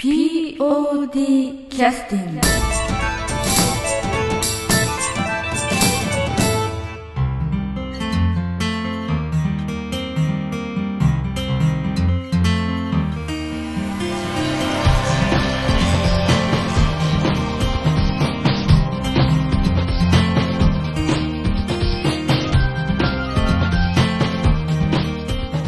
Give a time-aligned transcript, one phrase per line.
[0.00, 2.40] POD キャスティング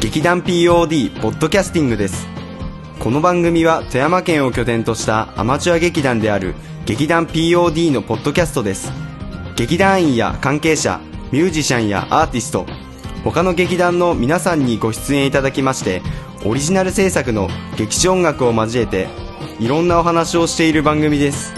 [0.00, 2.39] 劇団 POD ポッドキャスティングです。
[3.00, 6.54] この番組は富山県を拠点としたアマチュア劇団である
[6.84, 8.92] 劇団 POD のポッドキャストです。
[9.56, 11.00] 劇団員や関係者
[11.32, 12.66] ミュージシャンやアーティスト
[13.24, 16.02] 他の劇団の皆さんにご出演いただきまして
[16.44, 19.08] オリジナル制作の劇場音楽を交えて
[19.58, 21.54] いろんなお話をしている番組です。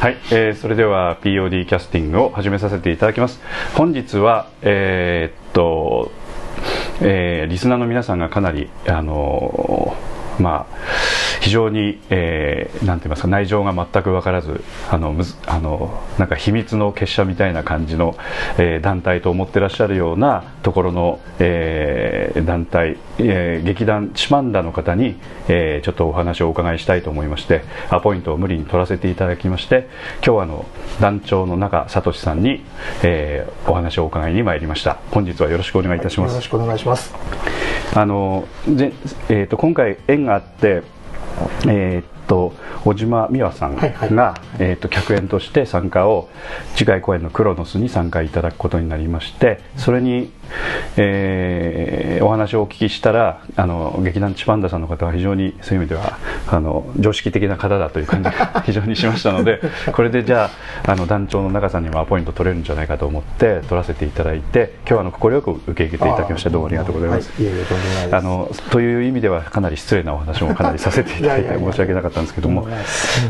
[0.00, 3.40] はい、えーそれでは POD キャスティングを始めさせていただきます。
[3.74, 6.10] 本日はえーっと、
[7.02, 10.76] えーリスナーの皆さんがかなりあのーまあ
[11.42, 18.16] 非常に、えーなんて言いますか内情が全く分からずあのむずあのなんか秘密の結社みたいな感じの、
[18.58, 25.16] えー団体と思ってらっしゃるようなところの、えー団体、えー劇団チマンダの方に、
[25.48, 29.88] えーちょっとお話をお伺いしたいと思いましてアポイントを無理に取らせていただきまして
[30.24, 30.64] 今日はあの
[31.00, 32.62] 団長の中聡さんに、
[33.02, 37.14] えーお話をお伺いに参りました本日はよろしくお願いいたしますよろしくお願いします。
[37.94, 38.92] あのぜ
[39.28, 40.82] えー、と今回縁があって、
[41.68, 44.08] えー、と小島美和さんが、はいはい。
[44.58, 46.28] えー、と客演として参加を
[46.74, 50.32] 次回公演のクロノスに参加いただくことになりましてそれに、
[50.96, 59.60] えーお話をお聞きしたらあの劇団チパンダさんの方は非常にそういう意味ではあの常識的な方だという感じが 非常にしましたので
[59.92, 60.50] これでじゃ
[60.86, 67.32] ああの団長の中さんにもアポイント取れるんじゃないかと思って取らせていただいて今日はあの快く受け入れていただきましてどうもありがとうございます。
[68.12, 72.66] あのという意味ではかなり失礼なお話もかなりさせていただいて申し訳なかったんですけども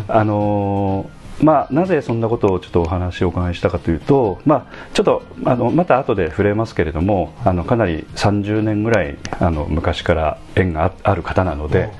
[0.09, 11.91] あのーまあ、なぜそんなことをちょっとお話をお伺いしたかというと、まあ、ちょっとあのまた後で触れますけれどもあのかなり30年ぐらいあの昔から縁がある方なので、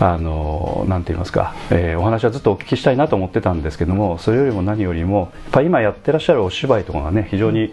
[0.00, 7.72] あのなんて言いますか、えーお話はずっとお聞きしたいなと思ってたんですけどもそれよりも何よりもやっぱ今やってらっしゃるお芝居とかがね非常に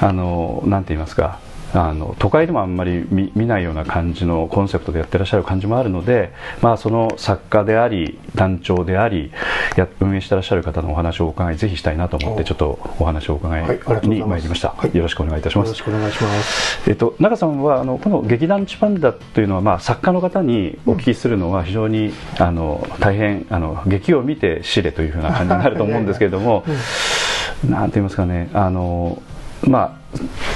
[0.00, 1.38] あのなんて言いますか
[1.74, 9.32] あの都会でもあんまり見見ないような感じのコンセプトでやってらっしゃる感じもあるので、まあ、その作家であり団長であり
[9.76, 12.44] や運営してらっしゃる方のお話をお伺いぜひしたいなと思ってお。
[12.44, 14.96] ちょっとお話をお伺いに参りました、はい。
[14.96, 15.68] よろしくお願いいたします。
[15.68, 16.90] よろしくお願いします。
[16.90, 26.64] えっと、中さんはあのこの劇団チパンダというのは、まあ、作家の方にお聞きするのは非常に、あの大変あの劇を見て知れというふうな感じになると思うんですけれども、
[27.68, 29.20] なんて言いますかねあの、
[29.62, 29.98] まあ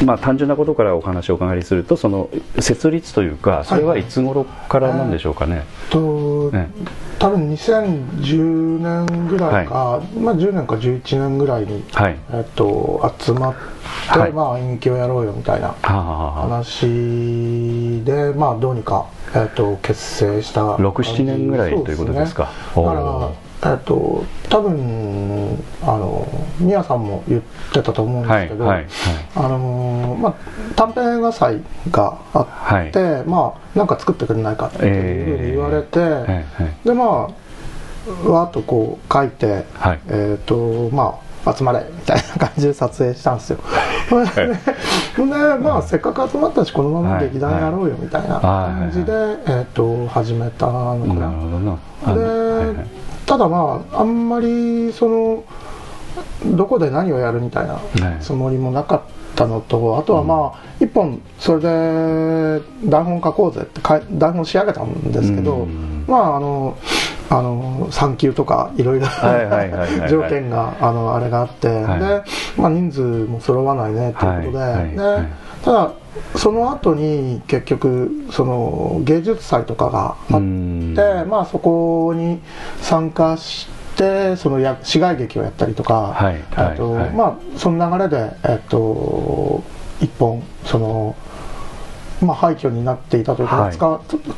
[0.04, 5.64] まあ、単純なことからお話をお伺いするとその設立というかそれはいつ頃からなんでしょうかね。
[5.90, 6.70] と、ね
[7.18, 12.18] 多分2010年ぐらいか、まあ10年か11年ぐらいに、はい。
[12.32, 13.54] えっと、集まっ
[14.12, 14.32] て、はい。
[14.32, 20.82] まあ演劇をやろうよみたいな話で、まあどうにか、えっと、結成した感じ。
[20.82, 22.50] 6-7年ぐらいということですか。
[22.74, 22.96] そうね。
[22.96, 23.30] だから、
[23.64, 26.26] えっと、多分、あの、
[26.58, 27.42] 宮さんも言っ
[27.72, 28.88] てたと思うんですけど、はいはいはい。
[29.36, 30.34] あのーまあ、
[30.74, 32.40] 短編映画祭があ
[32.88, 36.44] って、まあ、なんか作ってくれないかっていうふうに言われて、はいはい
[36.84, 37.08] で、まあ、
[38.28, 40.00] わーっとこう書いて、はい。
[40.08, 43.58] えっ、と、まあ、集まれみたいな感じで撮影したんですよ。
[45.16, 49.12] で、まあ、せっかく集まったし、このまま劇団やろうよみたいな感じで、
[49.46, 51.28] えっ、と、始めたのかな。
[51.28, 52.14] なるほどな。
[52.14, 55.44] で、はいはいただまああんまりその
[56.44, 57.80] どこで何をやるみたいなは
[58.20, 59.00] いつもりもなかっ
[59.34, 66.04] たのと、あとはまあ一本それで台本書こうぜってか台本仕上げたんですけど、うん。
[66.06, 66.76] まああの
[67.30, 69.06] あの産休とかいろいろ
[70.08, 72.00] 条件があのあれがあって、はい。
[72.00, 72.22] で、
[72.60, 75.28] まあ、人数も揃わないねということで,、はいはいではい。
[75.64, 75.92] ただ
[76.36, 80.40] その後に結局その芸術祭とかがあっ
[80.94, 82.40] てまあ、そこに
[82.80, 86.42] 参加してそのや市街劇をやったりとか、はい
[86.76, 87.10] とはい。
[87.10, 89.62] まあ、その流れで、えっと、
[90.00, 91.16] 一本その、
[92.20, 93.78] まあ、廃墟になっていたというか、はい。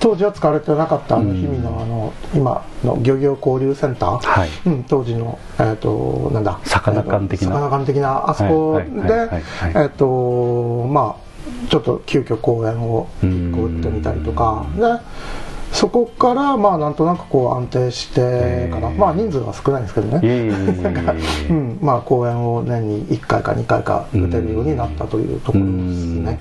[0.01, 4.49] 当時は使われてなかったあのうん氷見のあの今の漁業交流センター、はい。
[4.67, 7.49] うん、当時の、えっとなんだ魚館的な。
[7.49, 9.43] えっと魚館的なあそこではい
[9.75, 11.24] えっとまあ
[11.69, 14.81] ちょっと急遽公演を1個打ってみたりとかうん。
[14.81, 14.85] で
[15.75, 20.49] そこからまあなんとなくこう安定してかな、へーまあ人数は少ないんですけどね、
[21.51, 25.73] うん、まあ公演を年に1回か2回か打てるようになったというところです
[26.21, 26.41] ね。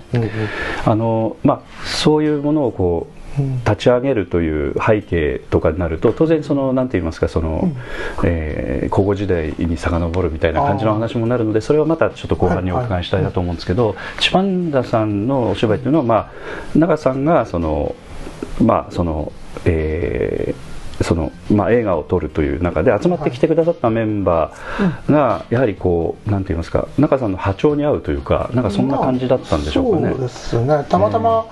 [0.85, 3.22] あのまあ、そういうものをこう
[3.65, 7.75] 立ち上げるという背景とかになると当然その何て言いますかその、うん、
[8.23, 16.31] えー、古語時代に遡るみたいな感じの話もなるのでそれはまたちょっと後半にお伺いしたいなと思うんですけど、チパンダさんのお芝居というのは、まあ、
[16.75, 17.95] 長さんがその
[18.61, 19.31] まあその
[19.65, 30.03] えーそのまあ、映画を撮るという中で集まってきてくださったメンバーがやはりこうなんて言いますか中さんの波長に合うというかなんかそんな感じだったんでしょうかね。
[30.03, 30.85] まあ、そうですね。
[30.87, 31.45] たまたま、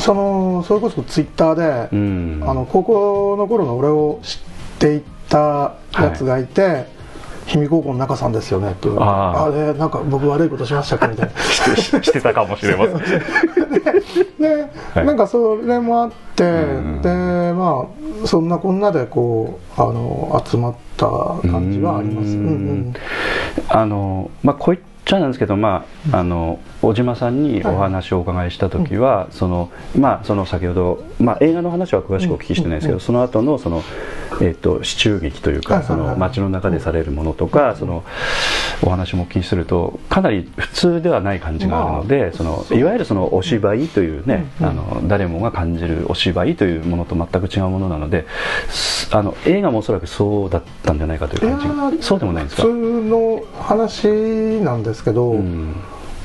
[0.00, 4.38] そのそれこそツイッターで、うん、あの高校の頃の俺を知っ
[4.78, 6.86] ていたやつがいて、はい
[7.50, 8.88] 氷見高校の中さんですよねって。
[8.96, 11.76] ああれなんか僕悪いことしましたっけみたいな。
[11.76, 12.98] してたかもしれません。
[14.38, 17.86] で、はい、なんかそれもあって、でま
[18.24, 21.06] あそんなこんなでこうあの集まった
[21.48, 22.94] 感じはあります、うんうん、
[23.68, 33.82] あのまあこういっちゃなんですけどまああの小島さんにお話をお伺いした時は、はい、そのまあその先ほど、まあ、映画の話は詳しくお聞きしてないですけど、うん、その後のその、
[34.40, 38.04] えーと、市中劇というか、その街の中でされるものとか、その
[38.82, 48.26] お話もお聞きするとかなり普通ではない感じがあるので、まあ、そのいわゆるそのお芝居というね、あの誰もが感じるお芝居というものと全く違うものなので
[49.12, 52.62] あの映画もおそらくそうだったんじゃないかという感じそうでもないんですか？
[52.62, 52.74] 普通
[53.08, 54.08] の話
[54.60, 55.74] なんですけど、うん。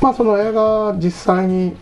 [0.02, 1.76] まあその映画実際に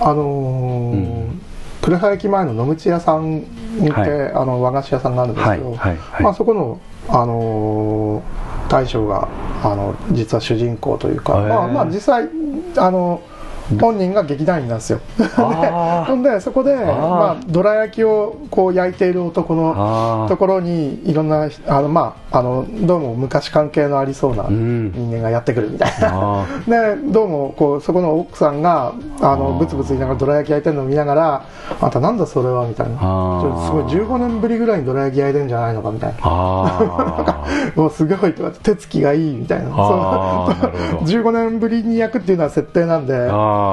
[0.00, 1.40] あのーうん、
[1.82, 8.22] 呉羽駅前の野口屋さんにて、はい、あの和菓子屋さんがあるんですけど、はいはい、まあ、そこの、あのー、
[8.68, 9.28] 大将が
[9.62, 12.28] あの実は主人公というか、まあ、まあ実際
[12.76, 13.22] あの
[13.80, 15.00] 本人が劇団員なんですよ。
[16.06, 31.42] ほんでそこでまあ、どら焼きをこう焼いている男のところにいろんなあの、まあ、あのどうも昔関係のありそうな人間がやってくるみたいな、 でどうもこうそこの奥さんがあのブツブツ言いながらどら焼き焼いてるのを見ながら
[31.80, 32.98] 「あんたなんだそれは」みたいな。
[32.98, 36.28] すごい15年ぶりぐらいにどら焼き焼いてんじゃないのかみたいな。
[37.76, 39.68] もうすごいと手つきがいいみたいな。
[39.70, 43.28] 15年ぶりに焼くっていうのは設定なんで。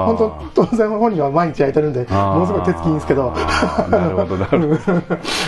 [0.06, 3.32] 本当当然本人は毎日焼いてるんでものすごい手つきいいんですけど。
[3.90, 5.04] なるほどなるほど。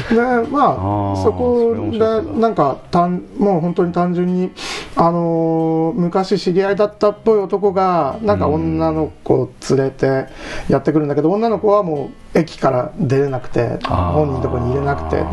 [0.43, 1.99] でまあそこで
[2.39, 4.51] なんかたんもう本当に単純に
[4.95, 10.25] あのー、昔知り合いだったっぽい男がなんか女の子を連れて
[10.69, 15.17] やってくるんだけど女の子はもう駅から出れなくて本人のところに入れなくて。
[15.17, 15.23] で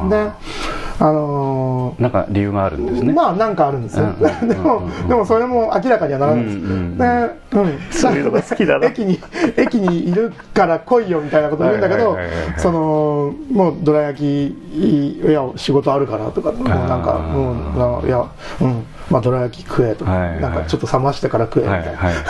[1.01, 3.13] あのー、なんか理由があるんですね。
[3.13, 7.05] まあなんかあるんですよ、でもでもそれも明らかにはならないです、うんうん、で、
[7.53, 8.87] うん、そういうのが好きだな。
[8.87, 9.19] 駅に
[9.57, 12.17] 駅にいるから来いよみたいなこと言うんだけど
[12.59, 18.25] そのもうどら焼きいや仕事あるからとかもうなんかもういや
[18.61, 22.25] うんまあどら焼き食えとか、はいはい、なんかちょっと冷ましてから食えみたいな、はいはいはい、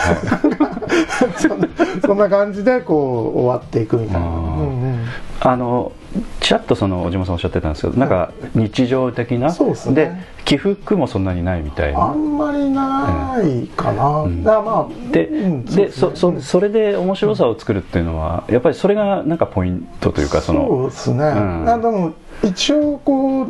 [2.05, 5.05] そんな感じでこう終わっていくみたいな、うんうん、
[5.39, 5.91] あの
[6.39, 10.11] ちらっとその小島さんおっしゃってたんですけどなんか日常的な、そうですね、で
[10.45, 12.03] 起伏もそんなにないみたいな。
[12.03, 22.13] あんまりないかな、うん、だまあでうん、でそそそれで面白さを作るっていうのは、やっぱりそれがなんかポイントというかそのそうですね、うん、でも
[22.45, 23.47] 一応こう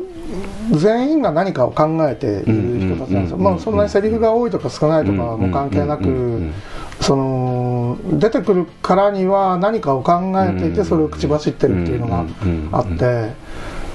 [0.77, 6.51] 全員が何かを考えている人たちなんですよ、まあ、そんなにセリフが多いとか少ないとかも関係なく、
[7.01, 12.25] その出てくるからには何かを考えていてそれを口走ってるっていうのが
[12.71, 13.33] あって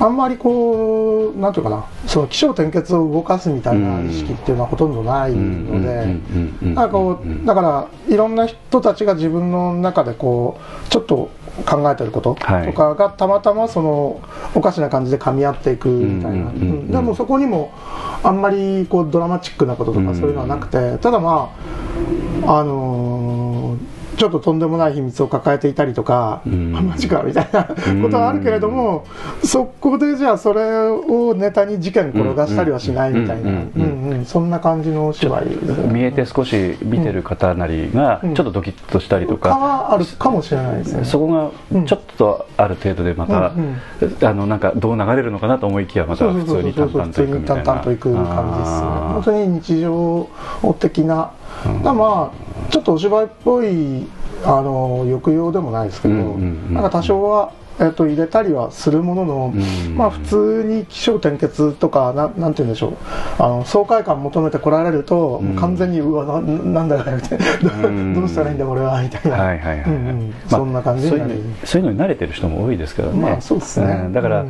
[0.01, 1.85] あんまりこうなんていうかな。
[2.07, 6.17] その起承転結を動かすみたいな意識っていうのはほとんどないので
[7.45, 11.31] だからいろんな人たちが自分の中でこうちょっと
[11.67, 14.21] 考えてることとかがたまたまその
[14.55, 16.51] おかしな感じで噛み合っていくみたいな。
[16.53, 17.73] でもそこにも
[18.23, 21.51] あんまりこうドラマチックなこととかそういうのはなくてただま
[22.47, 23.10] ああのー
[24.21, 27.75] ちょっととんでもない秘密を抱えていたりとか、うん、マジかみたいなこ
[28.11, 29.07] とはあるけれども、
[29.43, 33.63] そこでじゃあそれをネタに事件転がしたりはしないみたいな。
[34.27, 35.47] そんな感じのお芝居
[35.91, 41.05] 見えて少し見てる方なりがちょっとドキッとしたりとか、はあるかもしれないですね。
[41.07, 41.29] そこ
[41.73, 43.55] がちょっとある程度でまた、
[44.29, 47.63] あのなんかどう流れるのかなと思いきやまた普通に淡々といくみたいな。
[47.63, 48.87] 淡々といく感じですね。
[49.15, 50.29] 本当に日常
[50.79, 51.33] 的な、
[51.83, 54.07] まあちょっとお芝居っぽい
[54.45, 59.55] あの抑揚でもないですけど、なんか多少は、えっと、入れたりはするものの、
[59.95, 62.97] まあ普通に起承転結とかななんて言うんでしょう。
[63.39, 68.15] あの爽快感求めてこられると、うん、完全にうわななんだかみたいな。
[68.21, 74.45] どうしたらいいんだ俺はみたいな、そんな感じになる、そういうのに慣れてる人も多いですけどね、まあ、そうですね、だから、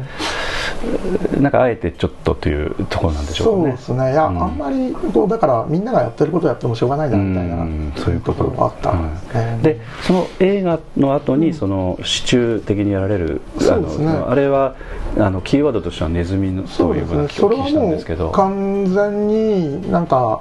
[1.39, 3.77] なんかあえてちょっとというところなんでしょうかね。
[3.77, 4.13] そうですね。
[4.13, 4.43] いや、うん。
[4.43, 7.93] あんまりこうだからみんながやってることやってもしょうがないなみたいな、うん。
[7.97, 8.41] そういうこと。
[8.41, 14.07] ところがあったんですでその映画の後にその支柱的にやられる、あそうですね。
[14.07, 14.75] のあれは
[15.19, 18.29] あのキーワードとしてはネズミのそうということだですねそれはけお聞きしたんもですけど。
[18.29, 20.41] う完全になんか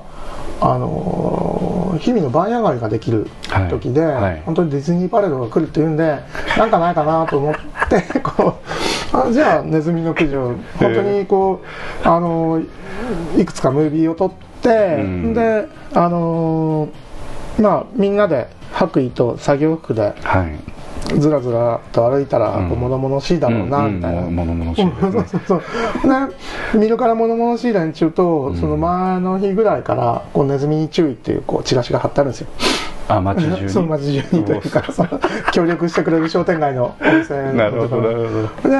[0.61, 3.27] あの日々の番屋街ができる
[3.69, 4.21] 時で、はい。
[4.21, 6.19] はい本当にディズニーパレードが来るっていうんで
[6.57, 7.53] なんかないかなと思っ
[7.89, 8.55] て こ
[9.13, 11.61] うあじゃあネズミの駆除本当にこ
[12.03, 12.61] うあの
[13.37, 14.31] いくつかムービーを撮っ
[14.61, 15.33] て、うん。
[15.33, 16.89] であの
[17.59, 20.78] まあみんなで白衣と作業服ではい
[21.19, 24.35] ずらずらと歩いたら、物々しいだろうなみたいな、うん。
[24.35, 25.59] ものものしい そうそうそう。
[26.07, 26.27] ね
[26.75, 32.47] 見るから物々しい連中と、んその前の日ぐらいからこうネズミに注意っていうこうチラシが貼ってあるんですよ
[33.09, 33.69] あ街中に。
[33.69, 34.83] そう街中にというか
[35.51, 37.65] 協力してくれる商店街のお店のな。
[37.69, 38.27] るほどなる
[38.61, 38.69] ほど。
[38.69, 38.79] で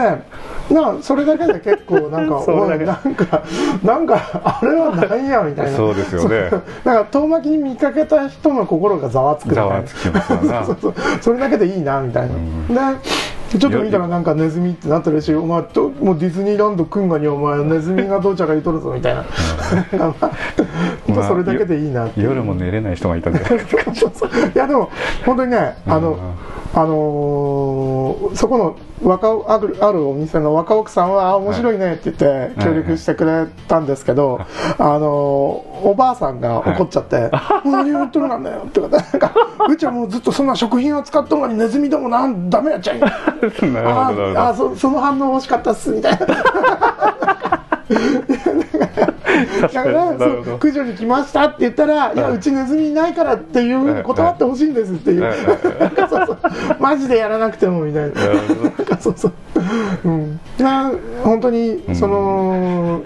[0.73, 3.43] なそれだけで結構なんか それなんか
[3.83, 5.77] なんかあれは何やみたいな。
[5.77, 6.47] そうですよね。
[6.49, 6.63] そう。
[6.85, 10.27] だから遠巻きに見かけた人の心がざわつくざわつきます
[10.65, 10.93] そうそう。
[11.21, 12.29] それだけでいいなみたい
[12.69, 12.97] な、で
[13.57, 19.25] ちょっと見たらなんかネズミってなってるしお前ともうディズニーランド来んがにお前ネズミがどうちゃか言うとるぞみたいな。
[21.07, 24.91] 本当それだけでいいな夜も寝れない人がいたんじゃないでいやでも
[25.25, 26.35] 本当にねあの、
[26.73, 34.41] あのーそこの若おあるあるお店の若奥さんはあ面白いねって言って協力してくれたんですけど、
[34.77, 37.31] あのーおばあさんが怒っちゃって
[37.63, 39.33] 「もう何を言っとるなんだよ」ってなんか
[39.69, 42.99] 「うちはもうずっとそんな食品を使っとんのにネズミでもなんダメやっちゃい」
[44.35, 46.27] ああその反応欲しかったっすみたいな。
[49.61, 52.17] だから駆除に来ましたって言ったら「い。
[52.17, 55.21] やうちネズミいないから」っていう断ってほしいんですっていう。
[55.21, 56.37] なんかそうそう。
[56.79, 58.15] マジでやらなくてもみたいな。
[58.99, 59.33] そうそう。
[60.05, 60.39] うん。
[60.59, 60.91] まあ
[61.23, 63.01] 本当にその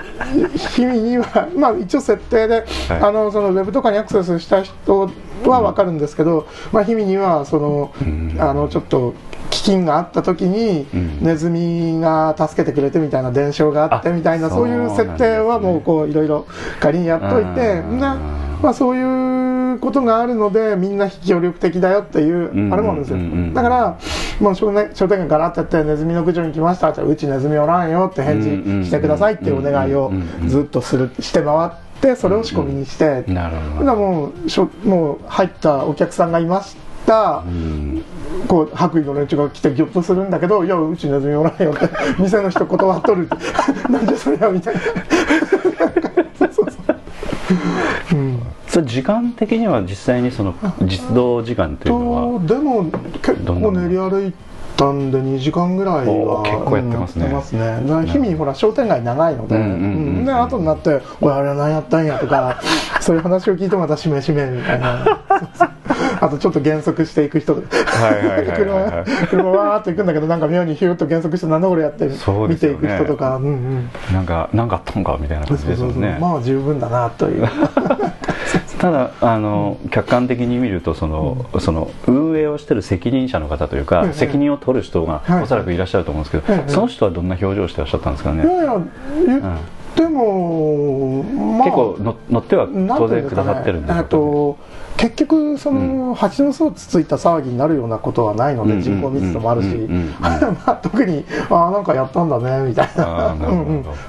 [0.56, 3.02] 日々にはまあ一応設定ではい。
[3.02, 5.10] あのそのウェブとかにアクセスした人
[5.46, 8.38] は分かるんですけどまあ日々にはそのん。
[8.40, 9.14] あのちょっと
[9.54, 11.20] 飢饉があった時にうん。
[11.22, 16.48] ネズミが助けてくれてみたいな伝承があってあみたいなそういう設定はもうこういろいろ
[16.80, 18.00] 仮にやっといてでうん。
[18.00, 22.74] まあそういうことがあるのでみんな協力的だよっていううん。
[22.74, 23.18] あれもあるんですよ。
[23.18, 24.00] うんうんうんだから
[24.40, 30.12] もう商店商店街ガラッとやってネズミの駆除に来ましたじゃあうちネズミおらんよって返事してくださいっていうお願いを
[30.48, 33.24] ずっとするして回ってそれを仕込みにして。
[33.28, 33.96] なるほど。
[33.96, 37.44] もうしょもう入ったお客さんがいました。
[37.46, 38.04] うん
[38.48, 43.26] こう白衣の連中が来てギョッとするんだけど「いやうちネズミおらんよ」っ て店の人断っとる。
[43.26, 43.28] っ
[43.86, 44.82] てなんでそれやみたいな。
[46.40, 46.96] そうそうそう
[48.14, 48.40] うん。
[48.68, 52.86] それ時間的には実際にその実動時間というのはとでも
[53.22, 54.34] 結構練り歩い
[54.76, 57.28] たんで2時間ぐらいは結構やってますね。
[57.28, 57.80] ますね。
[58.08, 59.78] 日々ほら商店街長いので、うんうんうんう
[60.22, 60.26] ん。
[60.26, 62.60] で後になって「おいあれは何やったんや」とか
[63.00, 65.06] そういう話を聞いてまた「しめしめ」みたいな。
[65.30, 65.70] そうそう
[66.24, 67.56] あとちょっと減速していく人。
[67.56, 73.90] 車車わーっと行くんだけどなんか妙にヒューッと減速して何だこれやって見ていく人とか、うんうん。
[74.14, 76.18] なんかなんかあったんかみたいな感じですもんね。
[76.22, 77.46] まあ十分だなという。
[78.80, 85.44] ただあの、客観的に見るとその、その運営をしてる責任者の方というか、責任を取る人がはい。
[85.44, 88.82] おそらくいらっしゃると思うんですけど、その人はどんな表情をしてらっしゃったんですかね、いやいや
[89.26, 89.52] 言っ
[89.96, 91.66] ても、まあ。
[91.66, 94.58] 結構の乗っては当然くていうんですかねださってるんでしょえっうかねと
[94.98, 99.68] 結局その、蜂の巣をつついた騒ぎになるようなことはないので、うん人口密度もあるし、
[100.82, 103.36] 特にああなんかやったんだねみたいな。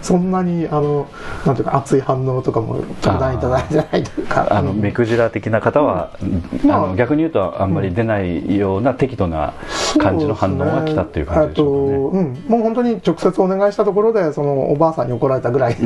[0.02, 1.06] そんなにあの
[1.46, 3.64] なんていうか熱い反応とかもいただいてない
[4.02, 4.46] というか。
[4.50, 4.80] あのうん。
[4.80, 6.10] 目くじら的な方は、
[6.64, 9.54] まああの逆に言うとあんまり出ないような適度な
[9.98, 12.16] 感じの反応が来たっていう感じでしょうか
[12.48, 15.82] もう本当に直接お願いしたところでそのおばあさんに怒られたぐらいで、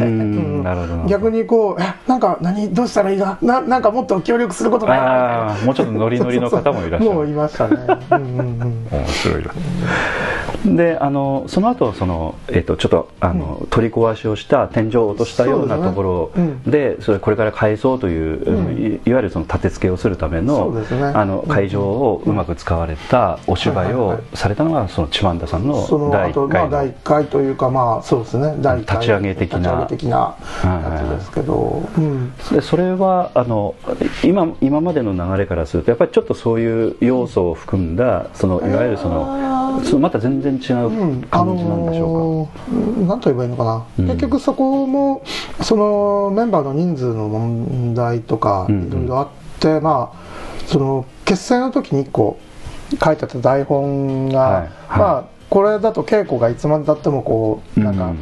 [1.08, 4.86] 逆にこうえなんか何どうしたらいいかななんかもっと協力すること
[5.64, 7.14] もうちょっとノリノリの方もいらっしゃる。
[7.14, 7.76] もういましたね。
[8.10, 8.86] うんうんうん。
[8.90, 9.50] 面白いな
[10.64, 16.62] であのその後そのえっ、とちょっとあの、取り壊しをした天井を落としたようなところうん。
[16.62, 21.06] でそれこれから改装という、うんいいわゆるその立て付けをするためそのね。
[21.14, 28.54] あの会場をうまく使われたお芝居をされたのがその千万田さんのその第1後まあ回の第1回というかまあそうですね。
[28.60, 29.58] 第1回立ち上げ的な。
[29.58, 32.32] 立ち上げ的なやつですけど、うん。
[32.52, 33.74] でそれはあの
[34.24, 41.22] 今今までの流れからするとやっぱりちょっとそういう要素を含んだそのいわゆるそのそのまた全然違ううん。
[41.22, 44.06] 感じなんでしょうか、あのーなんと言えばいいのかな、うん。
[44.06, 45.22] 結局そこも
[45.62, 48.82] そのメンバーの人数の問題とかうん。
[48.82, 49.28] うんいろいろあっ
[49.60, 50.18] て、まあ
[50.66, 52.38] その結成の時に1個
[53.02, 54.52] 書いてた台本が、はい。
[54.52, 54.68] はい。
[54.98, 58.12] まあこれだと稽古がいつまでたってもこうなんか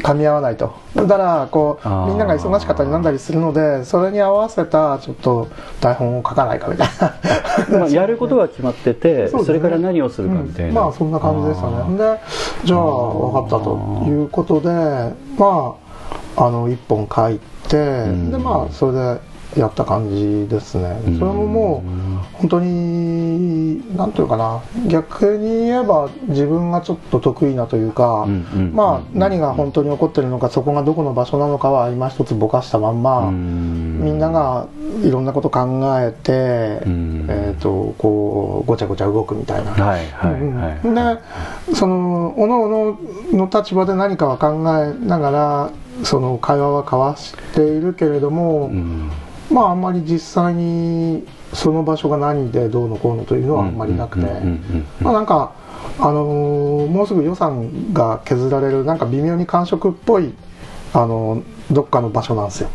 [0.00, 0.74] 噛み合わないと。
[0.94, 5.48] だからこうみんなが忙しかったりなんだりするのでそれに合わせたちょっと
[5.80, 6.88] 台本を書かないかみたい
[7.70, 7.78] な。
[7.78, 11.98] まあやることが決まっててそ,、れから何をするかみたいな、うん、まあそんな感じでしたね。
[11.98, 12.20] で
[12.64, 14.68] じゃあ分かったということで
[15.38, 15.76] ま
[16.36, 17.76] ああの1本書いて、
[18.30, 24.62] でまあそれでやった感じですね、それももう本当に何ていうかな。
[24.88, 28.26] 逆に言えば自分がちょっと得意なというか、
[28.72, 34.66] まあ何が本当に起こってるのかそこがどこの場所なのかは今一つぼかしたまんま、みんなが
[35.02, 39.74] いろんなこと考えて、えー、とこうごちゃごちゃ動くみたいな。
[40.82, 41.20] で
[41.74, 42.98] そのおのおの
[43.32, 45.70] の立場で何かは考えながら
[46.02, 48.70] その会話は交わしているけれども、
[49.50, 54.26] まああんまり実際にその場所が何でどうのこうのというのはあんまりなくて。
[55.00, 55.52] まあなんか
[55.98, 60.34] あのー、もうすぐ予算が削られるなんか微妙に感触っぽい
[60.92, 62.68] あのどっかの場所なんですよ。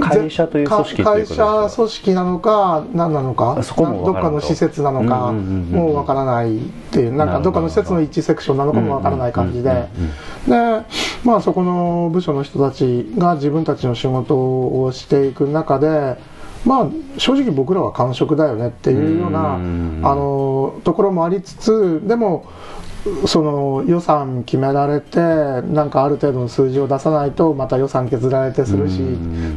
[0.00, 9.88] 会社という組織会社組織なのか何なのかどっかの施設なのかもうわからないっていうなんかどっかの施設の一セクションなのかもわからない感じで。
[10.48, 10.82] で
[11.24, 16.16] まあそこの部署の人たちが自分たちの仕事をしていく中で
[16.64, 16.86] まあ
[17.18, 22.46] 正直僕らは感触だよねっていうようなあのところもありつつでも
[23.26, 28.98] その予算決められてなんかある程度の数字を出さないとまた予算削られてするし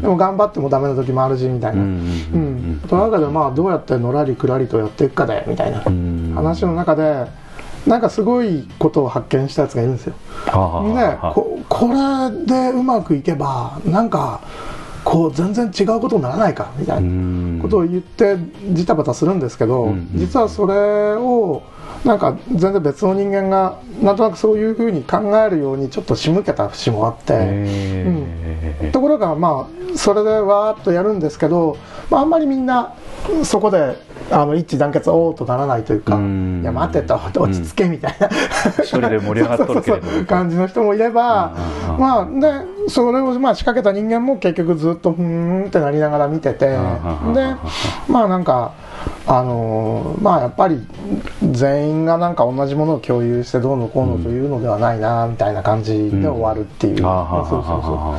[0.02, 1.82] でも頑張ってもダメな時もあるしみたいな。
[1.82, 5.80] うんその中でまあどうやってのらりくらりとやっていくかでみたいな
[6.36, 7.26] 話の中で
[7.86, 10.14] なんかすごいことを発見したやつがいるんですよ。
[10.46, 14.42] でここれでうまくいけばなんか
[15.04, 18.38] こう全然違うことにならないかみたいなことを言って
[18.72, 21.64] ジタバタするんですけど実はそれを
[22.06, 27.34] なんか全然別の人間がなんとなくそういうふうに考えるようにちょっと仕向けた節もあって、
[28.84, 31.78] うん、ところがまあそれでわーっとやるんですけど、
[32.10, 32.94] まあ、あんまりみんな
[33.44, 33.98] そこで
[34.32, 38.28] あの一致団結おおとならないというか、いや待てと落ち着けみたいな、
[38.84, 41.56] 一人で盛り上がっとるけれど 感じの人もいれば、
[41.98, 46.68] まあでそれをまあ仕掛けた人間も結局ずっとふーんってなりながら見てて。
[46.68, 46.78] で
[48.08, 48.74] まあなんか
[49.26, 50.82] あのー、まあやっぱり
[51.52, 57.06] 全員がなんか同じものを共有してどうのこうのというのではないなみたいな感じで終わるっていう、そう
[57.50, 58.16] そうそ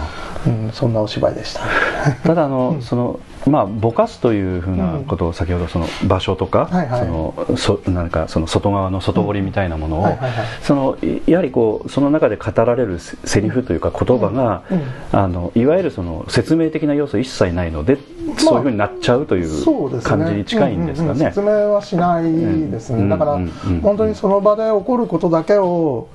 [0.46, 0.68] う、う。
[0.68, 1.62] ん、そんなお芝居でした。
[2.24, 10.18] ただあの、そのまあ、ぼかすというふうなことを先ほどその場所とか、そのそなんかその外側の外堀みたいなものを、
[10.62, 14.57] そのやはりこうその中で語られるセリフというか言葉が、
[15.12, 17.98] あのいわゆるその説明的な要素一切ないので、
[18.36, 21.26] そういうふうになっちゃうという感じに近いんですかね。
[21.26, 23.08] 説明はしないですね。
[23.08, 23.38] だから、
[23.82, 26.08] 本当にその場で起こることだけを、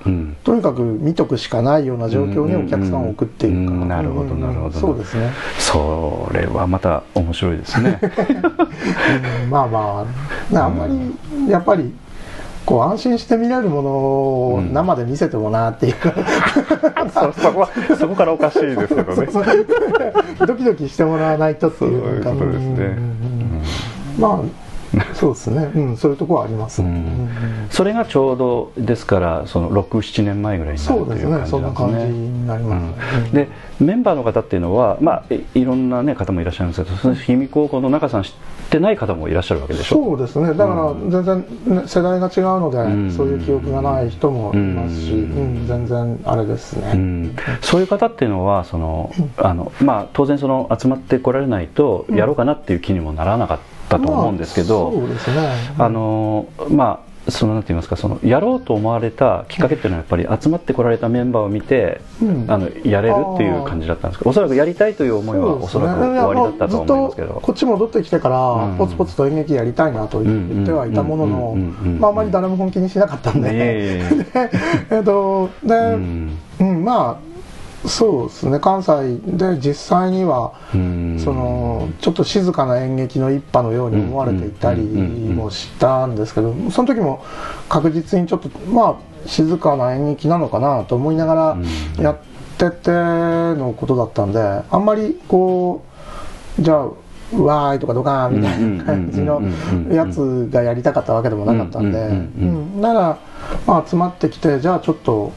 [0.44, 3.74] とにかく見とくしかないような状況にお客さんを置くっていうか。
[3.86, 4.80] なるほどなるほど。
[4.80, 5.32] そうですね。
[5.60, 8.00] それはまた面白いですね。
[9.44, 10.06] うん、まあま
[10.54, 11.92] ああんまりやっぱり
[12.66, 15.96] こう安心して見れるものを生で見せてもなっていう、
[17.04, 19.28] うん、そそこそこからおかしいですけどね。
[20.46, 22.98] ドキドキしてもらわないとっていうそういうことですね、
[24.18, 24.64] まあ
[25.16, 27.30] そうですね、うん、そういうところはあります、うん、
[27.72, 31.48] それがちょうどですからその67年前ぐらいになるという感じですね。
[31.48, 33.48] そんな感じになります、うん、で
[33.80, 35.24] メンバーの方っていうのは、まあ、
[35.56, 38.34] いろんな、ね、方もいらっしゃるんですけどその氷見高校の中さん知
[38.74, 39.96] ってない方もいらっしゃるわけでしょ？
[39.96, 40.48] そうですね。
[40.48, 45.68] だから全然、ね、世代が違うので、そういう記憶がない人もいますし、うん。
[45.68, 47.32] 全然あれですね、
[47.62, 53.60] そういう方っていうのはその、あのまあ、当然その集まってこられないとやろうかなっていう気にもならなかっ
[53.90, 71.56] たと思うんですけど、そうですね、あのまあそのなんて言いますかそのやろうと思われたきっかけっていうのはやっぱり集まってこられたメンバーを見て、うん、あのやれるっていう感じだったんですけどおそらくやりたいという思いはおそらく終わりだったと思いますけど、こっち戻ってきてから、ポツポツと演劇やりたいなと言ってはいたものの
[72.00, 73.50] まああまり誰も本気にしなかったんで。
[73.54, 75.00] え。
[75.00, 75.76] っとで、
[76.60, 77.33] うん、まあ
[77.86, 78.60] そうですね。
[78.60, 87.24] 関西で実際にはそのちょっと静かな演劇の一派のように思われていたりもしたんですけどその時も
[87.68, 91.58] 確実にちょっとまあ静かな演劇なのかなと思いなが
[91.98, 92.18] らやっ
[92.58, 95.84] ててのことだったんであんまりこ
[96.60, 96.86] うじゃあ
[97.42, 99.42] わーいとかドカーンみたいな感じの
[99.94, 103.18] やつがやりたかったわけでもなかったんで、うん、なら、
[103.66, 105.34] まあ、集まってきてじゃあちょっと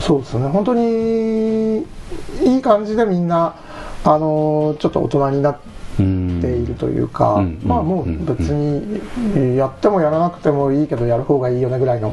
[0.00, 0.48] そうですね。
[0.48, 1.86] 本当に
[2.42, 3.54] いい感じでみんな
[4.04, 5.58] あのちょっと大人になっ
[5.96, 12.10] ているというか、まあもう別にやってもやらなくてもいいけどやる方がいいよねぐらいの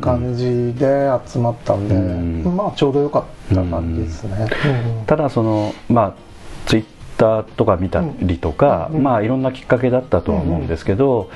[0.00, 1.94] 感じで集まったんで、
[2.48, 4.48] まあちょうどよかった感じですね。
[5.06, 6.14] ただそのまあ
[6.66, 6.84] ツイッ
[7.18, 11.30] ターとか見たりとか、まあいろんなきっかけだったとは思うんですけど、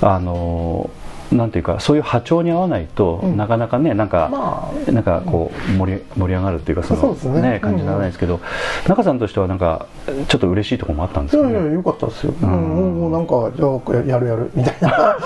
[0.00, 0.90] あの
[1.36, 7.60] なんていうかそういう波長に合わないと、うん、なかなかねなんか、まあ、なんかこう盛り盛り上がるっていうかそのね、ね。
[7.60, 8.40] 感じにならないですけど、うん、
[8.88, 9.86] 中さんとしてはなんか
[10.28, 15.16] ちょっと嬉しいところもあったんですか、ね、いやいやよかったですよ、うん、もうなんかじゃあやるやるみたいな。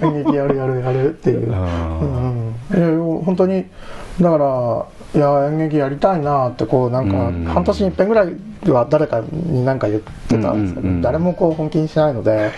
[0.02, 2.54] 演劇やるやるやるっていう、うん。
[2.70, 3.66] うん、本当に
[4.20, 8.34] だからいや演劇やりたいなってこうなんか半年に一遍ぐらい
[8.70, 12.50] は誰かに何か言ってたんですけど、誰もこう本気にしないので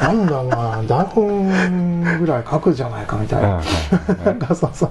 [0.00, 3.62] なんだまあ台本ぐらい書くじゃないかみたいな、
[4.24, 4.90] なんかそうそう。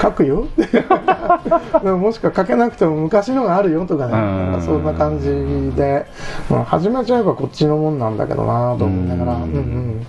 [0.00, 0.48] 書くよ。
[0.56, 4.62] でももしくは書けなくても昔のがあるよとかね。
[4.62, 6.06] そんな感じで、
[6.50, 9.42] まあ、始めちゃえばこっちのもんなんだけどなと思いながら、うん。
[9.42, 10.06] うん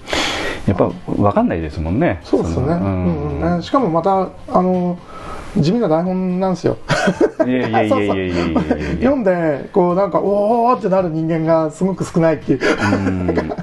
[0.65, 2.21] やっぱ分かんないですもんね。
[2.23, 3.41] そうですね、うん。
[3.41, 4.97] うん、しかもまたあの
[5.57, 6.77] 地味な台本なんですよ。
[7.37, 12.59] 読んでこうなんかおおってなる人間がすごく少ないっていう。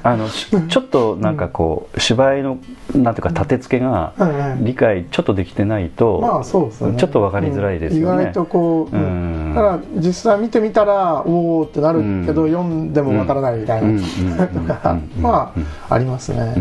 [0.03, 2.59] あのちょっとなんかこう、芝居の
[2.95, 4.15] なんていうか立て付けが
[4.61, 14.01] 理解ちょっとできてないと、まあそうですね、ちょっと分かりづらいですよね、意外とこう、うん、だから実際見てみたらおおってなるけど、読んでも分からないみたいな。
[14.49, 15.53] とかま
[15.89, 16.55] あありますね、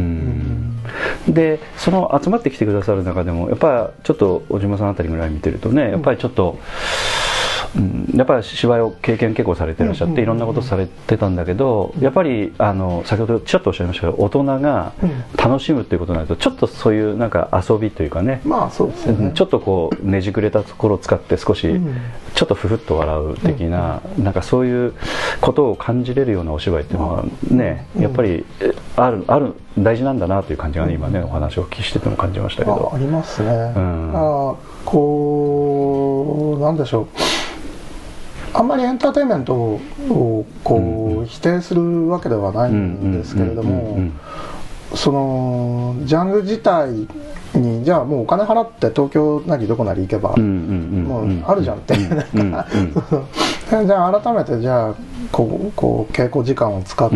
[1.28, 6.60] でその集まってきてくださる中でもやっぱりちょっと小島さんあたりぐらい見てるとねやっぱりちょっと、うん、
[8.16, 14.94] やっぱり芝居を経験結構されてらっしゃっていろんなことされてたんだけどやっぱりあの先ほどちょっとおっしゃいましたけど大人が
[15.38, 19.32] 楽しむということになるとちょっとそういうなんか遊びというかね,、まあそうですね。
[19.34, 21.80] ちょっとこうねじくれたところを使って少し
[22.34, 24.94] ちょっとふふっと笑う的ななんかそういう
[25.40, 28.46] ことを感じれるようなお芝居っていうのはねやっぱり
[28.96, 32.92] あるある大事なんだなという感じが、ね、今ねお話を聞きしてても感じましたけど。
[32.94, 34.56] ありますね、うん、あ
[34.86, 37.08] こうなんでしょう
[38.54, 44.00] あんまりエンターテインメントをこう否定するわけではないんですけれども
[44.96, 47.08] そのジャンル自体
[47.54, 51.96] にじゃあもうお金払って東京なりどこなり行けばもうあるじゃんって
[52.34, 52.68] なんか。
[53.70, 54.96] じゃあ改めてじゃあ
[55.32, 57.16] こうこう稽古時間を使って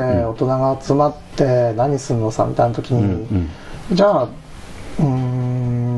[0.00, 3.48] 大人が集まって何すんのさみたいな時に
[3.92, 4.28] じゃあ
[4.98, 5.53] うん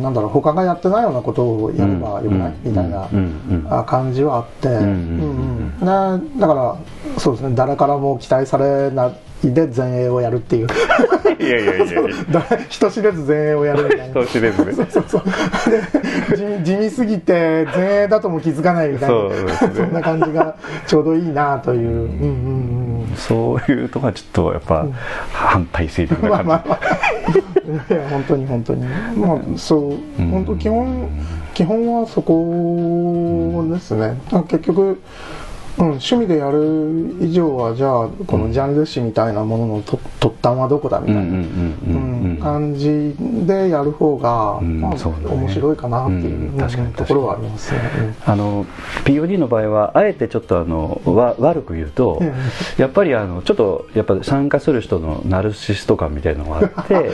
[0.07, 5.81] なんだろう他がやってないようなことをやればよくない、みたいな感じはあって、うん。
[5.81, 6.77] だから
[7.19, 10.67] そうですね誰からも期待されないで前衛をやるっていう。
[11.39, 12.07] いやいやいやいや。
[12.69, 14.23] 人知れず前衛をやるみたいな。
[14.23, 14.73] 人知れずね。
[14.73, 15.05] そうそう。
[15.09, 15.25] そう
[16.37, 19.17] で地味すぎて前衛だとも気づかないみたいな。
[19.57, 24.87] そ,、そんな感じがちょうどいいなという,、うんうんうん、そういうとこはちょっとやっぱ
[25.33, 27.95] 反体制的な感じ、まあまあ。
[27.95, 28.85] いや本当に本当に。
[29.17, 31.11] まあそう、うん、本当基本
[31.55, 35.01] 基本はそこですね、結局
[35.79, 43.15] うん、趣味でやる以上はじゃあこのジャンル誌みたいなもののと突端はどこだみたいな感じ
[43.47, 47.81] でやる方が、まあ、面白いかなっていうところはありますね。
[48.25, 48.65] あの
[49.05, 52.23] POD の場合はあえてちょっとあのわ悪く言うと
[52.79, 57.11] やっぱりあのちょっとやっぱ参加する人のナルシスト感みたいなのがあって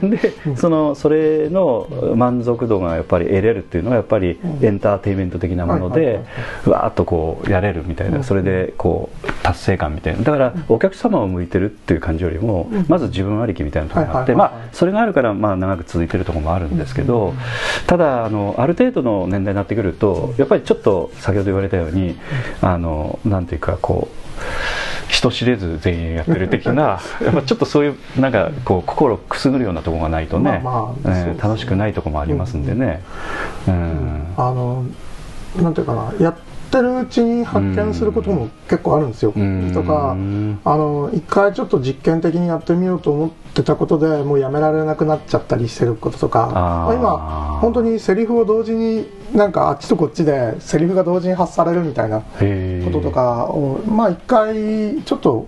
[0.02, 1.86] でそのそれの
[2.16, 6.20] 満足度がやっぱり得れるっていうのはやっぱりエンターテインメント的なもので
[6.66, 7.91] わーっとこうやれるみたいな
[8.22, 10.22] それでこう達成感みたいな。
[10.22, 17.34] だからお客様を向いてるっていう感じよりもまず自分ありきみたいなところがあってまあそれがあるからまあ長く続いてるところもあるんですけど
[17.86, 22.16] ただあのある程度の年代になってくるとやっぱりちょっと先ほど言われたように
[22.60, 24.22] あのなんていうかこう
[25.12, 33.02] 人知れず全員やってる的なやっぱちょっとそういうなんかこう心くすぐるようなところがないとね,、まあまあねえー、楽しくないところもありますんでね。
[33.68, 34.84] うん、うん、あの
[35.60, 36.34] なんていうかなや
[36.78, 39.32] ってるうちに発見することも結構あるんですよ。
[39.74, 40.16] とかあ
[40.76, 55.46] の一回ちょっと実験的にやってみようと思ってたことでもうやめられなくなっちゃったりしてることとか今本当にセリフを同時になんかあっちとこっちでセリフが同時に発されるみたいなこととかをまあ一回ちょっと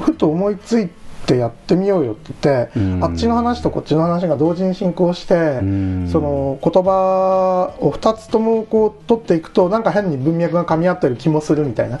[0.00, 0.97] ふと思いついて。
[1.28, 11.98] ってやってみようよって言って、うん、あっちの話とこっちの話が同時に進行して、うん、その言葉を2つともこう取っていくとなんか変に文脈が噛み合ってる気もするみたいな。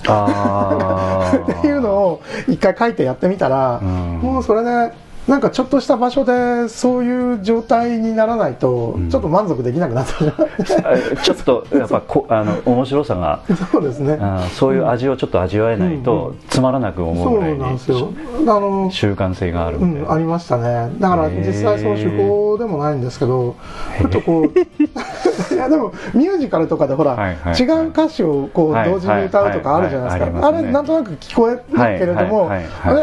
[1.60, 3.88] ていうのを一回書いてやってみたら、うん、
[4.22, 4.92] もうそれで
[5.28, 11.16] なんかちょっとした場所でそういう状態にならないと、ちょっと満足できなくなってしまう。
[11.22, 14.18] ちょっとやっぱこあの面白さがそうですね。
[14.54, 18.10] そういう味をちょっと味わえないと、つまらなく思うぐらいにそ
[18.40, 20.90] うなんあの習慣性があるんで、うん、ありましたね。
[20.98, 23.54] だから実際その手法でもないんですけど
[23.98, 24.44] ちょっとこう
[25.54, 31.62] いやでもミュージカルとかでほら、はいはい、違う歌詞をこう同時に歌うとかあるじゃないですか、あれなんとなく聞こえる
[31.98, 32.50] けれども、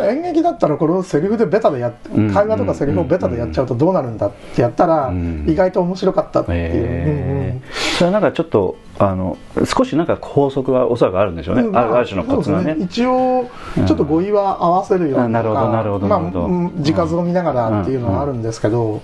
[0.10, 5.14] 演劇だったらこれをセリフでベタでやって、会話とかセリフをベタでやっちゃうとどうなるんだってやったら、
[5.46, 7.62] 意外と面白かったっていう、
[7.98, 13.50] それはなんかちょっとあの少しなんか法則はおそらくあるんでしょうね、まあ、ある種のコツがね、ね、一応
[13.86, 19.02] ちょっと語彙は合わせるような、なるほどなるほど、まあ、字数を見ながらっていうのはあるんですけど、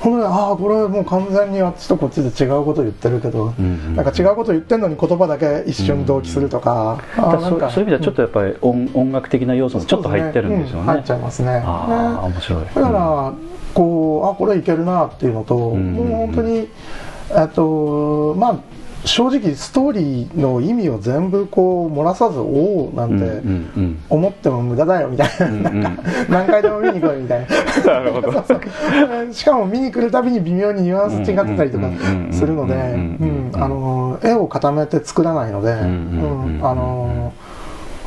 [0.00, 3.50] 本当にああこれもう完全にあっちとこっちで違うこと言ってるけど、
[3.96, 11.62] なんか違うこと言ってんのに言葉だけ一緒に同期するとか,、うん、そういう意味ではちょっとやっぱり音,、音楽的な要素もちょっと入ってるんですよね、入っちゃいますね。
[11.64, 12.64] ああ面白い。
[12.64, 13.32] だから、
[13.74, 16.68] こうあこれいけるなっていうのと、もう本当に
[17.30, 18.56] えっとまあ
[19.08, 23.42] 正直ストーリーの意味を全部こう漏らさずおおなんて
[24.10, 25.28] 思っても無駄だよみたい
[25.62, 27.46] な,、なんか何回でも見に来いみたい
[27.84, 27.84] な。
[27.84, 28.32] なるほど。
[29.32, 31.90] しかも見に来るたびに微妙にニュアンス違ってたりとか
[32.30, 32.74] するので
[33.54, 37.32] あの絵を固めて作らないので、うんあの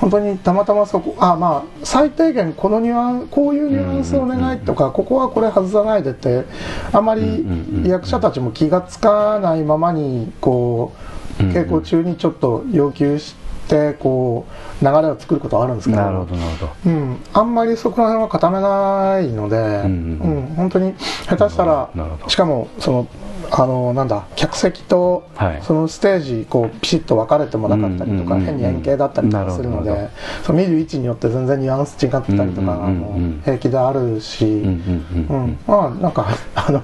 [0.02, 6.46] 本当にたまたまそこあまあ最低限このニュアンこういうニュアンスお願いとかここはこれ外さないでって
[6.92, 7.46] あまり
[7.86, 10.94] 役者たちも気が付かないままにこ
[11.40, 13.36] う稽古中にちょっと要求し
[13.68, 14.48] てこ
[14.82, 16.02] う流れを作ることはあるんですけど。
[16.02, 20.96] なるほどなるほど、うん、あんまりそこら辺は固めないので、うん、うんうん、本当に
[21.28, 21.90] 下手したら
[22.28, 23.08] しかもその
[23.54, 25.28] あのなんだ客席と
[25.64, 30.10] そのステージこうピシッと分かれてもなかったりとか、変に円形だったりとかするので
[30.44, 36.82] その見る位置によって全然ニュアンス違ってたりとか、も平気であるし、うんまあなんか あの、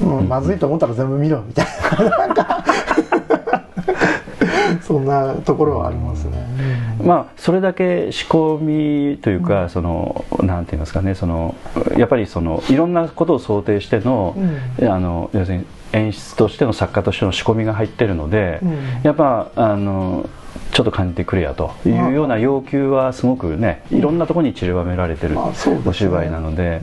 [0.00, 1.66] うん、まずいと思ったら全部見ろみたい
[2.08, 2.10] な。
[2.26, 2.64] なんか
[4.80, 6.38] そんなところはありますね。
[7.04, 8.58] まあそれだけ仕込
[9.10, 11.54] みというか、そのなんて言いますかねその
[11.96, 14.34] やっぱりそのいろんなことを想定しての、
[14.80, 15.66] あの要するに
[15.98, 20.28] 演出としての作家としての仕込みが入ってるので、うん、やっぱあの
[20.72, 26.80] ちょっと感じてくれやというような要求はすごくねいろんなところに散りばめられてるお芝居なので、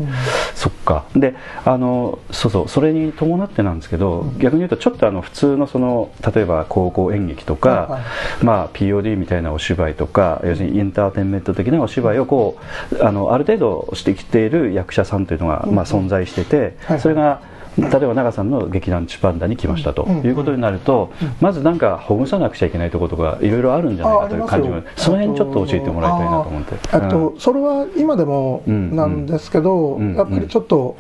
[0.54, 1.06] そっか。
[1.16, 8.02] であのそうそうそれに伴ってなんですけど、逆に言うとちょっとあの普通のその例えば高校演劇とか、
[8.42, 12.58] まあ、POD みたいなお芝居とか要するにエンターテインメント的なお芝居をこ
[12.92, 17.42] うあのある程度してきている役者さんというのが、まあ、存在してて、それが
[17.78, 21.12] 例えば長さんの劇団チパンダに来ましたということになると、
[21.42, 26.76] まずなんかほぐさなくちゃいけないところとかいろいろあるんじゃないかという感じがその辺ちょっと教えてもらいたいなと思って。
[26.94, 30.96] えっと、それは今でもなんですけど、やっぱりちょっと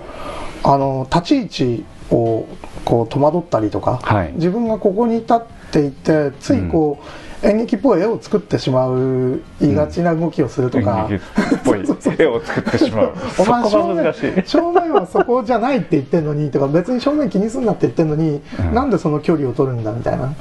[0.63, 2.45] あの立ち位置を
[2.83, 11.19] こう戸惑ったりとか、はい、自分がここに立っていてついこう、演劇っぽい絵を作ってしまう言いがちな動きをするとか、うん、っ
[11.63, 11.79] ぽい
[12.17, 13.13] 絵を作ってしまう。
[13.37, 14.13] お前正面
[14.45, 20.33] 正面はそこじゃないって言ってんのにとか別に正面気にすんなって言ってんのに、うん、なんでその距離を取るんだみたいな。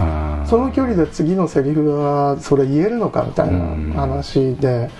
[0.46, 4.90] その距離で次のセリフはそれ言えるのかみたいな話で、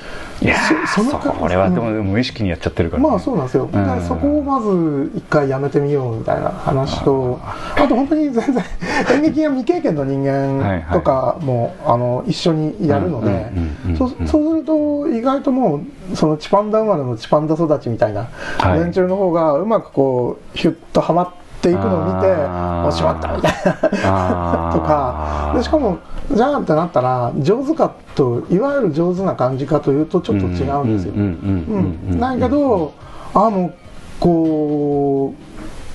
[0.45, 3.69] いやそのこれはでも無意識にやっちゃってるから、ね、まあそうなんですよ、
[4.07, 8.65] そこをまず一回やめてみようみたいな話とあと本当に全然
[9.17, 11.73] 演劇が未経験の人間とかも、はい。
[11.73, 13.53] はい、あの一緒にやるので
[13.97, 15.81] そうすると意外とも
[16.13, 18.29] うそのチパンダ生まれのチパンダ育ちみたいな
[18.75, 22.29] 連中の方がうまくこうヒュッとはまっていくのを見て
[22.87, 23.53] 「おしまった」みたい
[24.03, 25.53] なとか。
[25.55, 25.99] でしかも
[26.33, 31.13] じゃあってなったら上手かといわゆる上手な感じかというとちょっと違うんですよ。
[32.19, 32.93] だけど
[33.35, 33.71] あの
[34.21, 35.54] こう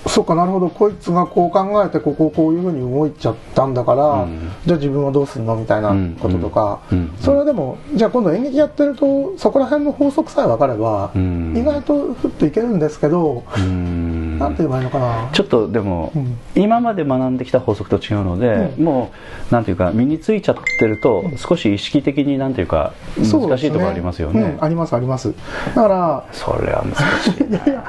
[0.09, 0.69] そっかなるほど。
[0.69, 5.55] こいつがこう考えてこここういうふうに動いちゃったんだから、うん、じゃあ自分はどうするの？
[5.55, 15.29] みたいなこととか、うん、それはでもじゃあ今度演劇やってるとそこら辺の法則さえ分かれば、意外とふっといけるんですけど、うん、なんて言えばいいのかな？
[15.31, 16.11] ちょっとでも、
[16.55, 19.11] 今まで学んできた法則と違うので、も
[19.51, 25.33] うなんていうか身についちゃってると、少し意識的になんていうか難しいところありますよね、ね、ありますあります。
[25.75, 27.85] だからそれは難しい いやいや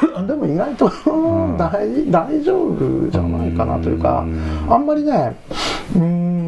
[0.26, 0.90] でも意外と
[1.58, 4.24] 大大丈夫じゃないかなというか、
[4.68, 5.36] あんまりね、
[5.96, 6.40] うん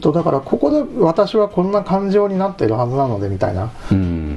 [0.00, 3.70] と、だからここで私はこんな感情になっているはずなのでみたいな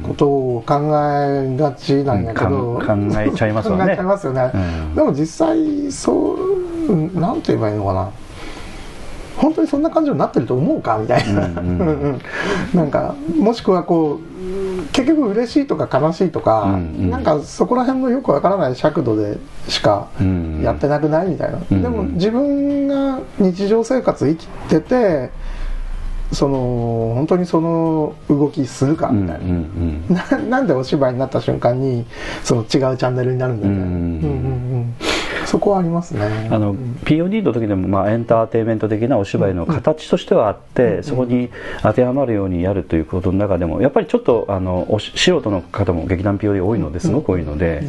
[0.04, 3.86] ことを考えがちなんやけど、 考えちゃいますよね。
[3.86, 4.52] 考えちゃいますよね。
[4.96, 6.36] でも実際、そ
[6.90, 8.10] う、なんて言えばいいのかな。
[9.38, 14.32] 本当にそんな感情になってると思うかみたいな、なんかもしくはこう
[14.92, 20.10] 結局嬉しいとか悲しいとか、うんうん、なんかそこら辺のよくわからない尺度でしか
[20.62, 25.30] やってなくないみたいな、うんうん、でも自分が日常生活生きてて
[26.32, 30.06] その本当にその動きするかみたいな、うんうん。
[30.10, 32.06] うん、な なんでお芝居になった瞬間に
[32.44, 34.02] その違うチャンネルになるんだみたいな、うんうん。
[34.02, 34.08] う
[34.78, 34.94] ん
[35.52, 36.48] そこはありますね。
[36.50, 41.50] あの、うん、POD の時でも、まあ、エンターテインメント的なお芝居の形としてはあって、うん、そこに
[41.82, 47.82] 当てはまるようにやるということの中でもやっぱりちょっとあの素人の方も劇団 POD 多いのですごく多いので、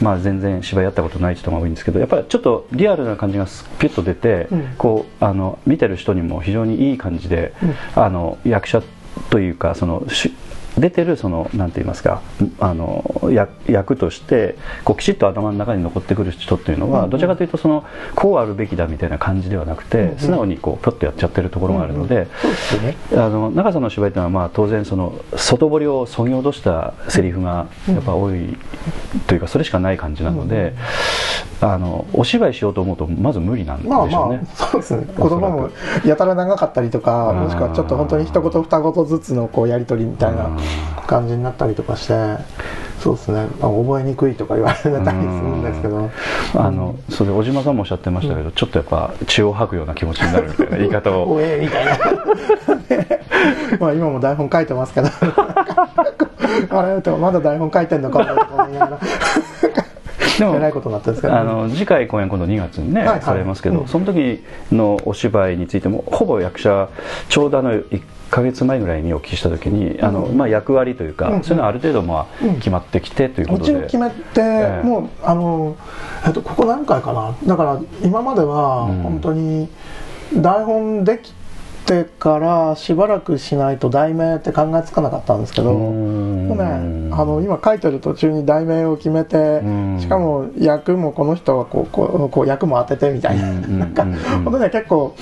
[0.00, 3.46] うん、まあ、全然芝居やったことない人が多いんですけどやっぱりちょっとリアルな感じが
[3.78, 7.52] ピュッと出て、こうあの見てる人にも非常にいい感じで、
[7.94, 8.82] あの役者
[9.30, 10.04] というかその
[10.78, 12.22] 出てるその何て言いますか
[12.60, 13.30] あの
[13.66, 17.84] 役としてこうきちっと頭の中に残ってくる人っていうのはどちらかというとその
[18.14, 22.26] こうあるべきだみたいな感じではなくて素直にこうプッとやっちゃってるところがあるので
[23.12, 28.56] あの中さんの芝居っていうのはまあ当然その外堀をそぎ落としたセリフがやっぱ多い
[29.26, 30.74] というかそれしかない感じなので
[31.60, 34.12] あのお芝居しようと思うとまず無理なんでしょうね。
[34.14, 35.06] まあまあ、そうですね。
[35.16, 35.70] 言葉も
[36.04, 40.50] やたら長かったりとかもしくはちょっと本当に一言二言ずつのこうやり取りみたいな
[41.06, 42.76] 感じになったりとかして。
[43.06, 46.10] そうですね、まあ、覚えにくいとか言われたりするんですけど、
[46.54, 51.34] あのそれ小島さんもおっしゃってましたけど、うん、ちょっとやっぱ血を吐くような気持ちになるみたいな 言い方を。
[51.34, 51.92] おえみたいな。
[53.78, 55.08] まあ今も台本書いてますけど。
[56.70, 58.98] あれとまだ台本書いてんのかと思いながら。
[60.38, 66.88] でもないことになったんですけど、あの次回公演今度2月にね、はいはい、されますけど、うん、その時のお芝居についてもほぼ役者
[67.30, 75.76] ちょうどあの1か月前ぐらいにお聞きした時に、あのまあ、役割というか、そういうのはある程度まあ決まってきてということで、もち決めて、えー、もうあの、
[76.26, 77.36] えっと、ここ何回かな。
[77.46, 79.68] だから今までは本当に
[80.34, 81.32] 台本でき
[81.86, 86.64] てからしばらくしないと題名って考えつかなかったんですけどもうね
[87.12, 89.60] あの今書いてる途中に題名を決めて
[90.00, 93.52] しかも役もこの人はこうこうこう役も当ててみたいな。
[93.52, 94.04] なんか
[94.44, 95.14] 本当ね結構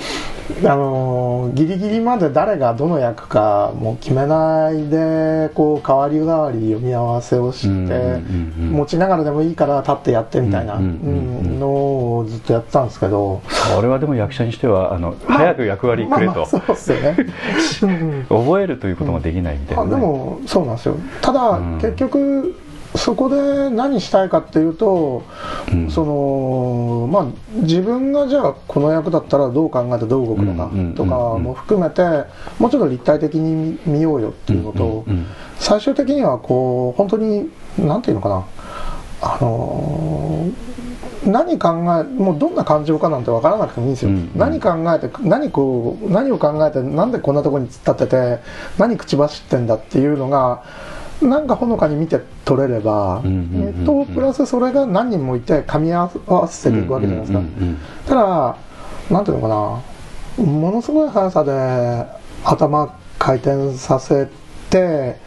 [0.63, 8.19] あのギリギリまで誰がどの役かもう決めないでこう代わり代わり読み合わせをして
[8.59, 10.79] 持ちながらでもいいから立ってやってみたいな。
[11.55, 11.67] の
[12.17, 13.41] をずっとやってたんですけど。
[13.47, 18.25] それはでも役者にしてはあの早く役割くれと、まあまあ、そうですよね。
[18.29, 20.95] 覚えるということができないみたいな、ね、でもそうなんですよ。
[21.21, 22.55] ただ、結局
[22.97, 25.23] そこで何したいかっていうと、
[25.71, 27.25] うん、そのまあ、
[27.61, 32.01] 自分がじゃあこの役だったらどう考えてどう動くのかとかも含めて
[32.59, 35.05] もうちょっと立体的に見ようよっていうのと、
[35.57, 38.45] 最終的にはこう本当に何て言うのかな。
[39.21, 48.39] あのー、何考えもうどんな感情かなんて分からなくてもいいんですよ、うんうん、何考えて何こう何を考えてなんでこんなところに突っ立ってて
[48.77, 50.63] 何口走ってんだっていうのが
[51.25, 57.41] なんかほのかに見て取れれば、えっと、プラスそれが何人もいて噛み合わせていくわけじゃないですか。
[58.07, 58.57] ただ、
[59.09, 62.05] なんていうのかな、ものすごい速さで
[62.43, 64.27] 頭回転させ
[64.69, 65.17] て、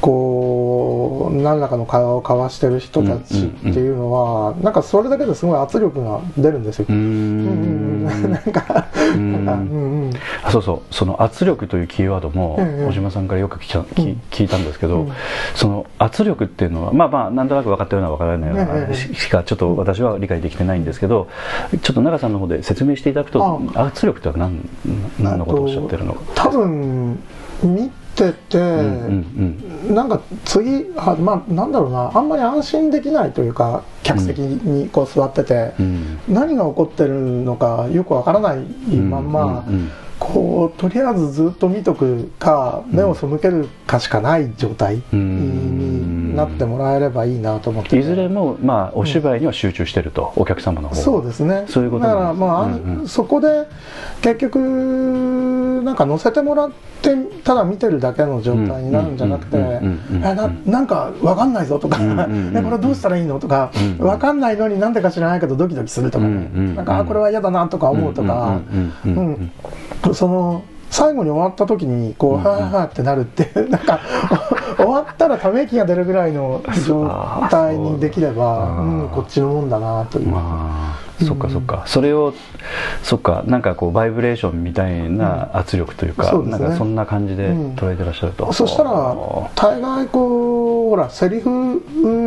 [0.00, 6.86] こう何らかの会話を交わしてる人たちっていうのは、なんかそれだけですごい圧力が出るんですよ。
[6.88, 8.86] うんなんか
[10.42, 10.94] あそうそう。
[10.94, 13.80] その圧力というキーワードも小島さんからよく聞
[14.10, 15.06] い聞いたんですけど、
[15.54, 18.56] その圧力っていうのはまあまあなんとなく分かったような分からないよ。
[18.56, 21.28] うなしかちょっと私は理解できてないんですけど
[21.82, 24.68] ちょっと長さんの方で説明していただくと圧力っては何
[25.18, 26.14] 何のことをおっしゃってるの？
[26.14, 27.18] か多分
[28.14, 28.58] てて、
[29.92, 35.72] なんか次は、まあ、なんだろうなあんまり安心できないというか客席にこう座ってて、
[36.28, 38.58] 何が起こってるのかよくわからない
[38.96, 39.64] まんま、
[40.24, 51.66] こうとりあえずずっと見とくか目を背けるかしかない状態になってもらえればいいなと思って、いずれも、まあ、お芝居には集中してると、うん、お客様の方そうですね。
[51.68, 53.66] そういうことだからまあ、うんうん、そこで
[54.22, 56.70] 結局なんか乗せてもらっ
[57.02, 68.62] てただ見てるだけの状態になるんじゃなくてなんか分かんないぞとかえこれどうしたらいいのとか分かんないのになんでか知らないけどドキドキするとかねなんかあこれは嫌だなとか思うとか。
[69.04, 69.52] うん
[70.14, 74.00] その最後に終わった時にこう、はあはあってなるって なんか
[74.76, 77.10] 終わったらため息が出るぐらいの状
[77.50, 80.34] 態にできれば、うん、こっちのもんだなという。
[81.20, 82.34] そっかそっか、それを
[83.02, 83.44] そっか。
[83.46, 88.90] なんかこうバイブレーションみたいな圧力というか、うん、なんかそんな感じで捉えてらっしゃると、そしたら
[89.54, 91.82] 大概こうほらセリフ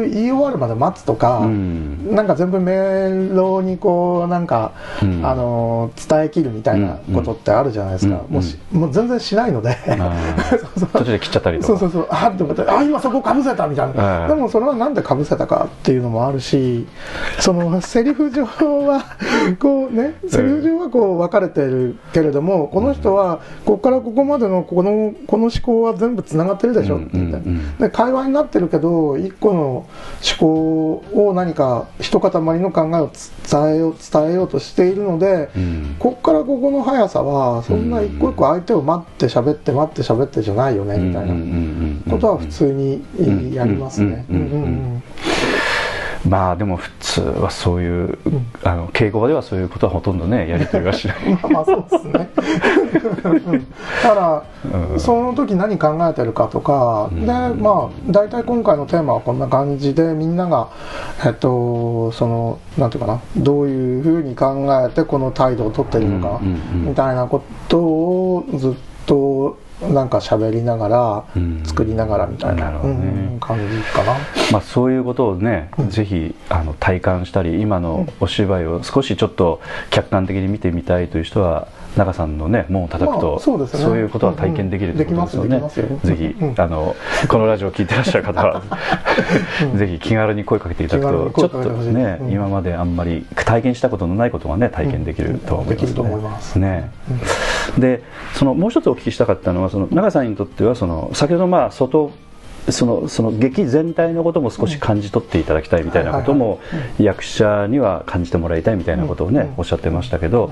[0.10, 2.16] 言い終わるまで待つとか、うん。
[2.16, 5.26] なんか全部メロにこうなんか、うん。
[5.26, 8.34] あの伝えきるみたいなことってあるじゃないですか、うん。
[8.34, 9.78] もうしもう全然しないので、
[10.94, 11.68] 途中で切っちゃったりとか。
[11.68, 12.08] そうそうそう。
[12.10, 14.28] あって思ってあ今そこかぶせたみたいな、うん。
[14.30, 16.88] でもそれはなんでかぶせたかっていうのもあるし
[17.40, 18.46] そのセリフ上
[18.86, 19.04] は
[19.60, 27.42] こうねセリフ上はこう分かれてるけれどもこの人はここからここまでのこのこの思考は全部つながってるでしょって言っ
[27.80, 29.88] て、で会話になってるけど一個の思
[30.40, 33.12] 考を何か一塊の考えを
[33.50, 35.96] 伝えよう伝えようとしているので、うん。
[36.00, 43.04] こっからここの速さはそんな一個一個相手を待って喋って待って喋ってじゃないよねみたいなことは普通に
[43.54, 44.26] やりますね。
[46.26, 48.18] うんうんうんうんまあでも普通はそういう、
[48.64, 51.18] あの敬語ではそういうことはほとんどねやり取りはしない。
[51.36, 52.30] まあまあそうですね。
[53.24, 53.68] うん。
[54.04, 54.44] だから、
[54.92, 55.00] うん。
[55.00, 57.22] その時何考えてるかとか、うん。
[57.22, 60.68] でまあ大体今回のテーマはこんな感じでみんなが
[61.26, 66.88] えっとそのなんていうかなどういうふうに考えてこの態度を取ってるのか、うんうんうん。
[66.90, 68.74] みたいなことをずっ
[69.06, 71.64] となんか喋りながら、うん。
[71.66, 72.72] 作りながらみたいな
[73.40, 74.18] 感じかな。
[74.52, 75.90] まあそういうことをね、うん。
[75.90, 79.62] ぜひあの体感したり今のお芝居を少しちょっと
[79.92, 83.98] 客観的に見てみたいという人は中さんのね門を叩くと、まあそうですね。
[83.98, 85.70] いうことは体験できるということですよね、うんうん。
[85.70, 86.16] ぜよ。
[86.16, 86.56] ひ、うん。
[86.58, 86.96] あの
[87.28, 88.64] このラジオを聞いてらっしゃる方は、
[89.72, 89.78] うん。
[89.78, 92.32] ぜひ気軽に声かけていただくとちょっとね、うん。
[92.32, 96.92] 今まであんまり体験したことのないことがね体験できると思いますね、ね。
[97.78, 102.12] でそのもう一つお聞きしたかったのはその永さんにとってはその先ほどまあ外
[102.70, 106.60] そのその劇全体のことも少し感じ取っていただきたいみたいなことも
[107.00, 109.54] 役者には感じてもらいたいみたいなことをね、うん。
[109.58, 110.52] おっしゃってましたけど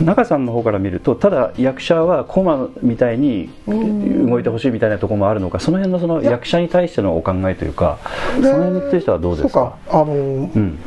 [0.00, 7.98] 中さんの方から見るとただ役者はコマみたいに動いてほしいみたいなところもあるのかその辺のその役者に対してのお考えというか
[8.36, 9.76] そでの辺についてはどうですか？
[9.88, 10.16] そうかあの、う
[10.58, 10.78] ん。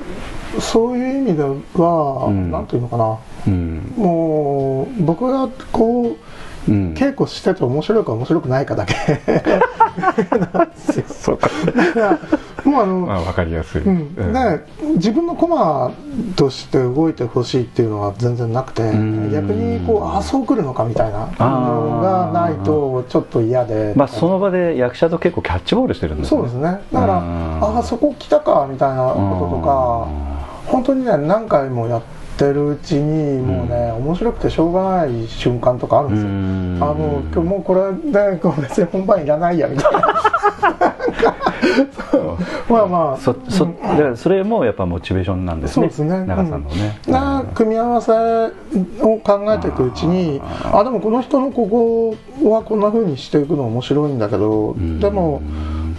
[0.59, 2.51] そういう意味では、うん。
[2.51, 3.17] なんていうのかな。
[3.47, 3.93] うん。
[3.97, 6.15] もう僕がこう
[6.67, 6.93] うん。
[6.93, 8.95] 稽古してて面白いか面白くないかだけ。
[11.07, 11.49] そうか。
[12.63, 14.15] もうあの、まあ分かりやすい、うん。
[14.95, 15.91] 自分のコマ
[16.35, 19.31] として動いてほしいっていうのは全然なくてん。
[19.31, 21.27] 逆にこうあそう来るのかみたいな。
[21.39, 23.93] のがないとちょっと嫌で。
[23.95, 26.41] まあその場で役者と結構キャッチボールしてるんですね。
[26.41, 26.81] そうですね。
[26.93, 27.63] だからうん。
[27.63, 30.07] ああそこ来たかみたいなこととか
[30.67, 36.79] 本当にね何回もやってるうちにもうね、面白くてしょうがない瞬間とかあるんですよ、うん。
[36.81, 40.01] あの今日もうこれで別に本番いらないやみたいな。
[42.69, 43.17] まあまあ。
[43.17, 45.89] そそだからそれもやっぱモチベーションなんですね。
[45.89, 46.25] そうですね。
[46.25, 54.99] 長さんのね、な組み合わせを考えていくうちにあでもこの人のここはこんな風にしていくの面白いんだけどん。
[54.99, 55.41] でも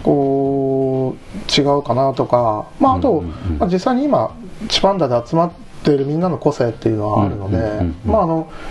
[0.03, 2.65] こう違うかなとか。
[2.79, 3.57] まああとうんうんうん。
[3.59, 4.31] まあ実際に今
[4.67, 5.51] チパンダで集まっ
[5.83, 7.81] ているみんなの個性っていうのはあるので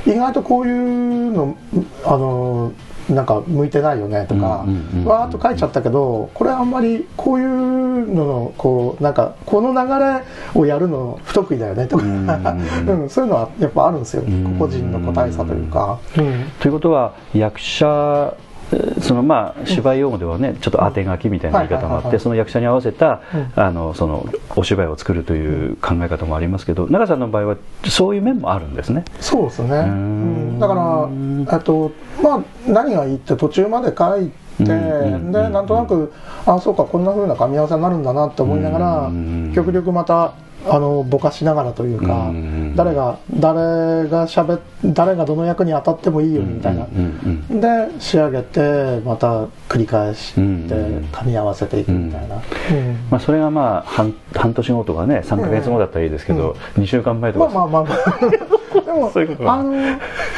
[0.06, 1.56] 意外とこういうの
[2.04, 2.72] あの
[3.08, 4.64] なんか向いてないよねとか
[5.04, 10.22] わーっと書いちゃったけどこれあんまりこういうののこうなんかこの流れ
[10.54, 14.22] をやるの不得意だよねとか、うんうん、 そういうのはやっぱあるんですよ。
[14.22, 16.44] ん個人の個体差というか、うん。
[16.60, 18.51] ということは役者えー
[19.02, 23.52] そのまあ芝居用語ではねちょっと当て書きみたいな言い方もあってその役者に合わせたうん。
[23.54, 24.26] あのその
[24.56, 29.04] お芝居を作るという考え方もありますけど長さんの場合はそういう面もあるんですね。
[29.20, 29.68] そうですね、
[30.58, 31.08] だから
[31.56, 31.92] えっと
[32.22, 36.12] まあ何がいいって途中まで書いて、でなんとなく
[36.46, 39.52] あそうかこんな風な噛み合わせになるんだなって思いながら、うん。
[39.54, 40.34] 極力また
[40.68, 47.68] あのぼかしながらというか、うん誰が誰がしゃべ誰がどの役に当たってもいいよみたいな、うんうんで
[48.00, 50.66] 仕上げてまた繰り返してうん
[51.12, 52.42] 噛み合わせていくみたいな、うん。
[53.10, 58.52] まあ、それがまあ半半年後とかね3か月後だったらいいですけど、2週間前とか、まあまあまあまあ。
[58.72, 59.72] でもそういうことはあの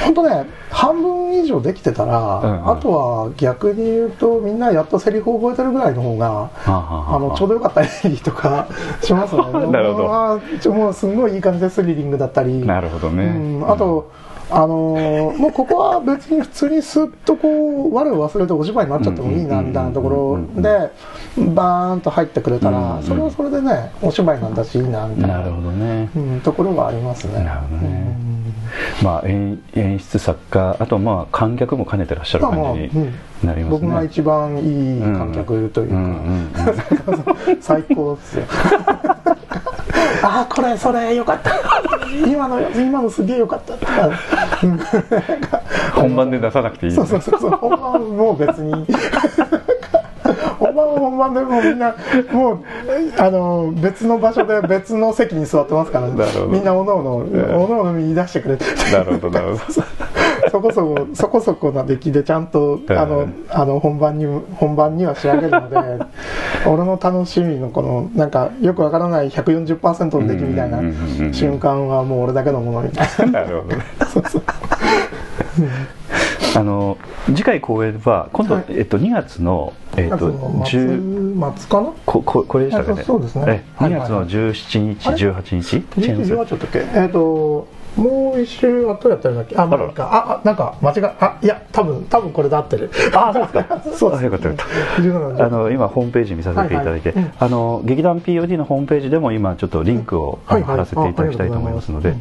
[0.04, 7.18] 本当ね半分以上できてたら、うんあとは逆に言うとみんなやっとセリフ覚えてるぐらいの方がはあはあはああ。
[7.18, 8.66] のちょうどよかったりとか
[9.02, 9.42] しますね。
[9.70, 12.64] なるほどあーちょもうすんごいいい感じでスリリングだったり。
[12.64, 13.28] なるほどね、う
[13.66, 14.12] ん、あと、
[14.50, 20.90] あのーもうここは別に普通にスッとこう我を忘れてお芝居になっちゃってもいいなみたいなところで
[21.54, 25.38] バーンと入ってくれたうんらそれはそれでねお芝居なんだしいいなみたいな。
[25.38, 27.42] なるほどね、うん、ところがありますね。
[27.42, 28.43] なるほどね
[29.02, 33.14] まあ演演出作家あとまあ観客も兼ねてらっしゃるまあまあ感じにうん。
[33.44, 38.44] なりますね、僕が一番いい観客というか、うんうんうん最高ですよ
[40.22, 41.52] ああこれそれよかった
[42.26, 44.08] 今の今のすげえよかったとか
[44.62, 44.78] うん
[45.94, 48.86] 本番で出さなくていいそうそうそうそう本番もう別に
[50.64, 51.94] 本番は本番でもうみんな
[52.32, 52.64] もう
[53.18, 56.14] あの別の場所で別の席に座ってますから、ね、
[56.48, 58.64] みんなおのおの、おのおの見出してくれて。
[58.92, 59.82] なるほどなるほど。
[60.50, 65.76] そこそこそこそこな出来でちゃんとあのあの本番に本番には仕上げるので
[66.66, 70.80] 俺の楽しみのこのなんかよくわからない140%の出来みたいな
[71.32, 73.40] 瞬間はもう俺だけのものみたいな。
[73.40, 74.42] なるほど、ね、 そうそう
[76.56, 81.92] あの次回公演は今度、はい、えっと、2月の、えっと、10末かな？
[82.06, 83.02] こここれでしたかね？
[83.02, 83.64] そうですね。
[83.78, 85.62] 2月の17日、18日？
[85.62, 87.66] チェンズはちょっとけえっ、と
[87.96, 92.90] もう一周後やったんだっけあ、まあ、あ、あ、なんか間違い、あ、いや、多分、多分これで合ってる。
[93.12, 93.82] あ、そうですか。
[93.94, 94.24] そうです。
[94.24, 95.44] よかったよかった。
[95.44, 102.14] あの、今ホームページ見させていただいて、あの、劇団 POD のホームページでも今ちょっとリンクを貼らせていただきたいと思いますので、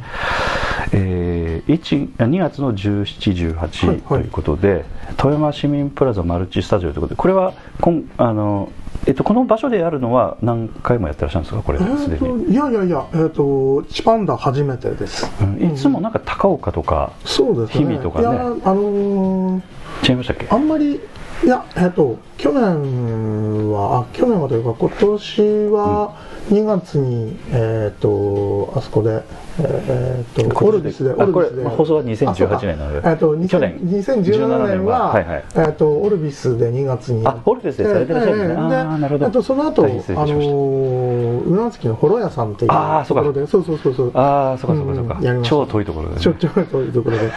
[0.91, 4.85] えー、1 2月の17、18ということで、
[5.17, 8.69] 富山市民プラザマルチスタジオということで、これはこんあの
[9.05, 11.61] えっと、この場所でやるのは何回もやってらっしゃるんですか？
[11.61, 12.53] これすでに。
[12.53, 17.85] いやいやいや、えーと、チパンダ初めてです、うん、いつもなんか高岡とか、そうですね。
[17.85, 18.27] 日々とかね。
[18.27, 18.31] あ
[18.73, 20.47] のー、違いましたっけ？
[20.49, 21.01] あんまり
[21.43, 26.15] いやえっ、ー、と去年はあ去年はというか今年は
[26.49, 29.23] 2月に、えっ、ー、とあそこで
[29.59, 31.63] えー、っとオルビスでオルビスで。
[31.63, 33.77] 放送は2018年なので、えー、っと去年。
[33.79, 37.25] 2017年は、はいはい、えー、っとオルビスで2月に。
[37.25, 39.31] あオルビスでされてらっしゃるんですね、えー、あなるほど。
[39.31, 42.71] とその後あの宇奈月の幌屋さんっていう
[43.07, 43.45] ところで。
[43.45, 47.31] そうそうそうそうああそうかそうかそうか、うん、超遠いところで、ね、超遠いところで。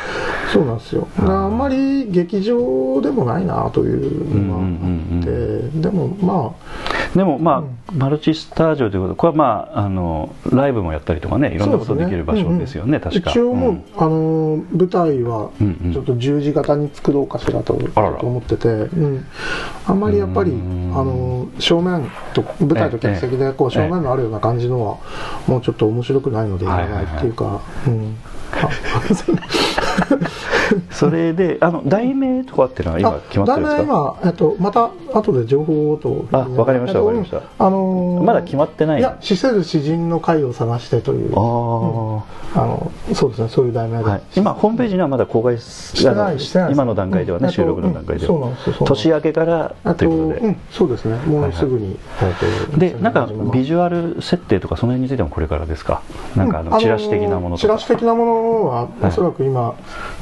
[0.53, 1.07] そうなんですよ。
[1.19, 7.63] あんまり劇場でもないなというのがあって、でもまあでもまあ、う
[7.95, 13.31] ん、マルチスタジオということこれはまああのライブもやったりとかねいろんなことできる場所ですよね、確か。
[13.31, 15.51] 一応もう、うん、あの舞台は
[15.93, 19.27] ちょっと十字型に作ろうかしらと,、思ってて、うん、
[19.87, 24.99] あんまりやっぱりあの正面と舞台と客席でこう正面のあるような感じのは
[25.47, 28.17] もうちょっと面白くないのでいらないっていうか、うん
[30.91, 33.79] それであの題名とかっていうのは今決まってるんですか？
[33.79, 36.25] 題名は、えっと、また後で情報と。
[36.33, 41.33] あわかりましたわかりました、あのー、まだ決まってないいや死せる詩人の会を探してという。
[41.37, 42.23] あ、うん、
[42.63, 51.17] あのそうですねそういう題名で、はい、今ホームページにはまだ公開してないしてない今の段階ではね、うん、収録の段階では、うん、そうなんです年明けからということで、そうですね。
[51.27, 52.31] もうすぐに、はい。
[52.31, 52.35] は
[52.77, 56.03] い、でなんかビジュアル設定とかその辺についてもこれからですか？
[56.35, 59.75] なんかあのチラシ的なものとか、チラシ的なものはおそらく今、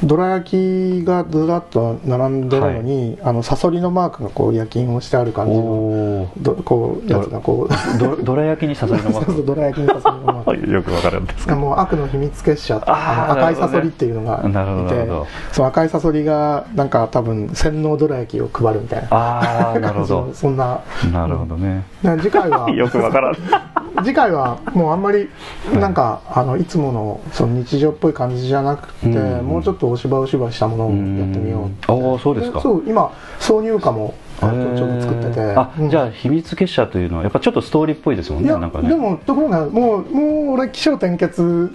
[0.03, 9.43] どら焼きがずらっと並んでるのに、はい、あのサソリのマークがこう焼き印をしてある感じのどこうやつがこうどら焼きにサソリのマーク。
[9.43, 10.71] どら焼きにサソリのマーク。
[10.71, 11.47] よくわかるんです。
[11.47, 15.07] かもう悪の秘密結社あの赤いサソリっていうのがいて、ね、
[15.51, 19.07] その赤いサソリがなんか多分洗脳どら焼きを配るみたいな。
[19.11, 20.29] ああなるほど。
[20.33, 21.27] そんなな。
[21.27, 21.83] るほどね、
[22.19, 23.35] 次回は よくわからん。
[24.03, 25.29] 次回はもうあんまり
[25.73, 32.61] なんか、はい、あのいつものその日常っぽい感じじゃなくて、うん、もうちょっとお芝居お芝居したものをやってみようああそうですか。
[32.61, 35.41] そう今挿入歌もちょうど作ってて。
[35.55, 38.89] あ、うん、じゃあ秘密結社というのはやっぱちょっとストーリーっぽいですもんねなんかね。
[38.89, 41.71] でもところがもうもう俺起承転結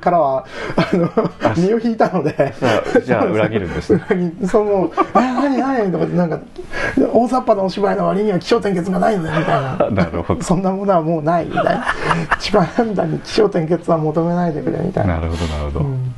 [0.00, 0.46] からは
[0.76, 1.10] あの
[1.56, 2.54] 身を引いたので。
[3.04, 4.02] じゃあ裏切るんですね。
[4.46, 6.40] そうもう「何何?」とかなんか
[7.12, 9.90] 大雑把なお芝居の割には起承転結がないのねみたいな。
[10.04, 10.42] なるほど。
[10.42, 11.84] そんなものはもうないみたいな。
[12.38, 15.14] 一番判断に起承転結は求めないでくれみたいな。
[15.14, 16.12] なるほどなるほど、うん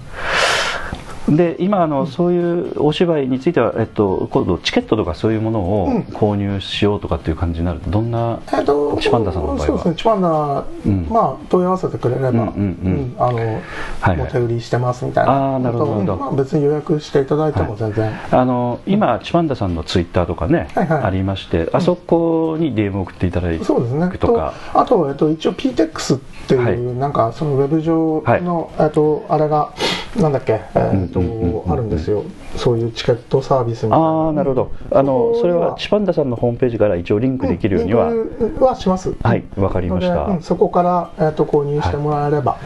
[1.28, 9.66] で今あの、そういうお芝居については、えっと、今度チケットとかそういうものを購入しようとかっていう感じになるとどんな、えっと、チパンダさんの場合は？
[9.66, 13.14] そうですねチパンダ、うん、まあ問い合わせてくれれば、うんうんうん。
[13.18, 13.62] あの、はい
[14.00, 15.56] はい、もう手売りしてますみたいな。
[15.56, 24.10] あなるほど、まあ、別に予約していただいても全然、はい、あの今、チパンダさんのツイッターとかね、はいはい、ありまして、あそこに DM 送っていただいてそうですね。
[24.18, 29.72] とかあと、えっと、一応 PTEX っていう、はい、なんかそのウェブ上の、えっと、あれが
[30.16, 32.24] なんだっけ、えー、っと、あるんですよ
[32.56, 34.06] そういうチケットサービスみたいな。
[34.06, 34.72] ああなるほど。
[34.90, 35.74] あのそれは。
[35.78, 38.12] チパンダさんのホームページから一応リンクできるようには、
[38.60, 39.14] はします。
[39.22, 42.58] はいわかりました、そこから、えー、と購入してもらえれば、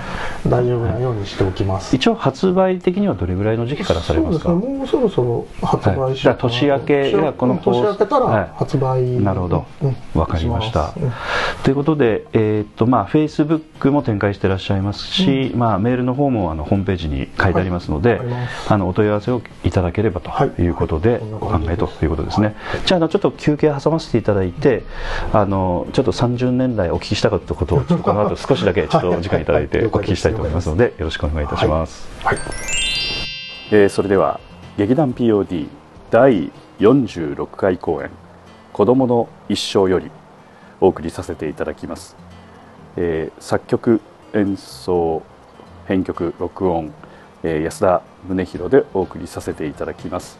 [0.46, 4.50] 大丈夫なようにしておきます、一応発売的にはどれぐらいの時期からされますか？
[4.50, 4.78] そうですね。
[4.78, 9.64] もうそろそろ発売しようかな、年明けやこの年明けたら発売、なるほど。
[10.14, 10.92] わ、かりました、
[11.62, 18.20] ということでえっとまあフェイスブックも展開してらっしゃいますし、まあメールの方もあのホームページに書いてありますので、
[18.68, 20.30] あのお問い合わせをいただければと
[20.62, 20.66] い。
[20.68, 24.84] うことで、お考えということですね、じゃあちょっと休憩挟ませていただいて
[25.32, 32.36] あのちょっと30年来お聞きしたかったことをちょっとこの後少しだけちょっとお時間いただいてお聞きしたいと思いますのでよろしくお願いいたします、はい。
[33.70, 34.40] えー、それでは
[34.76, 35.68] 劇団 POD
[36.10, 38.10] 第46回公演
[38.72, 40.10] 子供の一生より
[40.80, 42.16] お送りさせていただきます、
[42.96, 44.00] えー、作曲
[44.34, 45.22] 演奏
[45.86, 46.92] 編曲録音、
[47.42, 50.38] えー、安田宗弘でお送りさせていただきます。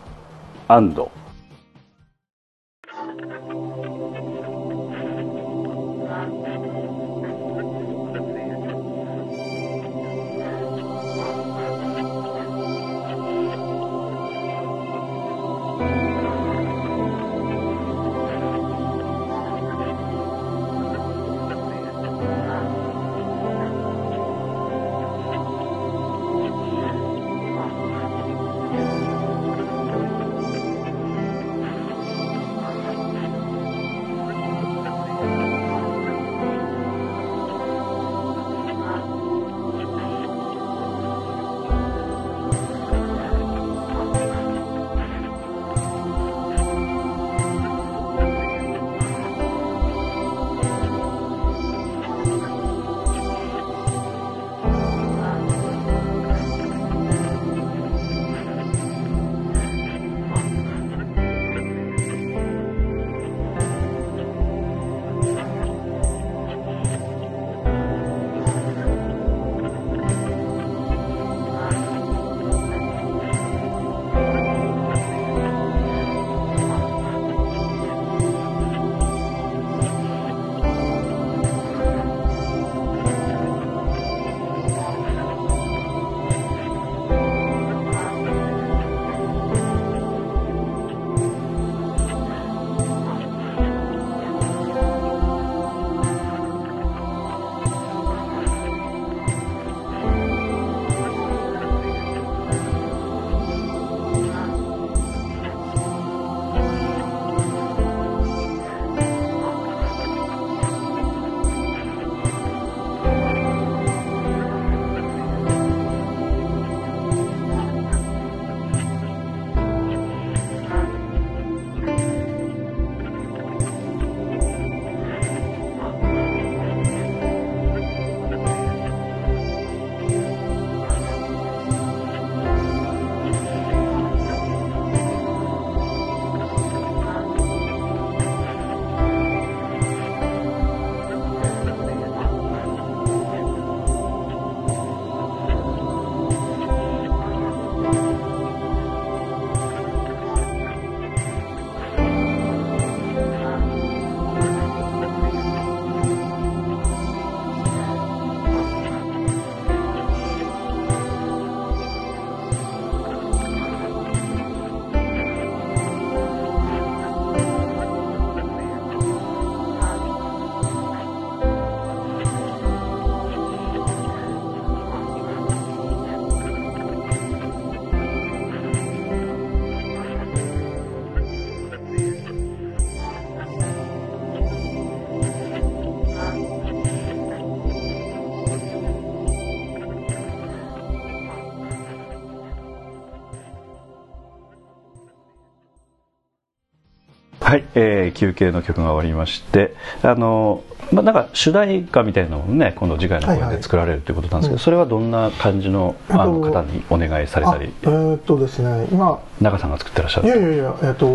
[197.47, 207.73] はい、えー、休憩の曲が終わりましてあの、まあ、なんか主題歌みたいなのをね今度次回の公演で作られるということなんですけど、はいはいうん、それはどんな感じのあの方にお願いされたり？
[207.83, 210.27] えー、っとですね今中さんが作ってらっしゃる。
[210.27, 211.07] いやいやいやえー、っと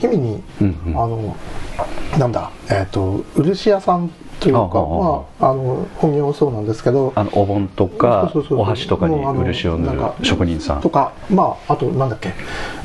[0.00, 1.36] 氷見に、うんうん、あの
[2.20, 4.08] なんだえー、っと漆屋さん
[4.46, 4.80] というか、
[5.40, 10.80] まあ、あの本業そうなんですけどあのお盆とかお箸とかに漆を塗る職人さん。
[10.80, 12.32] とかまああとなんだっけ、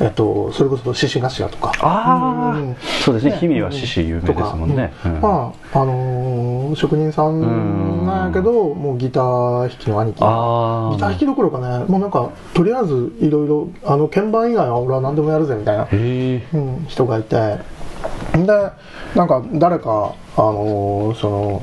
[0.00, 1.72] えっと、それこそ獅子頭とか。
[1.80, 3.32] ああ、うん、そうですね。
[3.32, 10.18] 氷見は獅子有名ですもんね、うん、まああのー、職人さんなんやけどもうギター弾きの兄貴。
[10.18, 17.58] ギター弾きどころかねもうなんかとりあえずいろいろあの鍵盤以外は俺は何でもやるぜみたいな、うん、人がいて
[18.34, 18.70] で
[19.14, 21.62] なんか誰かあのー、その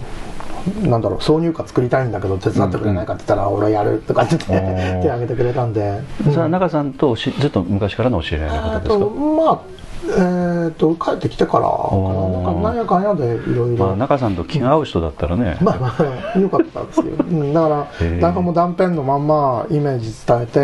[0.89, 9.05] なんだろう挿入歌作りたいんだけど手伝ってくれないかって言ったら、うん、俺やるとかって言って手挙げてくれたんで、それは中さんとしずっと昔からのお知り合いの方ですか？
[9.05, 9.61] まあ
[10.01, 11.69] えーと、帰ってきてからな。
[11.69, 15.95] んかなんやかんやでいろいろ、まあ、中さんと気が合う人だったらね、まあま
[16.35, 20.59] あよかったんですけど、 うん、だからなんかもう断片のまんまイメージ伝えて、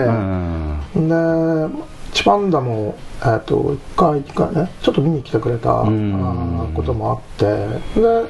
[1.00, 1.86] で
[2.16, 5.84] チパンダも、えーと、1回1回ねちょっと見に来てくれた
[6.74, 7.46] こともあって。
[8.00, 8.26] で、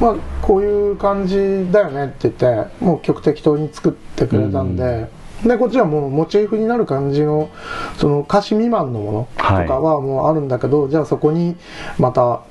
[0.00, 1.36] まあ、こういう感じ
[1.70, 5.08] だよねって言ってもう曲適当に作ってくれたんで、
[5.44, 7.48] でこっちはもうモチーフになる感じの
[7.96, 11.54] その歌詞未満のものとかはもうあるんだけど、はい、じゃあそこに
[11.96, 12.42] また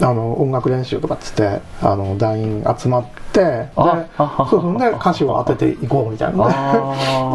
[0.00, 4.78] あの音楽練習とかっつってあの団員集まってでそうそう。
[4.78, 6.44] で歌詞を当てていこうみたいな。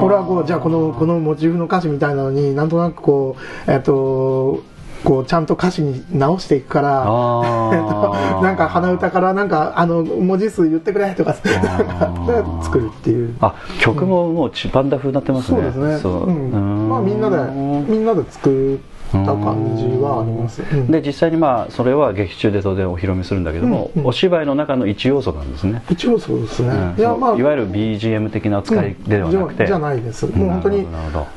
[0.02, 3.36] 俺 はこうじゃあこのこのモチーフの歌詞みたいなのになんとなくこ
[3.68, 4.62] うえっと
[5.04, 7.06] こうちゃんと歌詞に直していくから
[8.42, 13.36] なんか鼻歌からなんかあの文字数言ってくれとか作るっていう。
[13.42, 15.98] あ曲ももうチバンダ風になってますね、そうですね。
[16.00, 18.80] そう、うん、まあみんなでみんなで作
[19.12, 24.02] た感じはあります、うん、で実際にまあそれは劇中で当然お披露目するんだけども、うん。
[24.02, 25.84] うん、お芝居の中の一要素なんですね。
[25.90, 30.26] 一要素ですね、いやまあいわゆる BGM 的な扱いではなくて、じゃないです。
[30.28, 30.88] もう本当に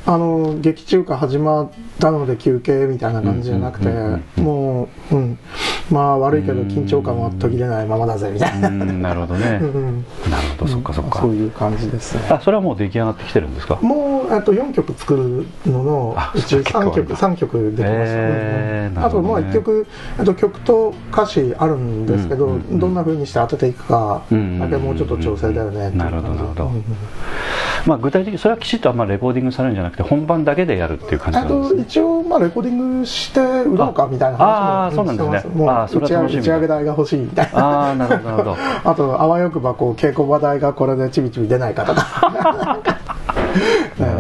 [0.07, 3.89] あの劇中歌始まったので休憩みたいな感じじゃなくて
[4.41, 5.39] もう、うん、
[5.91, 8.71] まあ悪いけど緊張感は途切れないままだぜみたいな。
[8.71, 9.63] なるほどね、 なる
[10.59, 12.23] ほどそっかそっか、そういう感じですね。
[12.31, 13.79] あそれはもう出来上がってきてるんですか？
[13.83, 19.87] もうあと4曲作るののうち3曲3曲できました、あとまあ1曲
[20.25, 25.91] と曲と歌詞あるんですけど、どんなふうにして当てていくかだけもうちょっと調整だよね。
[25.91, 26.71] なるほどなるほど、
[27.87, 35.41] まあ、具体的にそれはきちっとあんまレコーディングされるんじゃなくて本番だけでやるっていう感じなんですか、一応まあレコーディングして売ろうかみたいな話もしてま
[35.89, 37.91] すもう打ち上げ代が欲しいみたいな。
[37.91, 38.57] あなるほどなるほど。
[38.85, 42.79] あとあわよくばこう稽古場代がこれでちびちび出ないかとか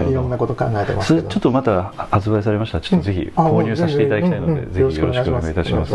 [0.09, 5.95] いろんなこと考えてますちょっとまた発売されましたらちょっとぜひ購入させていただきたいので、ぜひよろしくお願いいたします。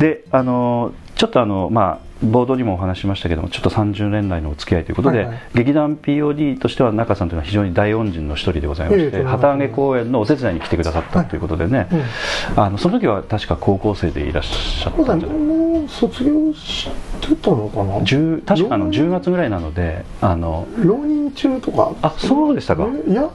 [0.00, 11.88] であのちょっとあのまあボードにもお話しましたけどもちょっと30年来のお付き合いということで、はいはい、劇団 POD としては中さんというのは非常に大恩人の一人でございまして旗揚げ公演のお手伝いに来てくださったということでね、はい。
[11.90, 16.88] うん、あのその時は確か高校生でいらっしゃったんじゃないもう卒業し
[17.20, 17.94] てたのかな？
[18.00, 21.92] 確かあの10月ぐらいなのであの浪人中とか？
[22.02, 22.88] あそうでしたか。
[23.06, 23.30] いや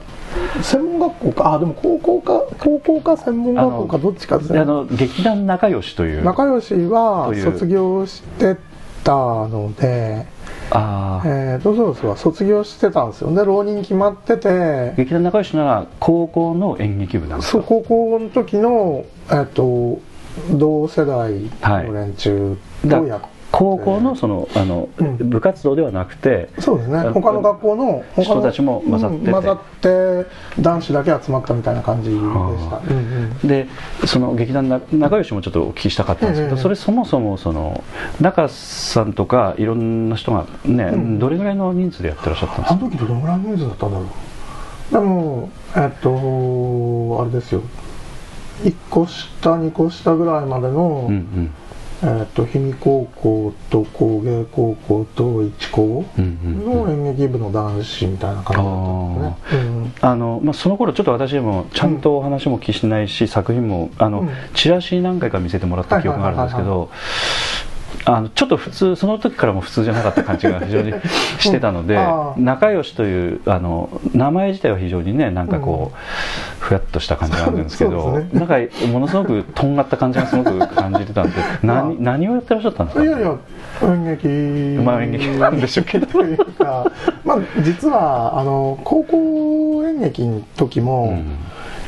[0.62, 1.54] 専門学校か？
[1.54, 4.58] あでも高校か高校か専門学校かどっちかですね。
[4.58, 6.24] あの劇団仲良しという。
[6.24, 8.56] 仲良しは卒業して
[9.04, 10.26] たので
[10.70, 13.44] あえー、とそうそう卒業してたんですよね。
[13.44, 14.94] 浪人決まってて。
[14.96, 17.58] 劇団仲良しなら高校の演劇部なんですか？
[17.58, 20.00] そう高校の時の、えーと、
[20.56, 21.32] 同世代
[21.84, 22.56] の連中
[22.88, 23.20] とやっ
[23.52, 27.00] 高校のそのあの、うん、部活動ではなくてそうですね。
[27.10, 30.26] 他の学校の人たちも混ざってて、混ざって
[30.58, 33.68] 男子だけ集まったみたいな感じでした、うんうん、で
[34.06, 37.84] その劇団仲良しもちょっとお聞きしたかったんですけど、それそもそもその
[38.22, 42.74] 中さんとかいろんな人がね、うん、どれぐらいの人数でやってらっしゃったんですか？
[42.74, 44.08] あの時どのぐらいの人数だったんだろう。
[44.92, 47.60] でもえっとあれですよ。
[48.62, 51.44] 1個下2個下ぐらいまでの、うんうん。
[51.44, 51.61] えー
[52.34, 66.90] と、氷見高校と工芸高校と一高の演劇部の男子みたいな感じだったんですね、あのまあ、その頃ちょっと私もちゃんとお話も聞きしないし、うん、作品もあの、うん、チラシ何回か見せてもらった記憶があるんですけど
[68.04, 70.92] あのちょっと普通その時からも普通じゃなかった感じが非常に
[71.38, 71.96] してたので、
[72.36, 78.56] うん、仲良しというあの名前自体は非常にねなんかこう、うん、ふやっとした感じがあるんですけど、ね、なんか
[78.90, 81.32] ものすごくとんがった感じがすごく感じてたんで
[81.62, 83.04] 何何をやってらっしゃったんですか？
[83.04, 83.34] いやいや
[83.82, 84.28] 演劇。
[84.84, 86.06] まあ演劇なんでしょうけど。
[87.24, 91.18] まあ実はあの高校演劇の時も、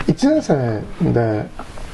[0.07, 0.83] 1年生
[1.13, 1.47] で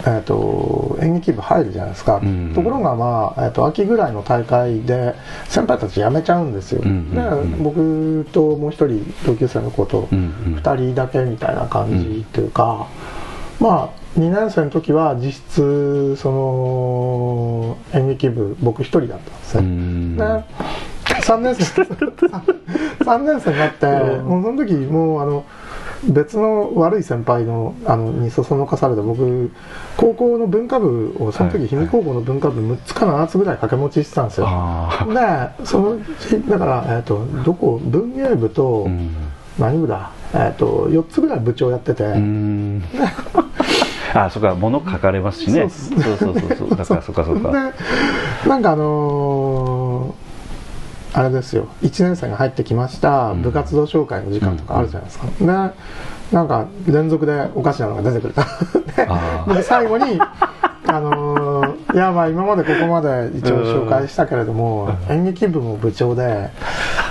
[0.07, 5.14] えーと、演劇部入るじゃないですか、うん、ところが、まあえーと、秋ぐらいの大会で
[5.48, 7.20] 先輩たち辞めちゃうんですよ、うん、で
[7.62, 12.88] 僕ともう一人同級生の子と2人だけみたいな感じというか、
[13.61, 20.44] うん、まあ2年生の時は実質その演劇部僕一人だったんですね、
[21.05, 21.64] で3年生
[23.05, 25.44] 3年生になって、もうその時もうあの
[26.09, 29.51] 別の悪い先輩のあのにそそのかされて僕
[29.96, 34.46] 高校の文化部をその時氷見高校の文化部6つか7つぐらい掛け持ちしてたんですよ。
[35.09, 35.98] でその
[36.48, 38.88] だから、えーと、どこ文芸部と、
[39.59, 42.05] 何部だ、えーと、4つぐらい部長やってて。
[44.12, 45.68] あそこは物書かれますしね。
[45.70, 46.70] そうそうそうそう。
[46.70, 47.53] だからそっかそっか。
[47.53, 47.72] で
[48.48, 49.89] なんかあのー
[51.13, 51.69] あれですよ。
[51.83, 53.35] 1年生が入ってきました。
[53.35, 58.35] 部活動紹介の時間とかあるじゃないですか、でなんか連続でおかしなのが出てくる
[59.55, 60.21] で最後に
[60.87, 61.49] あのー、
[61.93, 66.51] いやまあ今までここまで一応紹介したけれども、演劇部も部長で、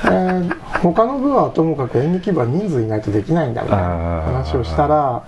[0.05, 5.23] えー、他の部はともかく演劇部は人数いないとできないんだみたいな話をしたら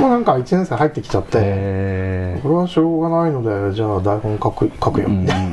[0.00, 5.08] もうなんか1年生入ってきちゃって、これはしょうがないのでじゃあ台本書く書くよ。
[5.08, 5.50] みたい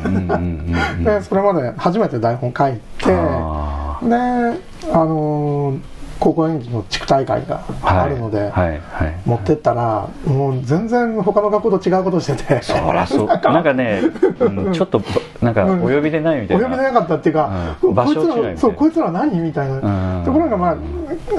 [1.03, 12.61] なでそれまで初めて台本書いてであのー高校演劇の地区大会があるので、はいはい持ってったらもう全然他の学校と違うことしてて。
[12.61, 13.25] そらそう。
[13.51, 14.01] なんかね、
[14.39, 15.01] うんちょっと
[15.41, 17.49] なんかお呼びでないみたいな、お呼びでなかったっていうか、
[17.81, 17.93] うん。
[17.95, 20.23] 場こいつらそうこいつら何みたいな、うん。
[20.23, 20.75] ところがまあ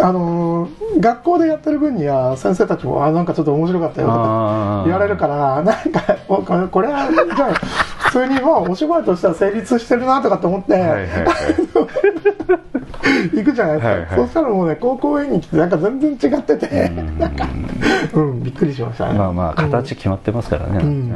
[0.03, 7.55] あのー学校でやってる分には先生たちもあなんかちょっと面白かったよとか言われるからなんかおこれこれはじゃあ
[7.99, 11.07] 普通にもうお芝居としては成立してるなとかと思って、はいはいはい
[13.34, 14.09] 行くじゃないですか、はいはい。
[14.16, 16.88] そしたらもうね高校演劇ってなんか全然違ってて。
[17.18, 17.30] なん。
[17.32, 17.46] か
[18.14, 19.18] うんびっくりしましたね。
[19.18, 21.09] まあまあ形決まってますからね、ん。
[21.09, 21.14] で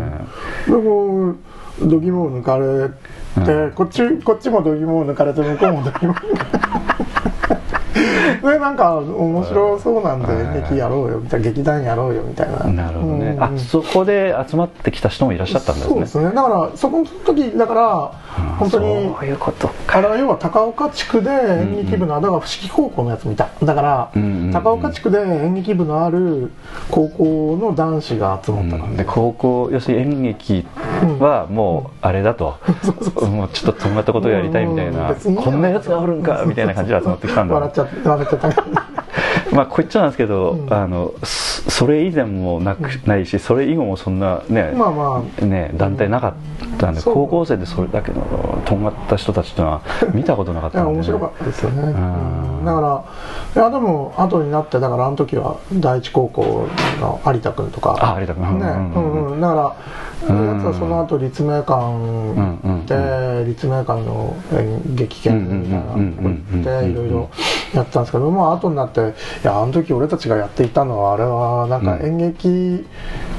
[0.73, 1.35] も
[1.81, 2.89] 度肝を抜かれ
[3.45, 6.67] て、こっちこっちも度肝を抜かれて向こうも度肝を抜かれて
[8.43, 12.65] でなんか面白そうなんで劇やろうよみたいな劇団やろうよみたいな。
[12.65, 13.43] うんなるほどね、うん。
[13.43, 15.93] あそこで集まってきた人もいらっしゃったんですね。
[15.93, 16.25] そうですね。
[16.27, 18.13] だからそこの時だから
[18.59, 23.49] 本当にそういうことあれは要は高岡地区で演劇部の、だから不思議高校のやつ見た。
[23.63, 26.51] だから、うんうんうん高岡地区で演劇部のある
[26.91, 30.67] 高校の男子が集まった感じ、で高校要するに演劇
[31.21, 32.59] はもうあれだと、
[33.29, 37.55] もうちょっととんがったことをやりたいみたいな、こんなやつがおるんかみたいな感じで集まってきたんだ。
[37.55, 39.06] 笑っちゃって笑っちゃった
[39.53, 45.45] まあこう言っちゃなんですけど、あのそそれ以前もなく、ないしそれ以後もそんなね,、まあまあ。
[45.45, 46.35] ね団体なかっ
[46.79, 49.81] たんで、そう高校生でそれだけのとんがった人たちっていうのは
[50.15, 51.85] 見たことなかったんで、面白かったですよね、ん。
[51.87, 52.65] うん。
[52.65, 53.05] だか
[53.55, 56.67] らいやでも後になってだからあの時は第一高校
[57.01, 57.97] の有田君とか。
[58.01, 59.13] あ有田君うんねうんうん。
[59.13, 59.41] うんうん。
[59.41, 59.73] だからうん
[60.35, 62.87] やつはその後立命館うんうん。
[62.87, 67.31] で立命館の演劇研みたいなとこ行っていろいろ
[67.75, 69.05] やってたんですけどまあ後になってい
[69.45, 72.87] やあの時俺たちがやっていたのはあれはなんか演劇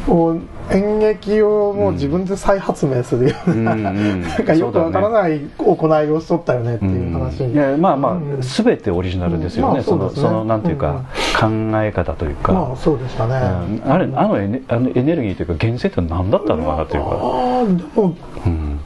[0.08, 0.38] を
[0.70, 11.06] 演劇をもう自分で再発明するようなうんうんなんかよくわからない行いをしとったよねっていう話にいやまあまあ、うん全てオリジナルですよね、そのそのなんていうか、
[11.40, 11.48] 考
[11.82, 13.36] え方というか、まあそうでしたね、
[13.84, 17.14] うんあれあのエネあのエネルギーというか源泉って何だったのかなというか、あ
[17.62, 18.16] あでも
[18.46, 18.80] うん。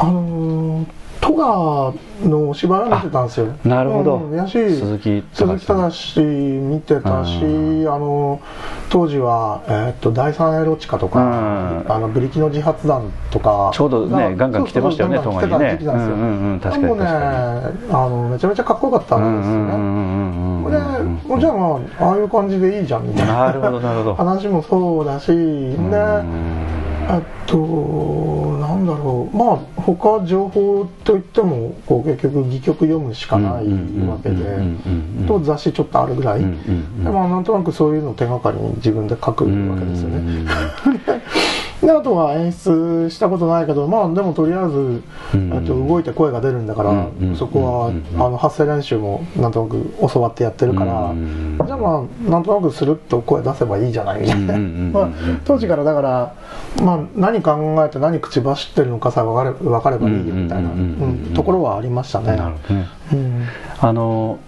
[0.00, 3.56] あのー戸川のお芝居を見てたんですよ。
[3.64, 4.16] なるほど。
[4.16, 6.20] うんやし鈴木隆。
[6.20, 8.42] 見てたし、うあの
[8.90, 11.92] 当時は、えーっと第三エロチカとか、うん。
[11.92, 15.78] あのブリキの自発団とかちょうどねなガンガン来てましたよね戸川にね。
[15.80, 23.46] うんうんうん確かにでもね確あのめちゃめちゃかっこよかったんですよね、うんで、もうじゃあまあああいう感じでいいじゃんみたいな。
[23.46, 24.14] なるほどなるほど。
[24.16, 25.34] 話もそうだし、で
[27.08, 27.56] あと
[28.60, 29.36] なんだろう。
[29.36, 33.66] まあ他情報といってもこう結局戯曲読むしかない
[34.06, 34.58] わけで
[35.26, 36.46] と雑誌ちょっとあるぐらい、で
[37.10, 40.48] まあなんとなくそういうのを手がかりに自分で書くわけですよね、
[41.84, 45.02] であとは演出したことないけどまあでもとりあえず、
[45.34, 47.36] えっと動いて声が出るんだから、うん。
[47.36, 51.58] そこは、あの発声練習もなんとなく教わってやってるから、うん。
[51.64, 55.08] じゃあまあなんとなくスルッと声出せばいいじゃないみたいな、まあ、
[55.44, 56.34] 当時からだから、
[56.82, 60.70] まあ、何考えて何口走ってるのかさ分かれ分かればいいよみたいな
[61.34, 62.38] ところはありましたね。
[63.12, 63.46] うん。
[63.80, 64.38] あの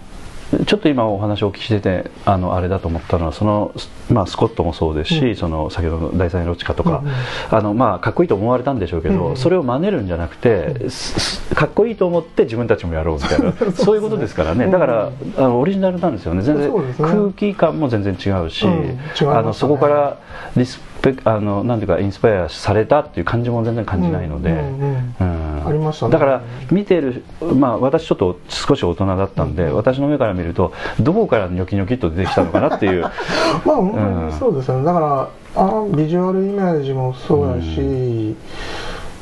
[0.65, 3.73] ちょっと今お話をお聞きしててあのあれだと思ったのはその、
[4.09, 7.03] まあ、スコットもそうですし、その先ほどの第三エロチカとか、
[7.51, 14.67] あのまあ、かっこいいと思われたんでしょうけど、それを真似るんじゃなくて、すかっこいいと思って自分たちもやろうみたいな そういうことですからね。
[14.67, 16.41] だからあのオリジナルなんですよね。
[16.41, 16.71] 全然
[17.01, 18.99] 空気感も全然違うし、ね。
[19.21, 20.17] あのそこから
[20.55, 24.51] リスペあのなんていうかインスパイアされたっていう感じも全然感じないので。
[24.51, 25.13] うんうんうん。
[25.19, 25.26] うん
[25.67, 26.11] ありましたね。
[26.11, 26.41] だから
[26.71, 33.01] 見てる、まあ、私ちょっと少し大人だったんで、私の目から見るとどこからニョキニョキっと出てきたのかなっていう。
[33.65, 34.85] まあ本当にそうですよね。
[34.85, 38.35] だからあのビジュアルイメージもそうだし、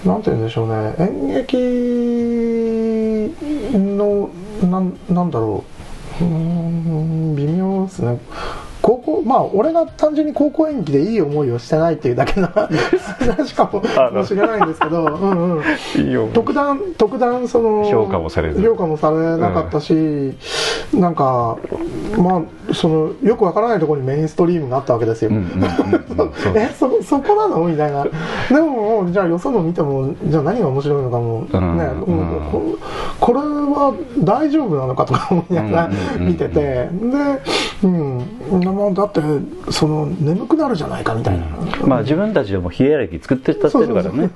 [0.06, 0.96] なんて言うんでしょうね。
[1.00, 1.58] 演劇
[3.78, 4.30] の
[4.70, 5.64] なんなんだろ
[6.22, 6.24] う。
[6.24, 8.20] うーん微妙ですね
[8.86, 13.82] 高校まあ俺が単純に高校演劇でいい思いをしてないっていうだけの話 かも
[14.24, 15.62] しれないんですけどうん、うん、
[15.96, 18.62] いいよ特段特段その評価もされず。
[18.62, 20.34] 評価もされなかったし、
[20.94, 21.58] なんか
[22.16, 26.34] まあそのよくわからないところにメインストリームがあったわけですよ、うんうんうんうん。
[26.38, 27.64] そうえそそこなの？
[27.66, 28.04] みたいな。
[28.04, 28.10] で
[28.62, 32.16] もじゃあよその見てもじゃあ何が面白いのかも、ねうん。
[32.16, 32.78] もうこ
[33.20, 36.28] これは大丈夫なのかとか思いながらうんうんうん。
[36.28, 36.60] 見てて。
[36.60, 36.90] で
[37.84, 38.22] うん
[38.76, 39.22] まあだって
[39.72, 41.46] その眠くなるじゃないかみたいな、
[41.88, 44.30] まあ自分たちでもヒエラルキー作ってたってるからね。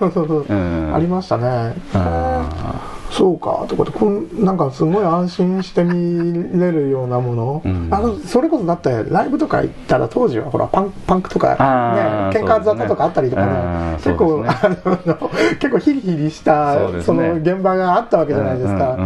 [0.94, 1.76] ありましたね。
[1.94, 3.66] あそうか？
[3.68, 7.88] とかってこんなんかすごい安心して見れるようなもの、うん。
[7.92, 13.52] あのそれこそだってライブとか行ったら当時はほらパンパンクとかね喧嘩沙汰とかあったりとかね。
[13.52, 15.30] あー結構、そうですあの
[15.60, 18.98] 結構ヒリヒリしたその現場があったわけじゃないですか、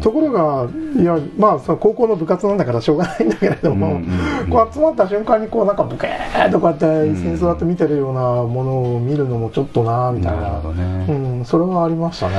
[0.00, 0.66] ところが
[1.00, 4.04] いやまあその高校の部活なんだからしょうがないんだけれども、うん
[4.50, 10.60] こう集まった瞬間にこうなんかブケーっとこうやって椅子に座って見てるようなものを見るのもちょっとなみたいな。
[11.08, 12.34] うん、それはありましたね。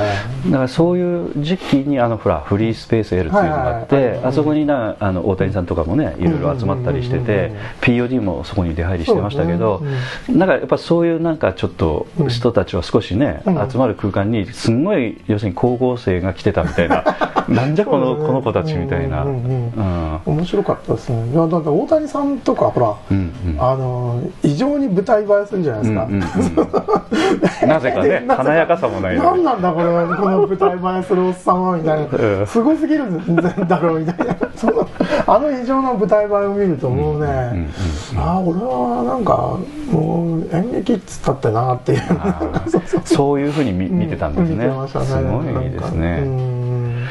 [0.46, 1.05] だからそういう
[1.36, 9.82] 時期にあのほらフリースペース L っていうのがあってあそこになあの大谷さんとかもねいろいろ集まったりしてて POD もそこに出入りしてましたけど
[10.28, 13.70] なんかやっぱそういうなんかちょっと人たちは少しねうん。
[13.70, 17.04] 集まる空間にすんごい要するに高校生が来てたみたいな
[17.48, 19.24] なんじゃこのこの子たちみたいな。
[19.24, 20.20] ううんんうん。
[20.26, 21.30] 面白かったですね。
[21.30, 23.62] いやだって大谷さんとかほら、うんうん。
[23.62, 34.36] あの異常に舞台映えするじゃないですか、うんうんうんなぜかね 華やかさもない何なんだこれこの舞台映えするおっさんはみたいな、うんすごすぎるんだろうみたいな。
[34.56, 34.88] その
[35.26, 37.68] あの異常な舞台映えを見るともうね、
[38.16, 39.58] ああ俺はなんか
[39.90, 42.00] もう演劇っつったってなっていう。
[43.04, 44.70] そういうふうに見見てたんです見ね。
[44.88, 46.20] すごいですね。
[46.24, 47.04] ん。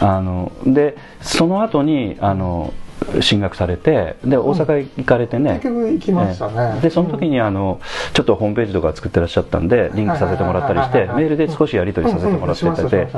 [0.00, 2.72] あのでその後にあの
[3.20, 6.54] 進学されてで大阪行かれてね、結局行きましたね。
[6.74, 6.80] ええ。
[6.82, 7.80] でその時にあの
[8.12, 13.10] ちょっとホームページとか作ってらっしゃったんでリンクさせてもらったりしてメールで少しやり取りさせてもらってたしましたね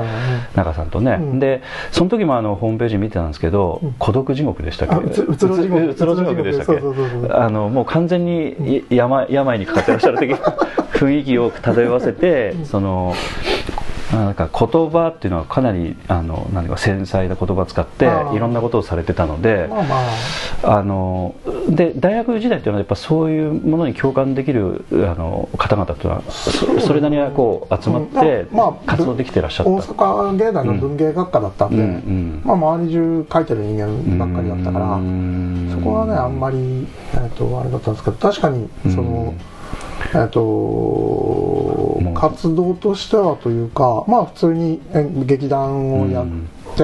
[0.55, 1.39] 中さんとね、うん。
[1.39, 1.61] で
[1.91, 3.93] その時もあのホームページ見てたんですけど、うん。
[3.99, 4.95] 孤独地獄でしたっけ？
[4.95, 5.87] あうつうつろ地獄。
[5.87, 7.33] うつろ地獄でしたっけ？
[7.33, 10.37] あのもう完全にい病病にかかってらっしゃる時の
[10.93, 13.13] 雰囲気を漂わせてその
[14.11, 19.95] なんか言葉っていうのはかなりあの何か繊細な言葉を使っていろんなことをされてたので、まあま
[20.63, 20.79] あ。
[20.79, 21.35] あの
[21.69, 32.41] で大学時代っていうのはやっぱそういうものに共感できるあの方々というのはそそれなりにこう集まってうんまあ活動できてらっしゃった、大阪芸大の文芸学科だったんで、うんうん。
[32.43, 35.69] まあ、周り中書いてる人間ばっかりだったから、うん。
[35.71, 36.57] そこはねあんまり、
[37.13, 39.33] えー、とあれだったんですけど確かにその、
[40.13, 46.25] えっ、とう活動としてはというかまあ普通にえ劇団をやっ
[46.75, 46.83] て、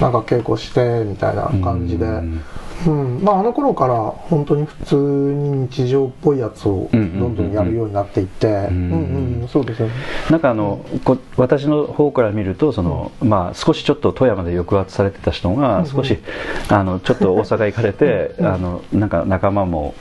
[0.00, 2.42] なんか稽古してみたいな感じで、うん
[2.86, 3.20] うん。
[3.22, 8.92] まあ、あの頃から本当に普通に日常っぽいやつをどんどんやるようになっていって、うん
[9.42, 9.94] うんそうですよね。
[10.30, 16.18] なんかあのこ私の方から見るとその、まあ、少しちょっと富山で抑圧されてた人が少し、
[16.68, 19.94] あのちょっと大阪行かれて、あのなんか仲間も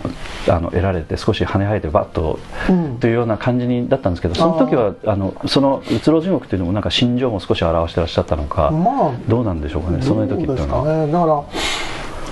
[0.50, 3.00] あの得られて少し跳ね生えてバッと、うん。
[3.00, 11.46] というような感じにだったんですけどその時はあのそのうつろ地獄っていうのもなんか心情も少し表してらっしゃったのか、まあどうなんでしょうかねその時っていうのは。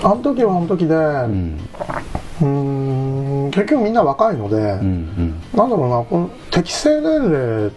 [0.02, 5.42] あの時はあの時で、ううん結局みんな若いので、うんうん。
[5.54, 7.70] なんだろうなこの適正年齢っ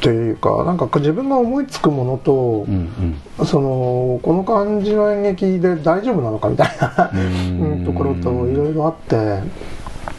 [0.00, 3.46] ていうかなんか自分が思いつくものとうんう、ん。
[3.46, 7.60] そのこの感じの演劇で大丈夫なのかみたいなうん。
[7.72, 9.40] うんところといろいろあって、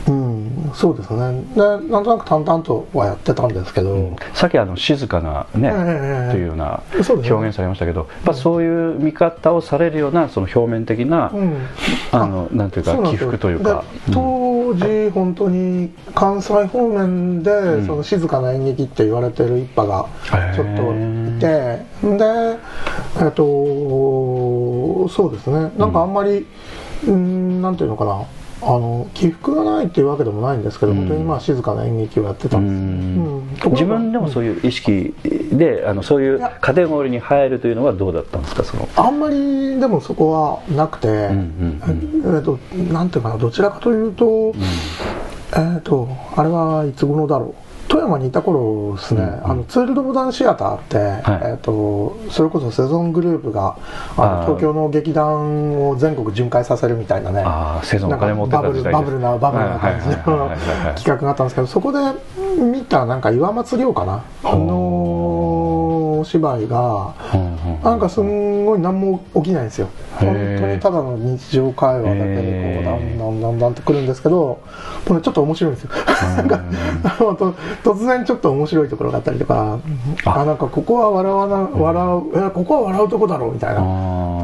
[0.07, 0.36] うん、
[0.73, 1.43] そうですね。
[1.55, 7.13] でなんとなく淡々とはやってたんですけど、さっきあの静かなね、ええというような表
[7.47, 11.57] 現されましたけど、やっぱそういう見方をされるようなその表面的な、うん。
[12.11, 17.85] あのなんていうか起伏というか、で当時本当に関西方面で、ん。
[17.85, 20.07] その静かな演劇って言われてる一派が
[20.53, 21.47] ちょっといて
[22.17, 22.57] で
[23.21, 25.71] えっとそうですね。
[25.77, 26.45] なんかあんまり
[27.07, 28.25] うんなんていうのかな
[28.61, 30.97] あの起伏がないっていうわけでもないんですけど、うん。
[30.99, 32.57] 本当にまあ静かな演劇をやってた。
[32.57, 33.41] うん。
[33.41, 33.71] んです、うん。
[33.73, 35.13] 自分でもそういう意識
[35.51, 38.63] であのそういうカテゴリーに入るというのはどうだったんですか？
[38.63, 41.79] その、あんまりでもそこはなくて、うん
[42.25, 42.57] うんえっと
[42.91, 44.53] なんていうかなどちらかというと、
[45.55, 51.51] えっ、とあれはいつ頃だろう富山にいた頃ですね、うんあのツール・ド・モダンシアターって、はい。
[51.51, 53.77] えっとそれこそセゾングループが
[54.17, 57.43] あの東京の劇団を全国巡回させるみたいなね
[58.47, 60.15] バブルバブルなバブルな感じの
[60.95, 61.99] 企画があったんですけどそこで
[62.61, 64.23] 見たなんか岩松亮かな？
[64.43, 64.55] あ
[66.17, 67.13] のお芝居が
[67.83, 69.87] なんかすんごい何も起きないんですよ。
[70.19, 74.59] 本当にただの日常会話だけでこうだんだんだんだんとくるんですけども
[75.09, 75.91] うねちょっと面白いんですよ
[76.37, 76.59] なんか
[77.83, 79.77] 突然ちょっと面白いところがあったりとか
[80.25, 83.83] ああなんかここは笑わな笑うえここは笑うとこだろうみたいなと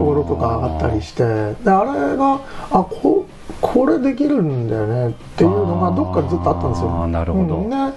[0.05, 3.25] ころとかあったりしてであれがあこ
[3.61, 7.93] これできるんだよねっていうのがどっかにずっとあったんですよなるほどうんね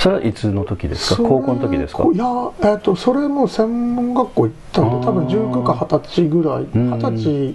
[0.00, 1.22] それはいつの時ですか？
[1.22, 2.04] 高校の時ですか？
[2.12, 2.24] いや、
[2.62, 6.90] えっとそれも専門学校行ったんで多分19か20歳ぐらいん。
[6.90, 7.54] 二十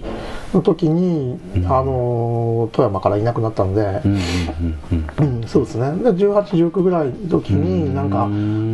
[0.54, 4.20] の時に、あの富山からいなくなったんで、うんうん
[4.92, 5.40] うんうん。
[5.40, 5.90] うん、そうですね。
[6.04, 8.28] で1819ぐらいの時になんか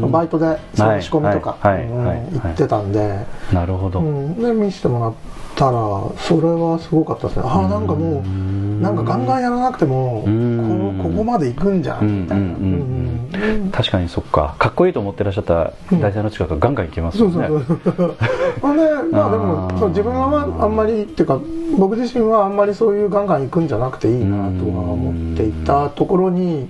[0.08, 5.14] バイトでその仕込みとか、はいはいうんはい行ってたんで、なるほど、うん、で見せてもらっ
[5.54, 5.72] たら
[6.18, 7.42] それはすごかったですね。
[7.46, 10.98] ああなんかもうなんかガンガンやらなくてもうん。
[10.98, 13.70] こここまで行くんじゃんみたいな、うんうんうんうん。
[13.70, 14.56] 確かにそっか。
[14.58, 17.48] かっこいいと思ってらっしゃった大体の近くがガンガンいけますそうよね。
[17.48, 18.16] そうそう。
[18.60, 21.40] ほんで、まあでもそう自分はまああんまりっていうか
[21.78, 26.68] 僕自身はあんまりそういうガンガン行くんじゃなくていいなとは思っていたところに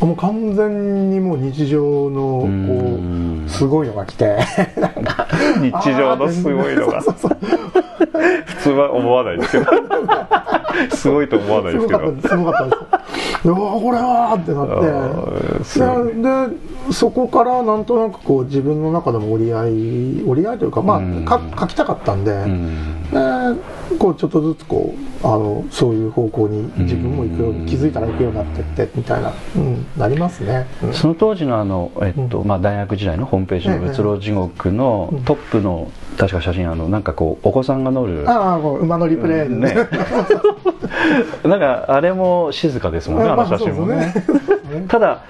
[0.00, 3.46] もう完全にもう日常のうん。
[3.46, 4.38] こうすごいのが来て。
[5.60, 7.00] 日常のすごいのが。
[7.00, 9.66] 普通は思わないですけど。
[10.94, 11.98] すごいと思わないですけど。
[12.28, 12.82] すごかったで
[13.42, 13.48] す。
[13.48, 15.80] うわこれはってなって。
[15.80, 21.24] ででそこからなんとなくこう自分の中でも折り合い折り合いというかまうん。
[21.26, 22.98] あか書きたかったんで、うん。
[23.10, 30.92] でこうちょっとずつこうあのそういう方向に自分も行くように気づいたら行くようになってってみたいな、うん、なりますね、うん。
[30.92, 39.74] その当時のあの、えっとまあ、大学時代のホームページの「仏浪地獄」のトップの確か写真あのなんかこうお子さんが乗るああ馬乗りプレイね。
[41.44, 44.12] なんかあれも静かですもんねあの写真もね。
[44.88, 45.22] ただ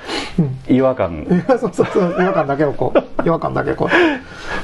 [0.69, 1.27] 違和感。
[1.49, 3.89] そうそうそう違和感だけをこう違和感だけこ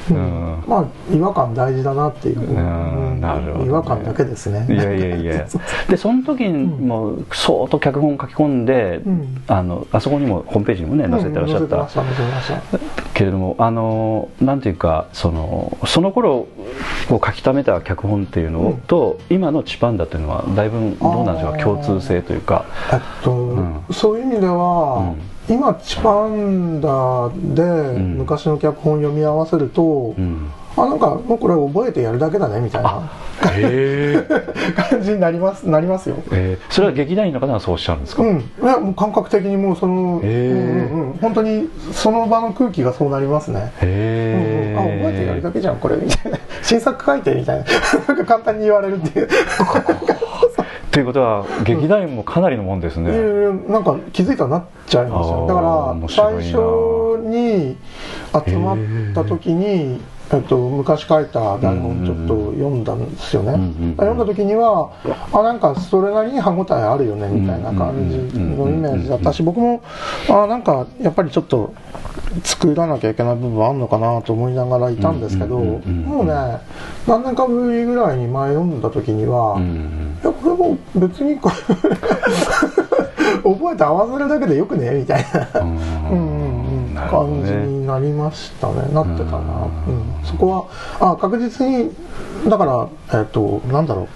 [0.09, 0.19] う、 うん。
[0.19, 0.63] うん。
[0.67, 3.65] まあ違和感大事だなっていう、んなるほどね。
[3.65, 4.65] 違和感だけですね。
[4.69, 5.45] いやいやいや。
[5.89, 9.41] でその時にもう相当脚本書き込んで、ん。
[9.47, 11.87] あのあそこにもホームページにもね載せてらっしゃった。
[13.13, 16.47] けれどもあのなんていうかそのその頃
[17.07, 22.65] こう書き溜めた脚本っていうのと、今のチパンダっていうのはだいぶどうなんでしょうか共通性というか。
[22.91, 23.85] えっと、ん。
[23.91, 25.13] そういう意味では、
[25.47, 33.09] 今チパンダでん昔の脚本読み合わせると、うんあなんかもうこれ覚えてやるだけだねみたいな。
[33.53, 34.27] へ
[34.89, 36.15] 感じになりますなりますよ。
[36.31, 46.37] えーそれは劇団員の方がそうおっしゃるんですか、うん、いやもう感覚的にもうその、へーうんうんうん、本当にその場の空気がそうなりますね、うんへえ、うん、あ覚えてやるだけじゃんこれみたいな。
[46.61, 47.65] 新作書いてみたいな。
[48.07, 49.27] なんか簡単に言われるっていう。
[50.91, 56.57] ということは劇団員もかなりのもんですね、いやいやなんか気づいたらなっちゃいますあーよだから最初
[57.27, 57.77] に
[58.47, 58.77] 集まっ
[59.13, 59.99] た時に、
[60.33, 64.91] えっと、昔書いた台本ちょっと読んだんですよね、んうん読んだ時には
[65.31, 69.09] あなんかそれなりに歯応えあるよねみたいな感じのイメージ。
[69.09, 69.83] だったし僕も
[70.29, 71.73] あなんかやっぱりちょっと
[72.43, 76.59] 作らなきゃいけない部分あるのかなと思いながらいたんですけど、うんうんうんうんもうね
[77.07, 81.55] 何年かぶりぐらいに前読んだ時には、うんいやこれもう別にこれ
[83.43, 85.61] 覚えて合わせるだけでよくねみたいな。
[85.61, 86.44] うん
[86.95, 88.93] 感じねになりましたね。
[88.93, 90.19] なってたな、うん。
[90.19, 90.69] うん、そこ
[90.99, 91.91] はあ確実に
[92.49, 94.07] だからえっ、となんだろう。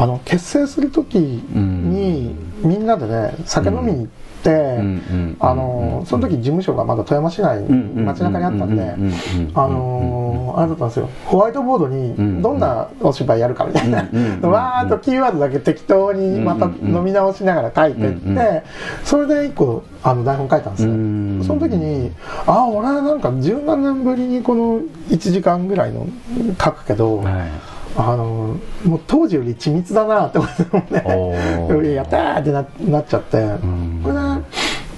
[0.00, 4.10] あの結成する時に、みんなでね酒飲みに行って、ん
[5.40, 8.94] あのその時事務所がまだ富山市内に街中にあったんで
[9.54, 11.08] あのあれだったんですよ。
[11.26, 13.98] ホワイトボードんにどんなお芝居やるかみたいな、
[14.48, 18.62] わーっとキーワードだけ適当にまた飲み直しながら書いてって、
[19.04, 22.12] それで一個あの台本書いたんですよ、うんその時に
[22.46, 26.06] ああ俺はなんか十何年ぶりにこの1時間ぐらいの
[26.62, 30.62] 書くけど、はいあのもう当時より緻密だなって思って
[31.92, 34.00] やったーってななっちゃって、ん。
[34.04, 34.20] これで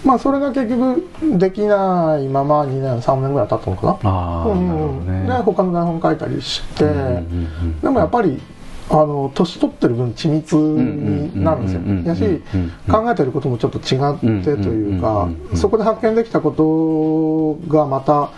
[0.04, 3.98] まあそれが結局できないまま2年3年ぐらい経ったのか
[5.26, 5.38] な。
[5.38, 8.38] で他の台本書いたりして、うんうんうんでもやっぱり
[8.90, 11.80] あの年取ってる分緻密になるんですよ。
[12.04, 13.96] やしうん考えてることもちょっと違
[14.40, 18.30] ってというかそこで発見できたことがまた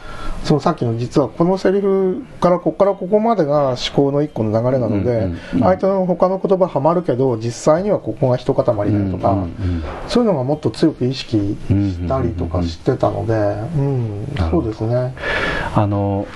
[0.45, 5.29] そのさっきの実はこのセリフからここからここまでが思考の一個の流れなので
[5.61, 9.47] 相手の他の言葉はまるけど実際にはここが一塊だよとか
[10.09, 15.15] そういうのがもっと強く意識したりとかしてたのでうんそうですね。
[15.75, 16.27] あの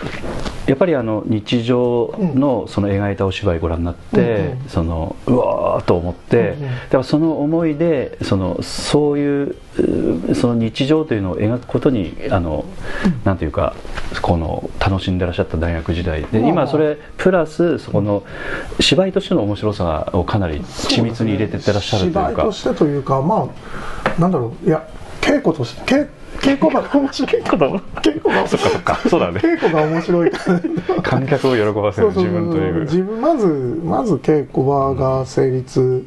[0.66, 4.68] やっぱりあの日常のその描いたお芝居ご覧になって、うんうん。
[4.68, 6.70] そのうわーと思って、うんうん。
[6.70, 9.56] だからその思いでそのそういう
[10.30, 12.64] うその日常というのを描くことにあの、
[13.24, 13.74] なんていうか
[14.22, 16.46] この楽しんでらっしゃった大学時代でうん。
[16.46, 18.24] 今それプラスそこの
[18.80, 22.30] 芝居としての面白さをかなり緻密に入れてってらっしゃるというか。
[22.30, 23.48] 芝居としてというかま
[24.16, 24.86] あなんだろういや
[25.20, 27.68] 稽古として稽稽古場が面白い稽古だ
[28.02, 29.00] 稽古がそっかそっか。
[29.08, 29.40] そうだね。
[29.40, 30.30] 稽古が面白い。
[31.02, 32.80] 観客を喜ばせる自分という。
[32.82, 33.46] 自分まず
[33.84, 36.06] まず稽古場が成立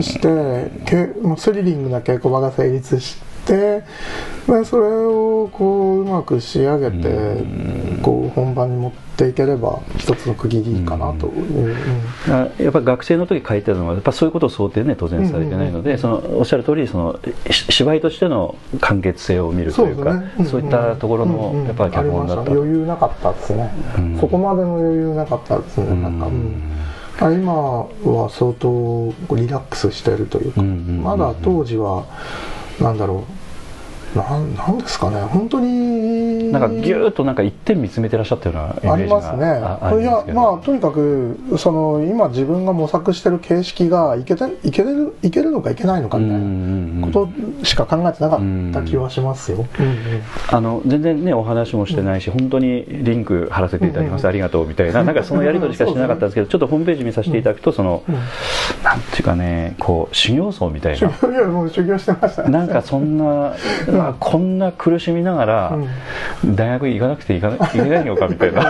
[0.00, 3.16] して、けまあスリリングな稽古場が成立し
[3.46, 3.84] で
[4.46, 7.44] でそれをこううまく仕上げて
[8.02, 11.76] こう本番に持っていければ一つの区切りかなという、
[12.28, 17.18] うん、やっぱ学生の時書いてるのはやっぱそういうことを想定ね当然されてないので、そのおっしゃる通りその
[17.50, 23.70] 芝居としての完結性を見るというかそう,、いったところのやっぱり脚本だった、余裕なかったですね、
[24.20, 26.20] そこまでの余裕なかったですね、なん
[27.18, 32.04] か、今は相当リラックスしているというか、まだ当時は
[32.80, 33.35] なんだろう
[34.14, 35.20] なんなんですかね。
[35.22, 36.52] 本当に。
[36.52, 40.02] なんかぎゅーっとなんか一点見つめてらっしゃったようなイメージがありますね。
[40.02, 47.28] いやまあとにかくその今自分が模索してる形式がいけていけるいけるのかいけないのかみたいなこ
[47.60, 49.66] としか考えてなかった気はしますよ、
[50.50, 55.04] あの全然ねお話もしてないし、うん、本当にリンク貼らせていただきます、ありがとうみたいな。
[55.04, 58.02] なんかそのやり取りしかしてなかったんですけどちょっとホームページ見させていただくとその、
[58.82, 61.08] なんていうかねこう修行僧みたいな。
[61.08, 63.54] いやもう修行してました、なんかそんな
[64.18, 65.78] こんな苦しみながら、
[66.44, 68.62] 大学行かなくていかないけないのかみたいな。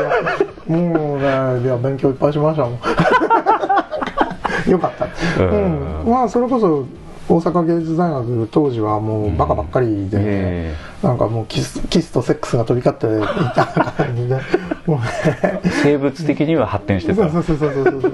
[0.66, 1.24] もうね
[1.62, 2.78] いや勉強いっぱいしましたもん。
[4.70, 6.84] よかった、うん、まあそれこそ
[7.28, 13.06] 大阪芸術大学当時はもうバカばっかりで、ね、うん、なんかもうキスキスとセックスが飛び交って
[13.42, 14.34] いた感じで。
[14.86, 17.28] もう、ね、生物的には発展してた。
[17.28, 18.12] そうそうそうそうそう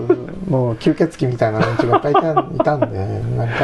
[0.48, 2.14] もう吸血鬼みたいな連中がいっぱいい
[2.58, 2.98] たんで
[3.36, 3.54] なんか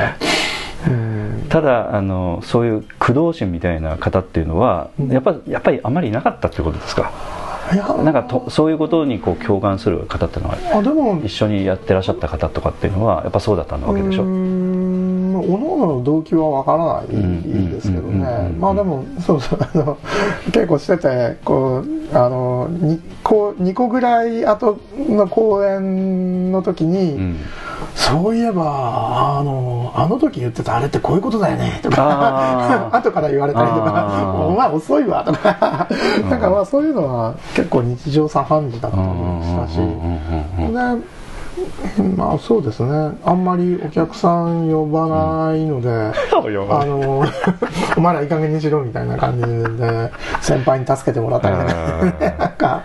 [1.48, 7.10] ただあのそういう駆動心みたいな方っていうのは、やっぱやっぱりあまりいなかったってことですか？
[7.76, 11.20] なんかとそういうことにこう共感する方っていうのはあでも。
[11.24, 14.22] 一緒にやってらっしゃった方とかっていうのはやっぱそうだったわけでしょ
[15.38, 18.50] おのおのの動機はわからないですけどね。
[18.58, 19.58] まあでもそうそう。
[19.60, 19.98] あの
[20.50, 27.36] 稽古しててこうあの 2, 個2個ぐらい後の公演の時に、うん。
[27.94, 32.90] そういえばあのあの時言ってたあれってこういうことだよねとか。
[32.92, 34.34] 後から言われたりとか。
[34.48, 35.86] お前遅いわとか。
[36.28, 39.78] なんかまあそういうのは結構日常茶飯事だったりしたし。
[41.96, 43.18] でまあそうですね。
[43.24, 45.08] あんまりお客さん呼ば
[45.48, 47.24] ないので、 うん、あの
[47.98, 49.42] お前らいい加減にしろみたいな感じ
[49.76, 51.56] で先輩に助けてもらったり
[52.38, 52.82] なんか、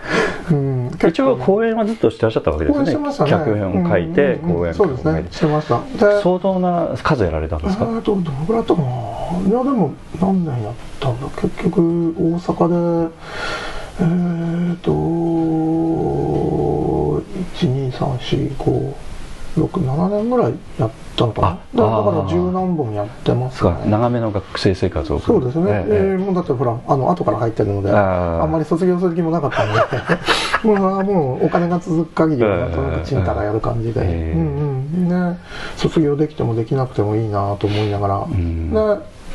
[0.50, 2.86] うん、一応講演はずっとしてらっしゃったわけですね。
[2.86, 3.30] してましたね。
[3.30, 5.24] 脚本を書いて講演そうですね。
[5.30, 5.80] してました。
[6.20, 7.86] 相当な数やられたんですか？
[7.94, 8.88] えっとどのぐらいだったかな。
[8.88, 11.26] いやでも何年やったんだ？
[11.40, 11.80] 結局
[12.18, 13.14] 大阪で
[14.00, 14.90] えー、っと
[19.56, 21.48] 1234567年ぐらいやったのかな。
[21.48, 29.80] だから十何本やってます、ね、長めの学生生活をそうですね、ええー、もうだってほらあの後から入ってるのであんまり卒業する気もなかったんで
[30.66, 34.84] もうもうお金が続く限りはなんとなくちんたらやる感じで、えー、うんうん。
[35.08, 35.38] ね
[35.76, 38.72] 卒業できてもできなくてもいいなと思いながら、うん、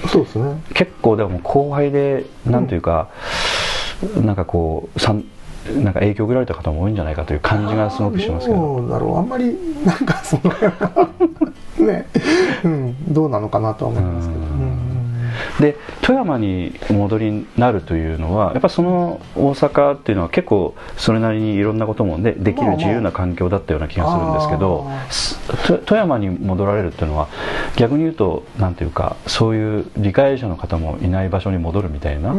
[0.07, 0.61] そうですね。
[0.73, 3.07] 結構でも後輩でなんというか、うん、
[4.23, 4.99] なんかこう
[5.81, 8.59] なんか影響を受けられた方も多いんじゃないかという感じがすごくしますけど。
[8.59, 9.17] どうだろう。
[9.17, 9.55] あんまり
[9.85, 12.07] なんかそのね、
[12.63, 14.68] うん、どうなのかなとは思いますけど、うん
[15.59, 24.87] で富山にお戻りになるというのはやっぱその大阪っていうのは結構それなりにいろんなことも、ね、できる自由な環境だったような気がするんですけど、
[25.85, 27.27] 富山に戻られるっていうのは
[27.75, 32.33] 逆に言うとなんていうかそういう理解者の方もいない場所に戻るみたいな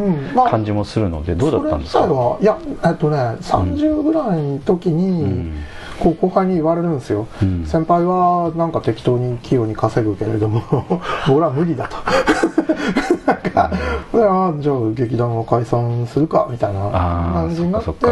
[0.49, 5.63] 感じもするので、どうだったんですか、いやえっとね30ぐらいの時に、うん
[6.01, 10.63] こう後輩に言われるんですよ、うん、先輩はなんか適当に器用に稼ぐけれども
[11.29, 11.97] 俺は無理だと。
[13.25, 13.71] なんか、
[14.13, 18.07] うん、じゃあ劇団を解散するかみたいな感じになってで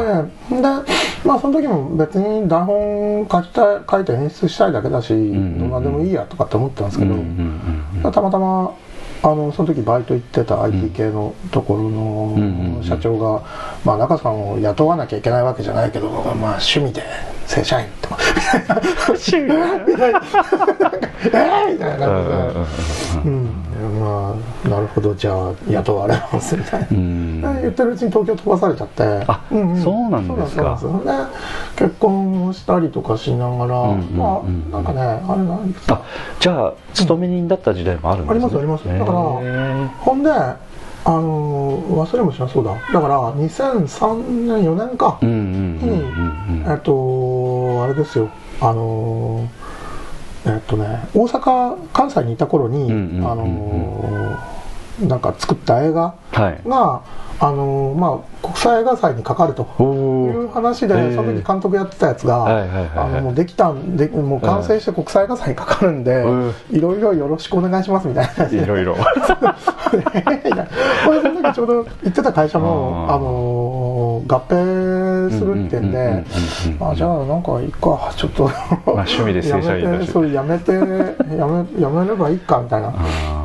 [1.25, 8.71] まあその時も別に台本書きたい書いて演出したいだけだし、うんうんうん、どんなでもいいやとかって思ってたんですけど、うんうんうん、たまたま
[9.21, 13.43] あのその時バイト行ってた IT 系のところの社長が、
[13.83, 17.03] まあ、中さんを雇わなきゃいけないわけじゃないけど、まあ、趣味で
[17.45, 18.17] 正社員とか。
[19.09, 19.43] 趣味
[19.91, 20.21] みたいな。
[21.25, 22.07] えーみたいな。
[22.07, 23.58] 感じで、うん、
[23.99, 24.35] ま
[24.65, 29.03] あなるほどじゃあ雇われますみたいな、言ってるうちに東京飛ばされちゃって。
[29.27, 30.77] あ、うんうん、そうなんですか。
[30.79, 31.39] そうなんですね
[31.75, 36.03] 結婚したりとかしながら、まあなんかねあれなんですか
[36.39, 38.99] じゃあ勤め人だった時代もあるんですね、ありますあります。
[38.99, 39.19] だから
[39.99, 42.73] ほんであの忘れもしなそうだ。
[42.73, 45.17] だから2003年4年か。
[45.21, 48.29] にえっとあれですよ。
[48.61, 49.47] あの
[50.45, 54.37] えっとね大阪関西にいた頃にあの
[55.01, 56.61] なんか作った映画はい。
[56.67, 57.03] が、
[57.39, 59.65] あのまあ、国際映画祭にかかるとい
[60.45, 61.15] う話で、えー。
[61.15, 62.45] その時監督やってたやつが、
[62.95, 66.53] あのもうできたんでもう完成して国際映画祭にかかるんで、うん。
[66.71, 68.47] いろいろよろしくお願いしますみたいな。
[68.49, 68.95] いろいろ。
[71.07, 73.68] 俺その時ちょうど行ってた会社もあの
[74.27, 76.25] 合併するってんうんうんうんで
[76.67, 78.49] うんうんあじゃあなんかいいかちょっと
[78.85, 80.85] 趣味で正社員だしやめてそれやめてやめ
[81.81, 82.93] やめればいいかみたいな。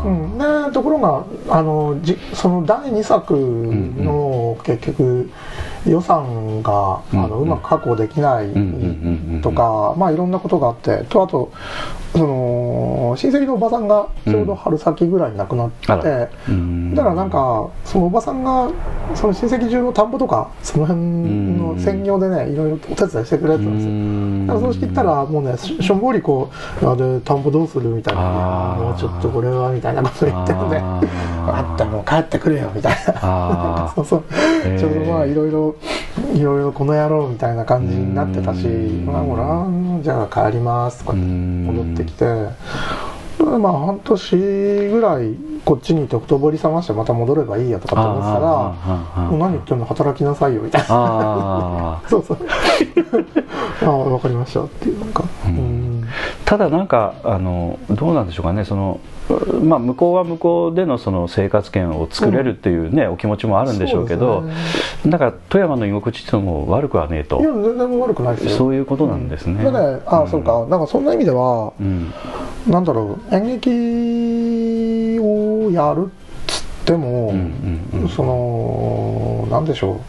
[0.04, 5.30] うん、でところがあのじその第2作の結局
[5.86, 8.48] 予算が、うんあのうまく確保できない
[9.42, 11.52] とか、まあいろんなことがあってとあと
[12.12, 18.70] その親戚のおばさんがちょうど春先ぐらいに亡くなって、だからなんかそのおばさんが
[19.14, 24.46] その親戚中の田んぼとかその辺の専業でねいろいろお手伝いしてくれてたんですよ。
[24.46, 26.50] だからそうしてったらもうねししょんぼりこ
[26.82, 33.90] う「あで田んぼどうする?」みたいなあー「もうちょっとこれは」みたいなこと言ってるんで「あったもう帰ってくれよ」みたいな。
[33.94, 34.22] そうそう。
[34.78, 35.73] ちょうどまあいろいろ
[36.34, 42.24] いろいろこの野郎みたいな感じになってたしうん「まあほらじゃあ帰ります」とかって戻ってきて
[43.38, 45.34] まあ半年ぐらい
[45.64, 52.02] こっちにいてほとぼり冷ましてまた戻ればいいやとかって思ってたらもう何言ってんの働きなさいよみたいな。
[52.06, 52.38] そうそう。
[53.82, 55.24] ああ分かりましたっていうなんか。
[55.46, 56.04] うん。
[56.44, 59.00] ただなんかあのどうなんでしょうかねその、
[59.62, 64.50] まあ、向こうは向こうでのその生活圏を作れるっていうね、お気持ちもあるんでしょうけどそう
[65.04, 67.40] でだから富山の居心地っていうのも悪くはねえと。
[67.40, 68.56] いや全然悪くないですよ。
[68.56, 70.66] そういうことなんですね、だねああ、そうか。
[70.66, 72.12] なんかそんな意味ではうん。
[72.68, 76.08] なんだろう演劇をやるっ
[76.46, 78.08] つっても、うんうんうん。
[78.08, 80.00] そのなんでしょう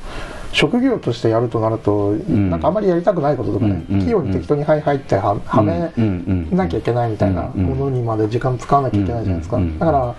[0.55, 2.49] 職業としてやるとなると、ん。
[2.49, 4.07] なんかあまりやりたくないこととかね、うんうんうん。
[4.07, 7.59] 器用に適当に入入ってははめうんうんなきゃいけないみたいなうん。
[7.59, 10.15] うんものにまで時間使わなきゃいけないじゃないですか、うんうんだから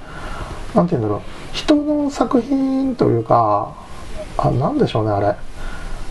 [0.75, 1.21] なんて言うんだろう。
[1.55, 3.75] 人の作品というか
[4.37, 5.35] あなんでしょうねあれ。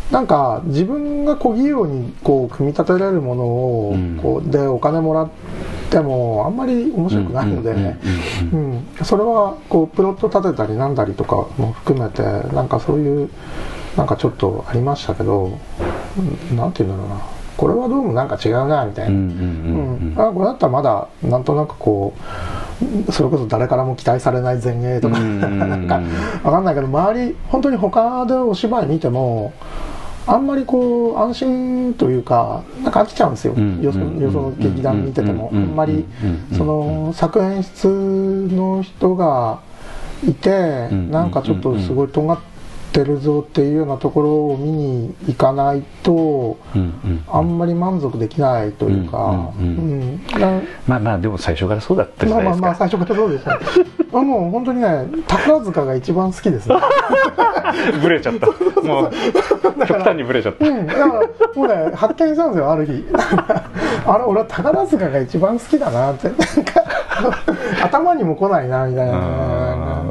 [0.09, 4.17] なんか自分が小器用にこう組み立てられるものをうん。
[4.19, 5.29] こうでお金もらっ
[5.91, 8.71] てもあんまり面白くないので、うんうんうん。
[8.99, 12.23] うん、それはこうプロット立てたりなんだりとかも含めて
[12.55, 13.29] なんかそういう
[13.97, 15.57] なんかちょっとありましたけど
[16.51, 17.21] うんなんて言うんだろうな。
[17.57, 22.13] これはどうもなんか違うなみたいな、あこれだったらまだなんとなくこ
[23.07, 26.01] うそれこそ誰からも期待されない前衛とか、うんなんか
[26.43, 29.53] わかんないけど周り本当に他でお芝居見ても
[30.27, 36.05] あんまりこう安心というかなんか飽きちゃうんですよ、うんよそよその劇団見てても、うんあんまり
[36.51, 39.61] うんその作演出の人が
[40.27, 42.54] いて、うんなんかちょっとすごい尖って
[43.03, 47.23] るぞっていうようなところを見に行かないとうんうん。
[47.27, 50.21] あんまり満足できないというか、うんうんうん。
[50.33, 50.39] うん。
[50.39, 52.67] なまあまあでも最初からそうだったじゃまあないですか。
[52.67, 53.55] まあまあ最初からそうですね
[54.13, 56.69] あもう本当にね宝塚が一番好きです。
[56.69, 56.75] ね
[58.01, 58.47] ブレちゃった。
[58.81, 59.11] もう
[59.85, 60.65] 極端にブレちゃった。
[60.65, 60.87] うん。
[60.87, 61.21] だからも
[61.63, 63.05] うね発見したんですよある日。
[64.07, 66.29] あれ俺は宝塚が一番好きだなって。
[67.81, 70.03] 頭にも来ないなみたいな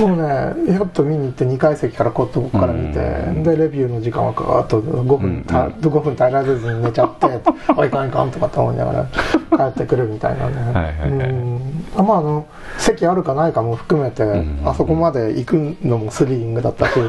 [0.00, 3.42] もうねやっと見に行って2階席からこうこから見てうん。
[3.42, 5.72] でレビューの時間はガーッと5分た、うん。
[5.74, 7.26] 5分耐えられずに寝ちゃって
[7.76, 10.54] 「おいかんいかん」とかって思いながら帰ってくるみたいなね。
[10.72, 11.84] はいはいはいうん。
[11.96, 12.46] あまああの
[12.78, 14.60] 席あるかないかも含めて、ん。
[14.64, 16.92] あそこまで行くのもスリリングだったし。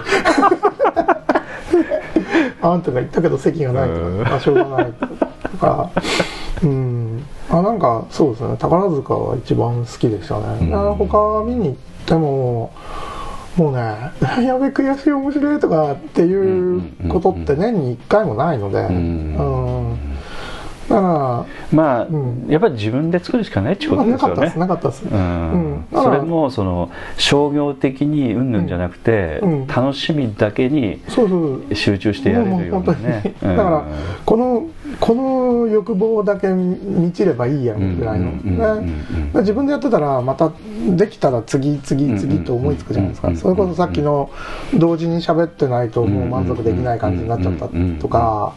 [2.63, 4.23] あんたが言ったけど席がないとうん。
[4.23, 4.93] か、あしょうがない
[5.51, 5.89] とか、
[6.63, 10.41] うん、あなんかそうですね、宝塚は一番好きでしたね。
[10.61, 10.75] うん。
[10.75, 11.75] あ他見に行っ
[12.05, 12.71] ても、
[13.57, 13.81] もうね、
[14.45, 18.87] やべ、悔しい、面白いとかっていうことって年に1回もないので、ん。
[18.87, 18.91] う
[19.93, 19.97] ん。
[20.89, 22.45] だかまあ、うん。
[22.47, 24.27] やっぱり自分で作るしかないってこら、とですよね。
[24.27, 25.05] なかったです、なかったです。
[25.05, 25.85] うん。
[25.93, 29.67] それもその商業的にうんぬんじゃなくて、うん。
[29.67, 31.01] 楽しみだけに
[31.73, 33.33] 集中してやれるようなね。
[33.41, 33.83] だから
[34.25, 34.63] この
[34.99, 39.31] この欲望だけ満ちればいいやぐらいの、ね。
[39.33, 40.51] で自分でやってたらまた
[40.89, 44.31] できたら次次次と思いつくじゃないですか、それこそさっきの
[44.73, 47.69] 同時に喋ってないともう満足できない感じになっちゃった
[47.99, 48.53] とか。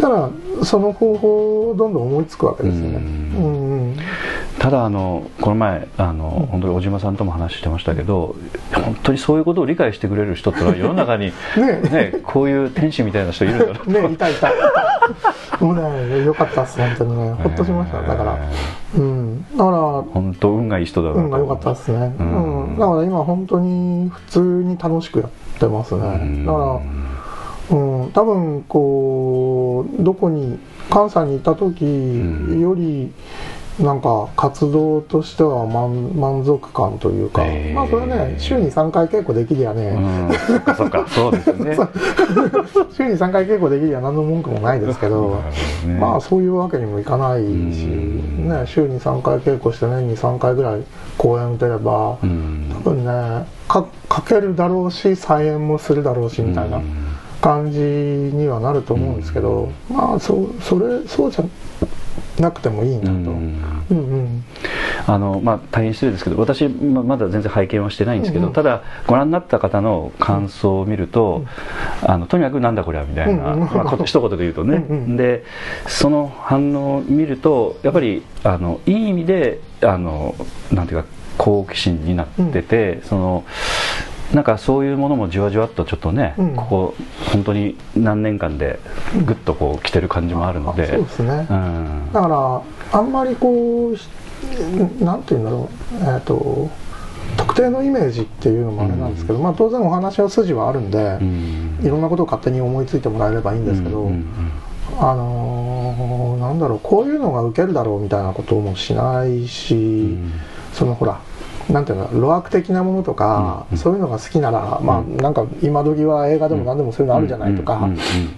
[0.00, 2.96] だからその方法をどんどん思いつくわけですよね。
[2.96, 3.96] ううんうん。
[4.58, 8.36] ただあのこの前あの、本当に小島さんとも話してましたけど
[8.72, 11.80] 本当にそういうことを理解してくれる人ってのは世の中に ね。
[11.90, 14.48] ねこういう天使みたいな人いるんだなねいたいた
[15.60, 17.32] ねよかったっす本当にね。
[17.32, 18.02] ほっとしました。
[18.02, 18.38] だから
[18.96, 19.46] うん。
[19.56, 21.20] だから本当運がいい人だなと。
[21.20, 22.74] 運が良かったですね、ううん。
[22.74, 26.46] んだから今本当に普通に楽しくやってますね、うん。
[26.46, 30.58] だから、うん、多分こうどこに
[30.90, 33.12] 関西にいた時より
[33.80, 37.74] なんか活動としては満満足感というか、へー。
[37.74, 41.76] まあそれはね週に3回稽古できりゃね、うんそっかそっか そうですね。
[42.92, 45.42] 週に3回稽古できりゃ何の文句もないですけど
[45.86, 45.98] ね。
[46.00, 48.48] まあそういうわけにもいかないし、うん。
[48.48, 50.82] ね、週に3回稽古して年に3回ぐらい
[51.18, 52.70] 公演打てれば、うん。
[52.82, 56.80] 多分ねかかけるだろうし再演もするだろうしみたいな
[57.42, 61.44] 感じにはなると思うんですけど、まあそうそれそうじゃ
[62.38, 63.10] なくてもいいなと。
[63.10, 63.60] うん。
[63.90, 64.44] うんうん。
[65.06, 68.54] あのまあ、大変失礼ですけど私ままだ全然拝見はしてないんですけど、うんうん。
[68.54, 71.44] ただご覧になった方の感想を見ると、
[72.02, 73.74] あのとにかくなんだこれはみたいな、うんうん。
[73.74, 75.44] まあ、こ 一言で言うとね、うんうんで
[75.86, 80.34] その反応を見るとやっぱりあのいい意味であの
[80.72, 81.08] なんていうか
[81.38, 83.44] 好奇心になってて、その
[84.34, 86.56] なんかそういうものもじわじわっとちょっとね、うん。
[86.56, 86.94] ここ
[87.32, 88.80] 本当に何年間で
[89.24, 92.12] ぐっとこう来てる感じもあるので、そうですね、うん。
[92.12, 94.08] だからあんまりこうし
[95.00, 95.96] なんていうんだろう。
[96.14, 96.70] えっ、と
[97.36, 101.80] 特定のイメージっていうのもあれなんですけど、まあ当然お話の筋はあるんで、うん。
[101.82, 104.26] いろんなことを勝手に思いついてもらえればいいんですけど、うんうん。
[104.98, 110.32] あのーなんだろうこういうのが受けるだろうみたいなこともしないし、うん。
[110.72, 111.20] そのほら
[111.70, 117.88] なんていうの路悪的なものとか、うんそういうのが好きなら、まあなんか今時は映画でも何でもそういうのあるじゃないとか、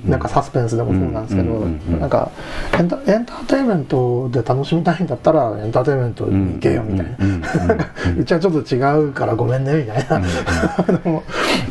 [0.04, 1.60] なんかサスペンスでもそうなんですけど、
[1.98, 2.30] なんか
[2.78, 7.16] エンタエンターテインメントで楽しみたいんだったらエンターテインメントに行けよみたいな、
[8.18, 10.26] うちはちょっと違うからごめんねみたいな、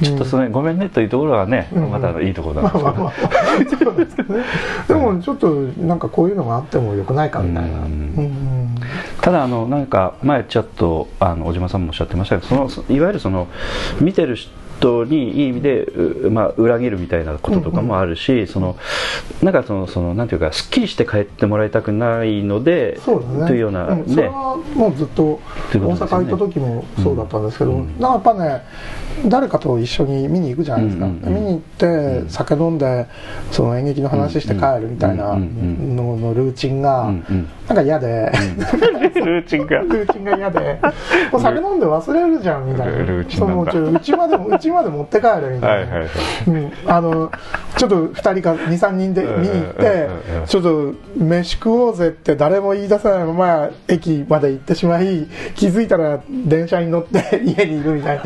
[0.01, 2.69] ちょっとそれごめんねというところはね、うんまたいいところな。
[2.69, 4.43] んですけど、ですけどね。
[4.87, 7.69] でもちょっとなんかこういうのがあってもよくないかみたいな、
[9.27, 13.49] ただあのなんか前ちょっとあの小島さんもおっしゃってましたけどそのそいわゆるその
[13.99, 14.49] 見てる人
[15.05, 18.75] にいい意味で、うまあ、裏切るみたいなこととかもあるし、その
[19.41, 23.47] なんかそのそのなんていうかすっきりして帰ってもらいたくないのでそうですね。
[23.47, 24.03] というような、ん。
[24.05, 25.39] それねはもうずっと
[25.73, 27.99] 大阪行った時もそうだったんですけど、うん。
[27.99, 28.63] なんかやっぱね
[29.27, 31.33] 誰かと一緒に見に行くじゃないですか、うんうんうん。
[31.33, 31.59] 見に行っ
[32.23, 33.07] て酒飲んで
[33.51, 37.49] その演劇の話して帰るみたいなうんうんののルーチンがうんうん。
[37.67, 38.31] なんか嫌で、
[39.15, 40.79] ルーチンがルーチンが嫌で。
[41.33, 42.93] もう酒飲んで忘れるじゃんみたいな。
[42.99, 43.71] ルーチンなんだ。
[43.71, 46.07] そうもうちょうちまでもうちまで持って帰るみたいな、
[46.87, 47.31] あの
[47.77, 50.09] ちょっと2人か23人で見に行って
[50.47, 58.23] ちょっと飯食おうぜって誰も言い出さないまま駅まで行ってしまい気づいたら電車に乗って 家にいるみたいな。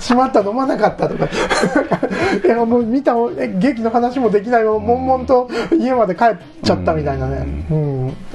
[0.00, 1.28] しまった飲まなかったとか。
[2.44, 5.48] いやもう見たえ劇の話もできないまま悶々と
[5.78, 7.46] 家まで帰っちゃったみたいなね、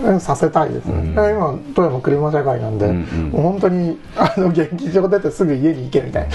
[0.03, 1.11] うん、させたいですね、うん。
[1.11, 3.41] 今富山車社会なんで、うんうん。
[3.41, 6.27] 本当にあの劇場出てすぐ家に行けみたい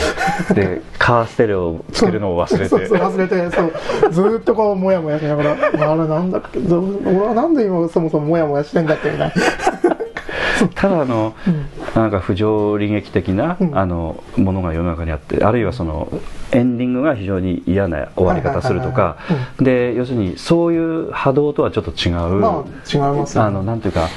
[0.49, 0.55] な。
[0.55, 2.69] でカーステレオをつけるのを忘れて。
[2.69, 5.53] そう忘れてそうずーっとこうモヤモヤしながら
[5.93, 9.35] あれなんだっけど俺はなんで今そもそもモヤモヤしてんだっけみたいな。
[10.75, 11.35] ただあの、
[11.95, 13.79] なんか不条理劇的な、うん。
[13.79, 16.09] あのものが世の中にあってあるいはその
[16.51, 19.19] エンディングが非常に嫌な終わり方するとか
[19.61, 23.49] で要するにそういう波動とはちょっと違う、まあ違いますよね。
[23.49, 24.09] あのなんていうか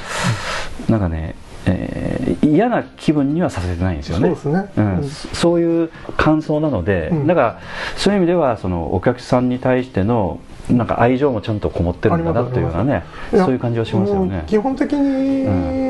[0.88, 1.36] なんかね、
[1.66, 2.10] えー
[2.42, 4.34] 嫌な気分にはさせてないんですよね。
[4.34, 4.70] そうん。
[4.76, 5.04] うん。
[5.08, 7.26] そういう感想なので、うん。
[7.26, 7.60] だから
[7.96, 14.44] そういう意味ではそのお客さんに対してのなんか愛情もちゃんとこもってるんだなというようなねやそういう感じはしますよね。
[14.46, 15.46] 基本的に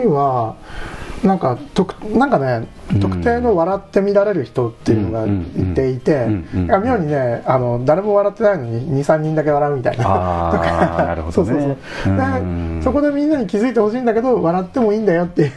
[0.07, 0.57] は、
[1.23, 2.67] なんか特なんかねうん
[3.01, 10.05] 特定の笑って見られる人っていうのがいていて、妙にねあの誰も笑ってないのに23人だけ笑うみたいな。
[10.07, 11.47] あー なるほどねそう。
[11.47, 12.79] そうそううん。
[12.79, 15.51] でそこでみんなに気づいてほしいんだけど笑ってもいいんだよっていう、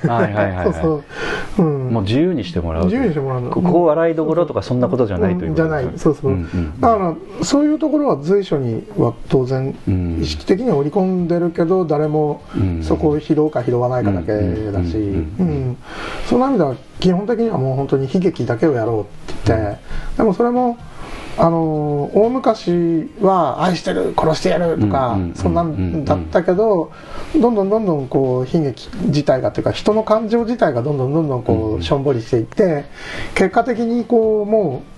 [1.61, 3.49] もう自由にしてもらう自由にしてもらうの。
[3.51, 5.55] ここ笑いどころとかそんなことじゃないといううん。
[5.55, 5.87] じゃない。
[5.95, 12.83] そうそう、んんだからそういうところは随所には当然うん意識的には織り込んでるけど誰もうん。
[12.83, 14.31] そこを拾うか拾わないかだけ
[14.71, 15.77] だし、ううん
[16.27, 19.05] その意味では基本的にはもう本当に悲劇だけをやろうっ
[19.43, 19.79] て言って、
[20.17, 20.77] でもそれも
[21.37, 26.91] あの大昔は愛してる殺してやるとか、そんなんだったけど、
[27.39, 32.85] どんどんどんどんこう悲劇自体がっていうか人の感情自体がどんどんどんどんこうんうしょんぼりしていって
[33.33, 34.92] 結果的にこうもう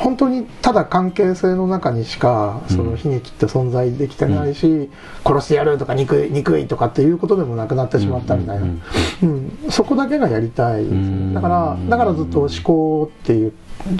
[0.00, 4.88] 本当にただ関係性の中にしかその悲劇って存在できてないし、
[5.26, 8.82] 殺してやるとか憎い憎いとかっていうことでもなくなってしまったみたいな、うん。
[9.22, 9.70] うん。
[9.70, 10.84] そこだけがやりたい。
[10.84, 11.34] ですね、うん。
[11.34, 13.52] だからだからずっと思考って言っ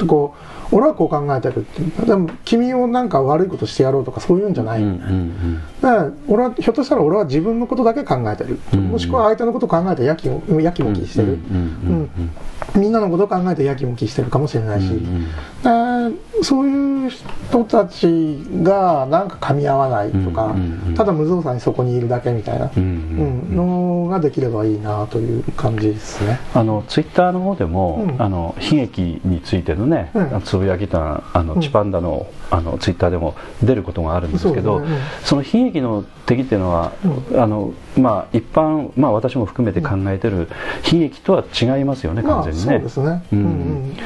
[0.07, 0.35] こ
[0.73, 2.07] う俺はこう考えてるっていう。
[2.07, 8.89] でも君をなんか悪いことしてやろうとかそういうんじゃない、うんうんだから俺はひょっとしたら俺は自分のことだけ考えてる、うん。
[8.89, 11.39] もしくは相手のことを考えてやきもやきもきしてる、うん。
[11.39, 12.31] うん
[12.77, 15.27] みんなのことを考えてやきもきしてるかもしれないし、うん
[15.61, 20.95] でそういう人たちがなんか噛み合わないとか、うんうんうん。
[20.95, 23.53] ただ無造作にそこにいるだけみたいな、うんううん。
[23.53, 23.57] ん。
[24.05, 26.41] のができればいいなという感じですね。
[26.55, 28.23] あのツイッターの方でも、うん。
[28.23, 30.43] あの悲劇についてのね、うん。
[30.43, 31.61] つぶやきたあの、うん。
[31.61, 34.99] チパンダのあのツイッターでも出ることがあるんですけどね。
[35.25, 36.93] その悲劇の敵っていうのは、
[37.35, 40.49] あのまあ、一般、まあ、私も含めて考えてる
[40.93, 42.89] 悲劇とは違いますよね、まあ完全にね。
[42.89, 43.25] そうですね。
[43.33, 43.43] ううん
[43.91, 43.97] ん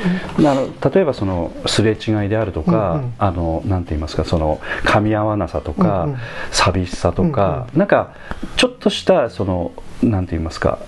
[0.41, 3.15] あの例えばそのすれ違いであるとか、うんうん。
[3.19, 6.19] あのなんて言いますかその噛み合わなさとか、うんうん。
[6.51, 8.15] 寂しさとか、なんか
[8.57, 9.73] ちょっとしたその
[10.03, 10.79] なんて言いますか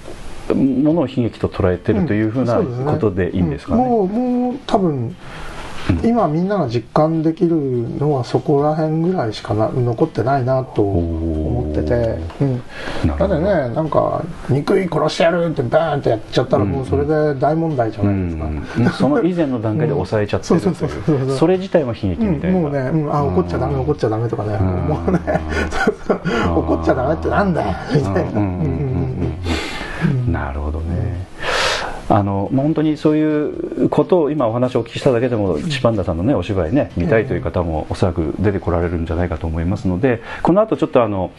[0.55, 2.63] ものを悲劇と捉えてるというふうな
[2.93, 3.83] ことでいいんですかね。
[3.83, 3.89] うん。
[3.89, 5.17] もうもう多分
[6.03, 12.19] 今みんなが実感できるのはそこら辺ぐらいしかな残ってないなと思ってて、
[13.07, 13.45] だってね
[13.75, 18.93] なんか「憎い殺してやる!」ってバーンってやっちゃったらもうそれで大問題じゃうないですか。
[18.99, 20.61] その以前の段階で抑えちゃってる
[21.37, 24.61] それ自体も悲劇うんみたいな、もうね、うん、あ怒っちゃダメ怒っちゃダメとかね、ん。
[24.89, 25.19] もうね
[26.55, 28.21] 怒っちゃダメってなんだよみたいな。
[28.21, 30.79] うんうんうんうんなるほど。
[30.81, 30.86] ね。
[32.17, 41.31] あの本当にそういうことを今お話をお聞きしただけでもチパンダさんのねお芝居ね見たいという方もおそらく出てこられるんじゃないかと思いますのでこの後ちょっとあの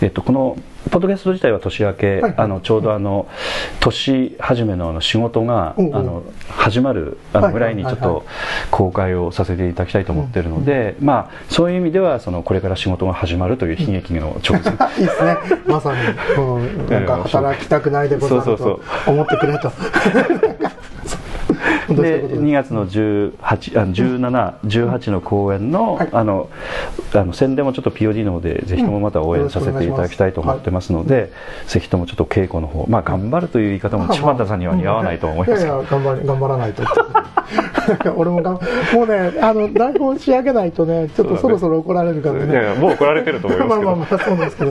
[0.00, 0.58] えっとこの
[0.90, 3.28] ポッドキャスト自体は年明け、はいあのちょうどあの
[3.80, 5.90] 年始めのあの仕事が、うんう。
[5.90, 8.24] んあの始まるあのぐらいにちょっと
[8.70, 15.36] 公開をさせていただきたいと思っているので、まあそういう意味ではそのこれから仕事が始まるという悲劇の直前いいですね。
[15.66, 16.00] まさに、
[16.36, 19.72] うん、なんか働きたくないでござると思ってくれと。
[21.94, 26.48] でうこと2月の18あ17、18の公演の,、はいあの
[27.14, 31.32] あの宣伝もちょっと POD の方でぜひともまた応援させていただきたいと思ってますので、
[31.66, 36.82] ぜひともちょっと稽古の方、まあ、頑張るという言い方も千葉田さんには似合わないと思いますけど、や いや、頑張り、頑張らないと。
[38.16, 38.60] 俺もがん、も
[39.04, 42.54] うね、あの、台本仕上げないとね、ちょっとそろそろ怒られるからいやいね。
[42.54, 44.70] やもう怒られてると思いますけど まあまあまあ、そうなんですけど。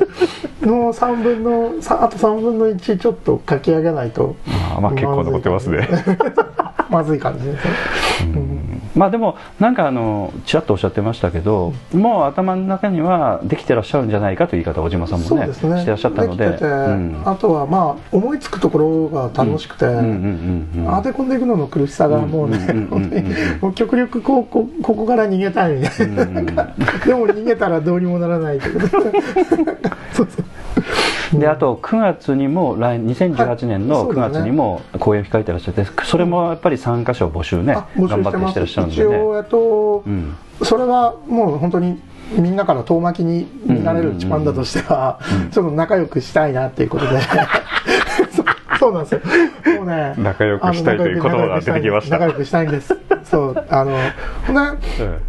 [0.72, 4.36] もう3分の、さあと3分の1ちょっと書き上げないと。
[4.46, 5.88] まあまあ結構残ってますね。
[6.90, 7.72] まずい感じですね。
[8.95, 15.53] まあでもなんかあのちらっとおっしゃってましたけど、もう頭の中にはできてらっしゃるんじゃないかという言い方を小島さんもねね。
[15.53, 16.45] してらっしゃったので。
[17.26, 19.91] あとはまあ、思いつくところが楽しくて、うん。
[19.91, 22.57] うんうんうん当て込んでいくのの苦しさがもうね、
[23.76, 26.26] 極力こうこここから逃げたいみたいな、
[27.06, 28.60] でも逃げたらどうにもならない
[30.14, 30.45] そうそう
[31.34, 34.34] であと9月にも来2018年の9はいそうだね。
[34.35, 39.02] 月にも公演控えてらっしゃってそれもやっぱり参加者を募集ね頑張ってしてらっしゃるんでね。
[39.03, 40.35] 一応、えっとうん。
[40.64, 45.19] それはもう本当にみんなから遠巻きに見られるチパンダとしては、
[45.52, 47.19] ちょっと仲良くしたいなっていうことで
[48.80, 49.22] そうなんですよ。
[49.77, 52.19] もうね仲良くしたいという言葉が出てきました。
[52.19, 52.95] 仲良くしたいんです。
[53.23, 54.02] そうあのね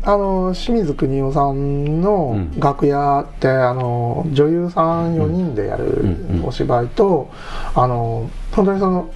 [0.02, 7.30] あの清水邦夫さんのうん楽屋って、あの女優さん4人でやるお芝居と、
[7.74, 9.10] あの本当にその、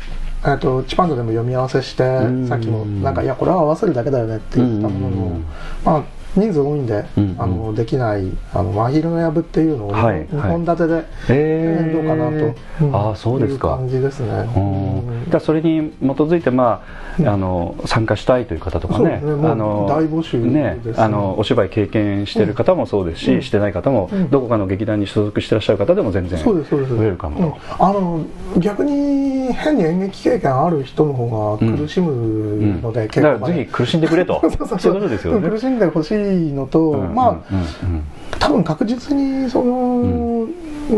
[0.47, 2.47] えっとチパンダでも読み合わせして、ん。
[2.48, 5.44] さっきもなんか「いやこれは合わせるだけだよね」って言ったものの、うん。
[5.85, 6.02] まあ
[6.36, 12.55] 人数多いんで、うんあのできないあの真昼のやぶっていうのをはい2本立てで、えどうかなと、
[12.85, 13.69] うんああそうですか。
[13.69, 14.28] いう感じですね。
[14.57, 14.98] うん。
[14.98, 15.31] うん。
[15.31, 16.82] だそれに基づいて、ま
[17.24, 19.20] あ、あの参加したいという方とかねね。
[19.20, 21.02] もうあの大募集ねですね。
[21.02, 23.43] あのお芝居経験してる方もそうですし、うん。
[23.43, 24.31] してない方も、うん。
[24.31, 26.94] どこかの劇団に所属してらっしゃる方でも全然そうですそうです。
[26.94, 27.52] ウェルカムと、うん。
[27.78, 28.24] あの
[28.59, 34.40] 逆に変に演劇経験ある人の方が苦しむので、だ結構からぜひ苦しんでくれと。
[34.59, 34.94] そうそうそう。
[34.94, 35.48] いうことですよね。
[35.48, 37.36] 苦しんでほしいのと、うんまあ、うん。
[37.39, 38.05] うん
[38.39, 40.48] 多分確実にその、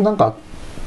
[0.03, 0.35] なんか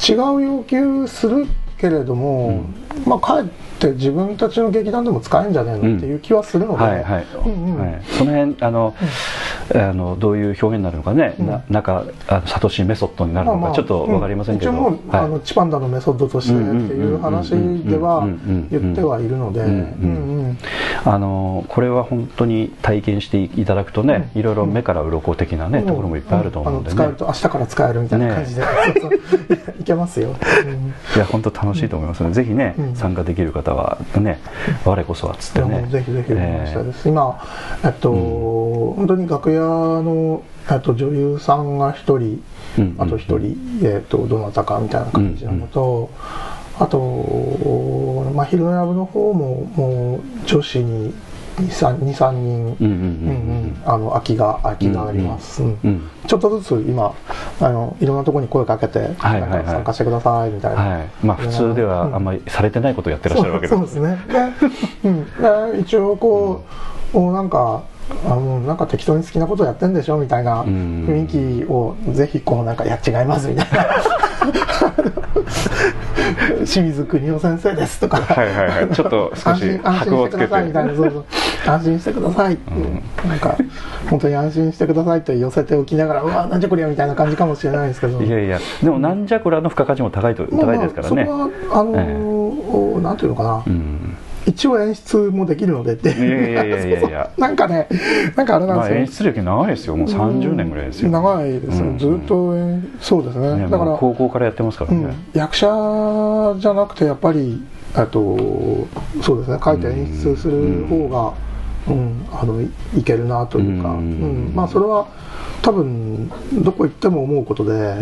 [0.09, 1.45] 違う要求する
[1.77, 2.63] けれども、
[3.05, 7.26] まあかえって自分たちの劇団でも使えるんじゃねえのっていう気はするので、はい
[8.18, 8.95] その辺あの、
[9.74, 11.48] あのどういう表現になるのかね、うん。
[11.48, 15.20] ななんかあのサトシメソッドになるのかちょっとわかりませんけど、う一応もう、はい。
[15.22, 18.28] あのチパンダのメソッドとしてっていう話では
[18.70, 19.62] 言ってはいるので、
[21.03, 28.64] あのこれは本当に体験していただくとね、いろいろ目から鱗的なね、ところもいっぱいあると思うんでね、あの使えると明日から使えるみたいな感じで、
[29.80, 30.94] いけますよ、うん。
[31.16, 32.95] いや本当楽しいと思いますので、ぜひね、うん。
[32.95, 34.39] 参加できる方はね
[34.84, 35.88] 我こそはっつってね。
[35.89, 37.39] ぜひぜひお願いしたいです、今、
[37.84, 42.41] えっと本当に楽屋の、えっと、女優さんが一人
[42.77, 46.10] うんあと一人、えっとどなたかみたいな感じなのと、
[46.80, 46.97] あと、
[48.34, 51.14] まあ、昼のやぶの方ももう女子に
[51.57, 56.10] 23人、あの空きが空きがあります、うんうん。
[56.27, 57.14] ちょっとずつ今
[57.61, 64.18] あのいろんなところに声かけて、はいはいはい、参加してくださいみたいな、はい、まあ普通ではあんまりされてないことをやってらっしゃるわけです、そうですね。
[65.03, 66.64] で、うん、一応こ
[67.14, 67.84] う、うん、なんか
[68.26, 73.86] あのなんか適当に好きなことやってんでしょみたいな雰囲気をぜひこうなんかやっ違いますみたいな
[76.65, 78.18] 清水邦夫先生ですとか。
[78.18, 78.89] はいはいはい。
[78.89, 80.61] ちょっと少し箔をつけて。
[80.61, 81.26] みたいなそうそう。
[81.68, 83.27] 安心してくださいって、う。
[83.27, 83.56] ん、なんか
[84.10, 88.22] 本当に安心してくださいと寄せておきながらうわなんじゃこりゃみたいな感じかもしれないですけど。
[88.22, 88.60] いやいや。
[88.84, 94.14] でもなんじゃこりゃの付加価値も高いと、高いですからね、まあ、そこはあのーええ、なんていうのかな、うん
[94.47, 96.09] 一応演出もできるのでって。
[96.09, 97.31] いやいやいやいやいや。
[97.38, 97.88] なんかね
[98.35, 99.97] なんかあれなんですよ、まあ、演出歴長いですよ。
[99.97, 102.53] もう30年ぐらいですよ、長いですよ、うん、ずっと
[102.99, 107.63] そうですね、ね、だから高校からやってますからね、うん、役者じゃなくてやっぱり
[107.95, 108.38] あと
[109.22, 109.59] そうですね。
[109.63, 111.34] 書いて演出する方が、
[111.88, 114.51] うん、うん、あのいけるなというか、うん。
[114.53, 115.07] まあそれは
[115.61, 116.30] 多分
[116.61, 117.97] どこ行っても思うことで、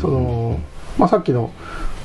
[0.00, 0.58] その
[0.98, 1.50] まあ、さっきの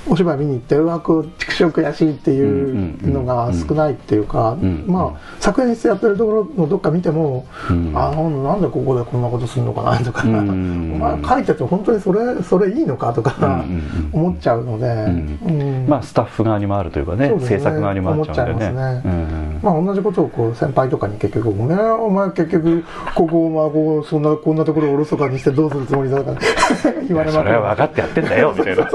[0.09, 4.57] お芝居見に行ってうわこう畜生悔しいっていうのが少ないっていうか、
[4.87, 13.63] まあ作演室やってるところのどっか見ても、うん、あなんでここでこんなことするのかなとか、 お前書いてて本当にそれそれいいのかとか
[14.11, 18.79] 思っちゃうので、まあスタッフ側にもあるというかね、ね、制作側にもあっちゃうんでね。
[18.79, 22.83] ね、まあ同じことをこう先輩とかに結局「ねお前結局
[23.15, 26.39] ここお前こうそんなこんなところをおろそかにしてどうするつもりだ」とか
[27.07, 27.37] 言われます。
[27.37, 28.89] それは分かってやってんだよみたいな。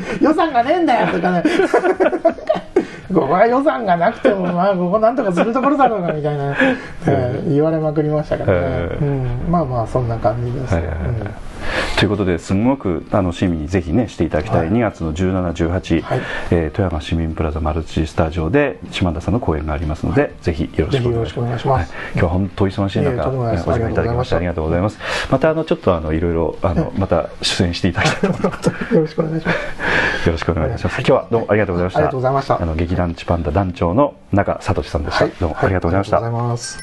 [0.20, 1.42] 予算がねえんだよとかね。
[3.12, 6.54] ここは予算がなくてもまあここなんとかするところだろうなみたいな、
[7.06, 8.66] えー、言われまくりましたからね、
[9.00, 11.06] うん、まあまあそんな感じです、はいはいはい。
[11.06, 11.47] うん
[11.98, 16.20] ということですごく楽しみにぜひねしていただきたい、はい、2月の17、18、はい、
[16.52, 21.66] えー、富山市民プラザマルチスタジオで島田さんの公演がありますので、はい、ぜひよろしくお願いします。
[21.66, 24.98] はい、今日は本当忙しい中、お時間いただきましてありがとうございます。
[25.28, 28.68] またあのちょっとあのいろいろあのまた出演していただきたいと思います。
[28.94, 30.26] よろしくお願いします。
[30.26, 31.00] よろしくお願いします。
[31.00, 31.98] 今日はどうもありがとうございました。
[31.98, 32.62] ありがとうございました。
[32.62, 35.26] あの劇団チパンダ団長の中聡さんでした。
[35.26, 36.18] どうもありがとうございました。
[36.18, 36.78] ありがとうございます。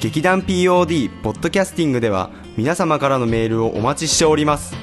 [0.00, 4.76] 劇団 POD ポッドキャスティングでは皆様からのメールをお待ちしております。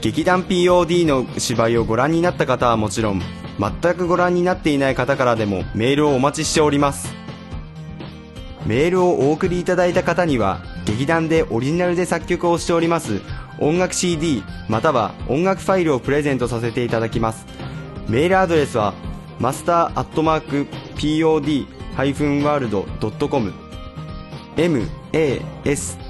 [0.00, 3.20] 劇団 POD の芝居をご覧になった方はもちろん
[3.58, 7.12] 全くご覧になっていない方からでもメールをお待ちしております。
[8.66, 13.20] メールをお送りいただいた方には劇団でオリジナルで作曲をしております
[13.58, 17.44] 音楽 CD または音楽ファイルをプレゼントさせていただきます。
[18.08, 18.94] メールアドレスは
[19.40, 23.52] マスターアットマーク POD-world.com
[24.56, 26.07] MAST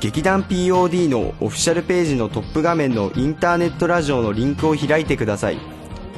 [0.00, 5.58] 劇団 POD のオフィシャルページのトップ画面のインターネットラジオのリンクを開いてください。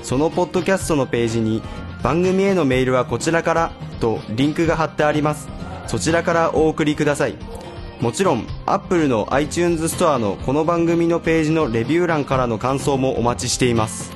[0.06, 1.60] そのポッドキャストのページに
[2.00, 5.48] 番組へのメールはこちらからとリンクが貼ってあります。
[5.88, 7.34] そちらからお送りください。
[8.00, 14.12] もちろん Apple の iTunes ストアのこの番組のページのレビュー欄からの感想もお待ちしています。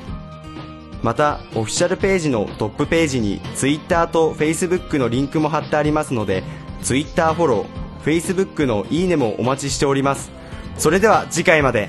[1.02, 6.44] またオフィシャルページのトップページに Twitter と Facebook のリンクも貼ってありますので
[6.82, 10.30] Twitter フォロー Facebook のいいねもお待ちしております。
[10.78, 11.88] それでは次回まで。